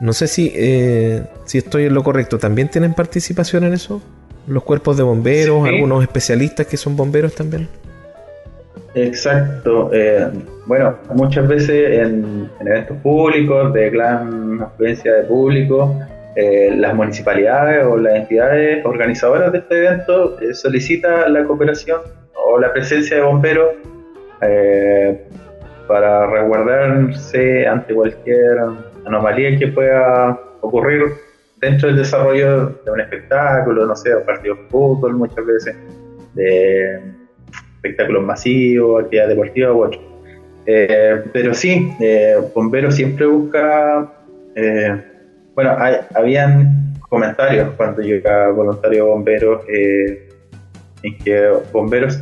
No 0.00 0.12
sé 0.12 0.28
si, 0.28 0.52
eh, 0.54 1.24
si 1.44 1.58
estoy 1.58 1.84
en 1.84 1.94
lo 1.94 2.04
correcto. 2.04 2.38
¿También 2.38 2.68
tienen 2.68 2.94
participación 2.94 3.64
en 3.64 3.74
eso? 3.74 4.00
Los 4.46 4.62
cuerpos 4.64 4.96
de 4.96 5.02
bomberos, 5.02 5.66
algunos 5.66 6.02
especialistas 6.02 6.66
que 6.66 6.76
son 6.76 6.96
bomberos 6.96 7.34
también. 7.34 7.68
Exacto. 8.94 9.90
Eh, 9.92 10.28
bueno, 10.66 10.96
muchas 11.14 11.48
veces 11.48 12.00
en, 12.00 12.50
eventos 12.60 12.96
públicos 12.98 13.72
de 13.72 13.90
gran 13.90 14.60
afluencia 14.62 15.14
de 15.14 15.22
público, 15.24 15.98
eh, 16.36 16.74
las 16.76 16.94
municipalidades 16.94 17.84
o 17.86 17.96
las 17.96 18.16
entidades 18.16 18.84
organizadoras 18.84 19.52
de 19.52 19.58
este 19.58 19.78
evento 19.78 20.40
eh, 20.40 20.54
solicitan 20.54 21.32
la 21.32 21.44
cooperación 21.44 22.00
o 22.34 22.58
la 22.58 22.72
presencia 22.72 23.16
de 23.16 23.22
bomberos 23.22 23.68
para 25.86 26.26
resguardarse 26.26 27.66
ante 27.66 27.94
cualquier 27.94 28.58
anomalía 29.04 29.56
que 29.56 29.68
pueda 29.68 30.36
ocurrir 30.60 31.02
dentro 31.62 31.88
del 31.88 31.96
desarrollo 31.96 32.80
de 32.84 32.90
un 32.90 33.00
espectáculo, 33.00 33.86
no 33.86 33.94
sé, 33.94 34.14
un 34.14 34.24
partido 34.24 34.56
de 34.56 34.62
fútbol 34.68 35.14
muchas 35.14 35.46
veces, 35.46 35.76
de 36.34 37.00
espectáculos 37.76 38.24
masivos, 38.24 39.04
actividades 39.04 39.36
deportivas 39.36 39.72
u 39.72 39.82
otro. 39.84 40.00
Eh, 40.66 41.22
pero 41.32 41.54
sí, 41.54 41.92
eh, 42.00 42.36
Bomberos 42.52 42.96
siempre 42.96 43.26
busca, 43.26 44.12
eh, 44.56 45.02
bueno, 45.54 45.76
habían 46.14 46.94
comentarios 47.08 47.70
cuando 47.76 48.02
yo 48.02 48.16
era 48.16 48.50
voluntario 48.50 49.06
bombero 49.06 49.62
en 49.68 51.18
que 51.18 51.48
bomberos 51.72 52.18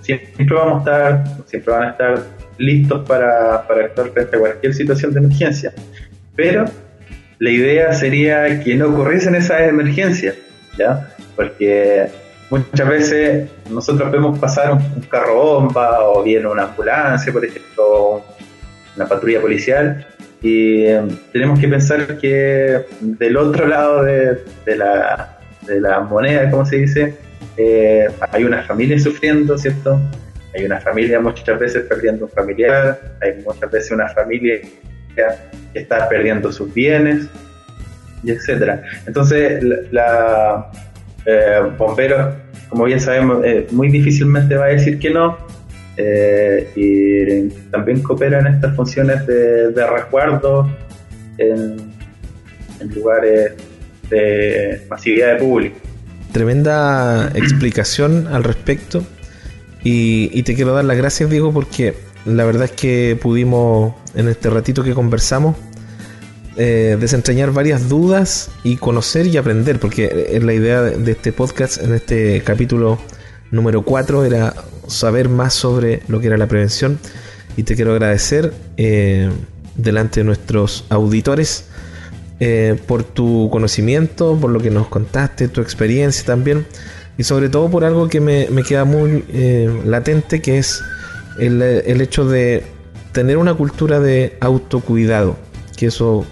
siempre 0.00 0.46
vamos 0.50 0.74
a 0.74 0.78
estar, 0.78 1.24
siempre 1.46 1.72
van 1.72 1.82
a 1.84 1.90
estar 1.90 2.18
listos 2.58 3.08
para, 3.08 3.66
para 3.66 3.84
actuar 3.84 4.08
frente 4.08 4.36
a 4.36 4.40
cualquier 4.40 4.74
situación 4.74 5.14
de 5.14 5.20
emergencia. 5.20 5.72
Pero 6.34 6.64
la 7.42 7.50
idea 7.50 7.92
sería 7.92 8.60
que 8.60 8.76
no 8.76 8.86
ocurriesen 8.90 9.34
esas 9.34 9.62
emergencias, 9.62 10.36
¿ya? 10.78 11.12
Porque 11.34 12.06
muchas 12.50 12.88
veces 12.88 13.50
nosotros 13.68 14.12
vemos 14.12 14.38
pasar 14.38 14.74
un, 14.74 15.02
carro 15.10 15.34
bomba 15.34 16.04
o 16.04 16.22
bien 16.22 16.46
una 16.46 16.66
ambulancia, 16.66 17.32
por 17.32 17.44
ejemplo, 17.44 18.24
una 18.94 19.08
patrulla 19.08 19.40
policial, 19.40 20.06
y 20.40 20.84
em, 20.86 21.08
tenemos 21.32 21.58
que 21.58 21.66
pensar 21.66 22.16
que 22.18 22.84
del 23.00 23.36
otro 23.36 23.66
lado 23.66 24.04
de, 24.04 24.76
la, 24.76 25.40
de 25.62 25.80
la 25.80 25.98
moneda, 25.98 26.48
como 26.48 26.64
se 26.64 26.76
dice, 26.76 27.16
eh, 27.56 28.06
hay 28.30 28.44
una 28.44 28.62
familia 28.62 29.00
sufriendo, 29.00 29.58
¿cierto? 29.58 30.00
Hay 30.54 30.64
una 30.64 30.80
familia 30.80 31.18
muchas 31.18 31.58
veces 31.58 31.86
perdiendo 31.88 32.26
un 32.26 32.30
familiar, 32.30 33.00
hay 33.20 33.42
muchas 33.42 33.68
veces 33.68 33.90
una 33.90 34.08
familia 34.10 34.60
que 35.14 35.80
está 35.80 36.08
perdiendo 36.08 36.52
sus 36.52 36.72
bienes, 36.72 37.28
y 38.22 38.30
etcétera. 38.30 38.82
Entonces, 39.06 39.62
la, 39.90 40.70
eh, 41.26 41.60
bomberos, 41.76 42.34
como 42.68 42.84
bien 42.84 43.00
sabemos, 43.00 43.44
eh, 43.44 43.66
muy 43.70 43.88
difícilmente 43.88 44.54
va 44.56 44.66
a 44.66 44.68
decir 44.68 44.98
que 44.98 45.10
no. 45.10 45.36
Eh, 45.96 46.70
y 46.74 47.48
también 47.70 48.02
coopera 48.02 48.40
en 48.40 48.46
estas 48.46 48.74
funciones 48.74 49.26
de, 49.26 49.86
resguardo 49.86 50.70
en, 51.36 51.92
lugares 52.94 53.52
de 54.08 54.82
masividad 54.88 55.34
de 55.34 55.36
público. 55.36 55.76
Tremenda 56.32 57.30
explicación 57.34 58.26
al 58.28 58.42
respecto. 58.42 59.04
Y, 59.84 60.30
y, 60.32 60.44
te 60.44 60.54
quiero 60.54 60.74
dar 60.74 60.84
las 60.84 60.96
gracias, 60.96 61.28
Diego, 61.28 61.52
porque 61.52 61.94
la 62.24 62.44
verdad 62.44 62.64
es 62.64 62.72
que 62.72 63.18
pudimos, 63.20 63.94
en 64.14 64.28
este 64.28 64.48
ratito 64.50 64.84
que 64.84 64.94
conversamos, 64.94 65.56
eh, 66.56 66.96
desentrañar 67.00 67.52
varias 67.52 67.88
dudas 67.88 68.50
y 68.62 68.76
conocer 68.76 69.26
y 69.26 69.36
aprender, 69.36 69.80
porque 69.80 70.28
es 70.32 70.42
la 70.42 70.52
idea 70.52 70.82
de 70.82 71.12
este 71.12 71.32
podcast, 71.32 71.82
en 71.82 71.94
este 71.94 72.42
capítulo 72.42 72.98
número 73.50 73.82
4, 73.82 74.24
era 74.24 74.54
saber 74.86 75.28
más 75.28 75.54
sobre 75.54 76.02
lo 76.08 76.20
que 76.20 76.28
era 76.28 76.36
la 76.36 76.46
prevención. 76.46 76.98
Y 77.56 77.64
te 77.64 77.74
quiero 77.74 77.92
agradecer 77.92 78.52
eh, 78.76 79.30
delante 79.76 80.20
de 80.20 80.24
nuestros 80.24 80.84
auditores 80.90 81.66
eh, 82.38 82.78
por 82.86 83.02
tu 83.02 83.48
conocimiento, 83.50 84.38
por 84.40 84.50
lo 84.50 84.60
que 84.60 84.70
nos 84.70 84.88
contaste, 84.88 85.48
tu 85.48 85.60
experiencia 85.60 86.24
también, 86.24 86.66
y 87.18 87.24
sobre 87.24 87.48
todo 87.48 87.70
por 87.70 87.84
algo 87.84 88.08
que 88.08 88.20
me, 88.20 88.46
queda 88.62 88.84
muy 88.84 89.24
latente, 89.84 90.40
que 90.40 90.58
es 90.58 90.82
el, 91.38 92.00
hecho 92.00 92.26
de 92.26 92.64
tener 93.12 93.36
una 93.36 93.54
cultura 93.54 94.00
de 94.00 94.36
autocuidado, 94.40 95.36
que 95.76 95.86
eso 95.86 96.24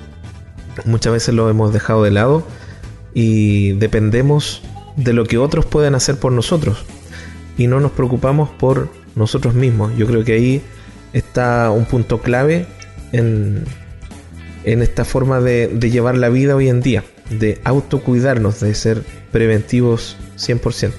muchas 0.84 1.12
veces 1.12 1.34
lo 1.34 1.48
hemos 1.50 1.72
dejado 1.72 2.04
de 2.04 2.10
lado 2.10 2.44
y 3.14 3.72
dependemos 3.72 4.62
de 4.96 5.12
lo 5.12 5.24
que 5.24 5.38
otros 5.38 5.66
pueden 5.66 5.94
hacer 5.94 6.16
por 6.16 6.32
nosotros 6.32 6.84
y 7.56 7.66
no 7.66 7.80
nos 7.80 7.92
preocupamos 7.92 8.50
por 8.50 8.88
nosotros 9.16 9.54
mismos. 9.54 9.92
Yo 9.96 10.06
creo 10.06 10.24
que 10.24 10.32
ahí 10.32 10.62
está 11.12 11.70
un 11.70 11.84
punto 11.84 12.18
clave 12.18 12.66
en, 13.12 13.64
en 14.64 14.82
esta 14.82 15.04
forma 15.04 15.40
de, 15.40 15.78
llevar 15.90 16.16
la 16.16 16.28
vida 16.28 16.56
hoy 16.56 16.68
en 16.68 16.80
día, 16.80 17.04
de 17.30 17.58
autocuidarnos, 17.64 18.60
de 18.60 18.74
ser 18.74 19.02
preventivos 19.32 20.16
100%. 20.36 20.92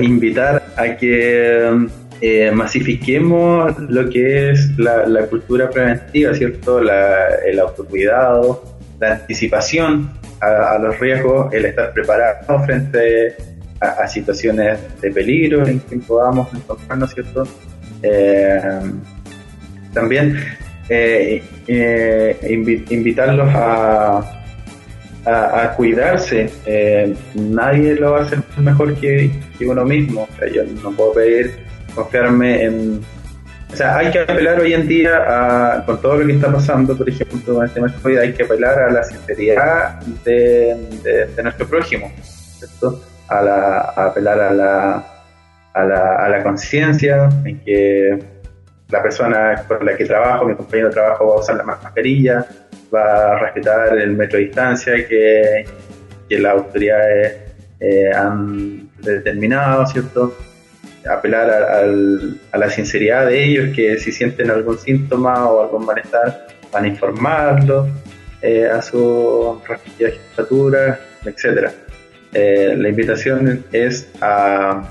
Invitar 0.00 0.66
a 0.76 0.96
que 0.96 1.88
eh, 2.20 2.50
masifiquemos 2.50 3.78
lo 3.78 4.10
que 4.10 4.50
es 4.50 4.76
la, 4.76 5.26
cultura 5.26 5.70
preventiva, 5.70 6.34
¿cierto? 6.34 6.80
el 6.80 7.60
autocuidado, 7.60 8.64
la 8.98 9.12
anticipación 9.12 10.10
a, 10.40 10.78
los 10.78 10.98
riesgos, 10.98 11.52
el 11.54 11.66
estar 11.66 11.92
preparado 11.92 12.64
frente 12.64 13.36
a, 13.80 14.08
situaciones 14.08 14.80
de 15.00 15.12
peligro 15.12 15.64
en 15.64 15.78
que 15.78 15.96
podamos 15.98 16.52
encontrarnos, 16.52 17.14
¿cierto? 17.14 17.46
Eh, 18.02 18.60
también 19.92 20.36
eh, 20.88 21.40
invitarlos 22.90 23.48
a, 23.54 24.42
a, 25.24 25.72
cuidarse. 25.76 26.50
nadie 27.34 27.94
lo 27.94 28.12
va 28.12 28.18
a 28.18 28.22
hacer 28.22 28.40
mejor 28.56 28.96
que, 28.96 29.30
uno 29.60 29.84
mismo. 29.84 30.28
yo 30.52 30.64
no 30.82 30.90
puedo 30.90 31.12
pedir 31.12 31.67
confiarme 31.98 32.64
en... 32.64 33.00
O 33.70 33.76
sea, 33.76 33.98
hay 33.98 34.10
que 34.10 34.20
apelar 34.20 34.60
hoy 34.60 34.72
en 34.72 34.88
día 34.88 35.24
a, 35.26 35.84
con 35.84 36.00
todo 36.00 36.16
lo 36.16 36.26
que 36.26 36.32
está 36.32 36.50
pasando, 36.50 36.96
por 36.96 37.08
ejemplo, 37.08 37.54
con 37.54 37.64
el 37.64 37.70
tema 37.70 37.88
de 37.88 37.94
COVID, 38.00 38.18
hay 38.18 38.32
que 38.32 38.44
apelar 38.44 38.78
a 38.78 38.90
la 38.90 39.02
sinceridad 39.02 40.00
de, 40.24 41.28
de, 41.36 41.42
nuestro 41.42 41.66
prójimo, 41.66 42.10
¿cierto? 42.22 43.02
A, 43.28 43.42
la, 43.42 43.78
a 43.94 44.06
apelar 44.06 44.40
a 44.40 44.52
la, 44.54 45.06
a 45.74 45.84
la, 45.84 46.16
a 46.16 46.28
la 46.30 46.42
conciencia 46.42 47.28
en 47.44 47.60
que 47.60 48.18
la 48.88 49.02
persona 49.02 49.64
con 49.68 49.84
la 49.84 49.94
que 49.94 50.06
trabajo, 50.06 50.46
mi 50.46 50.54
compañero 50.54 50.88
de 50.88 50.94
trabajo, 50.94 51.26
va 51.26 51.34
a 51.34 51.38
usar 51.38 51.56
la 51.56 51.64
mascarilla, 51.64 52.46
va 52.94 53.34
a 53.34 53.38
respetar 53.38 53.98
el 53.98 54.12
metro 54.12 54.38
de 54.38 54.46
distancia 54.46 55.06
que, 55.06 55.66
que 56.26 56.38
las 56.38 56.54
autoridades 56.54 57.36
eh, 57.80 58.10
han 58.14 58.88
determinado, 59.02 59.86
¿cierto? 59.86 60.36
Apelar 61.06 61.50
a, 61.50 62.56
la 62.56 62.70
sinceridad 62.70 63.26
de 63.26 63.44
ellos, 63.44 63.74
que 63.74 63.98
si 63.98 64.12
sienten 64.12 64.50
algún 64.50 64.78
síntoma 64.78 65.48
o 65.48 65.62
algún 65.62 65.84
malestar, 65.84 66.48
van 66.72 66.84
a 66.84 66.88
informarlo 66.88 67.88
eh, 68.42 68.66
a 68.66 68.80
su 68.82 69.60
respectiva 69.66 70.10
jefatura, 70.10 71.00
etc. 71.24 71.70
Eh, 72.32 72.74
la 72.76 72.88
invitación 72.88 73.64
es 73.72 74.08
a, 74.20 74.82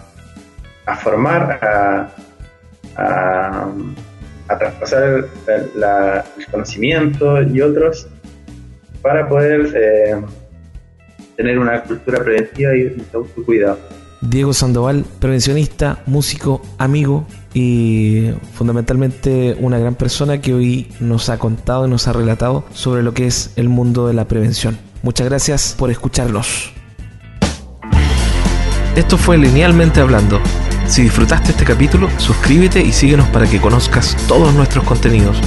formar, 1.01 1.59
a, 1.61 2.09
a, 2.95 4.57
traspasar 4.57 5.25
el 5.47 6.45
conocimiento 6.51 7.41
y 7.43 7.61
otros 7.61 8.07
para 9.01 9.27
poder 9.27 9.71
eh, 9.75 10.21
tener 11.35 11.59
una 11.59 11.83
cultura 11.83 12.23
preventiva 12.23 12.75
y 12.75 12.83
de 12.83 13.03
autocuidado. 13.13 13.79
Diego 14.21 14.53
Sandoval, 14.53 15.05
prevencionista, 15.19 16.01
músico, 16.05 16.61
amigo 16.77 17.25
y 17.53 18.31
fundamentalmente 18.53 19.55
una 19.59 19.77
gran 19.77 19.95
persona 19.95 20.41
que 20.41 20.53
hoy 20.53 20.91
nos 20.99 21.29
ha 21.29 21.37
contado 21.37 21.87
y 21.87 21.89
nos 21.89 22.07
ha 22.07 22.13
relatado 22.13 22.63
sobre 22.73 23.03
lo 23.03 23.13
que 23.13 23.27
es 23.27 23.51
el 23.55 23.69
mundo 23.69 24.07
de 24.07 24.13
la 24.13 24.27
prevención. 24.27 24.77
Muchas 25.03 25.27
gracias 25.27 25.75
por 25.77 25.91
escucharnos. 25.91 26.71
Esto 28.95 29.17
fue 29.17 29.37
Linealmente 29.37 30.01
Hablando. 30.01 30.39
Si 30.87 31.03
disfrutaste 31.03 31.51
este 31.51 31.65
capítulo, 31.65 32.09
suscríbete 32.17 32.81
y 32.81 32.91
síguenos 32.91 33.27
para 33.27 33.45
que 33.45 33.61
conozcas 33.61 34.17
todos 34.27 34.53
nuestros 34.55 34.85
contenidos. 34.85 35.37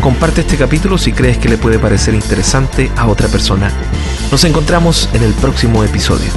Comparte 0.00 0.42
este 0.42 0.56
capítulo 0.56 0.96
si 0.96 1.12
crees 1.12 1.36
que 1.36 1.48
le 1.48 1.58
puede 1.58 1.78
parecer 1.78 2.14
interesante 2.14 2.90
a 2.96 3.06
otra 3.06 3.28
persona. 3.28 3.70
Nos 4.30 4.44
encontramos 4.44 5.10
en 5.12 5.22
el 5.22 5.32
próximo 5.34 5.84
episodio. 5.84 6.30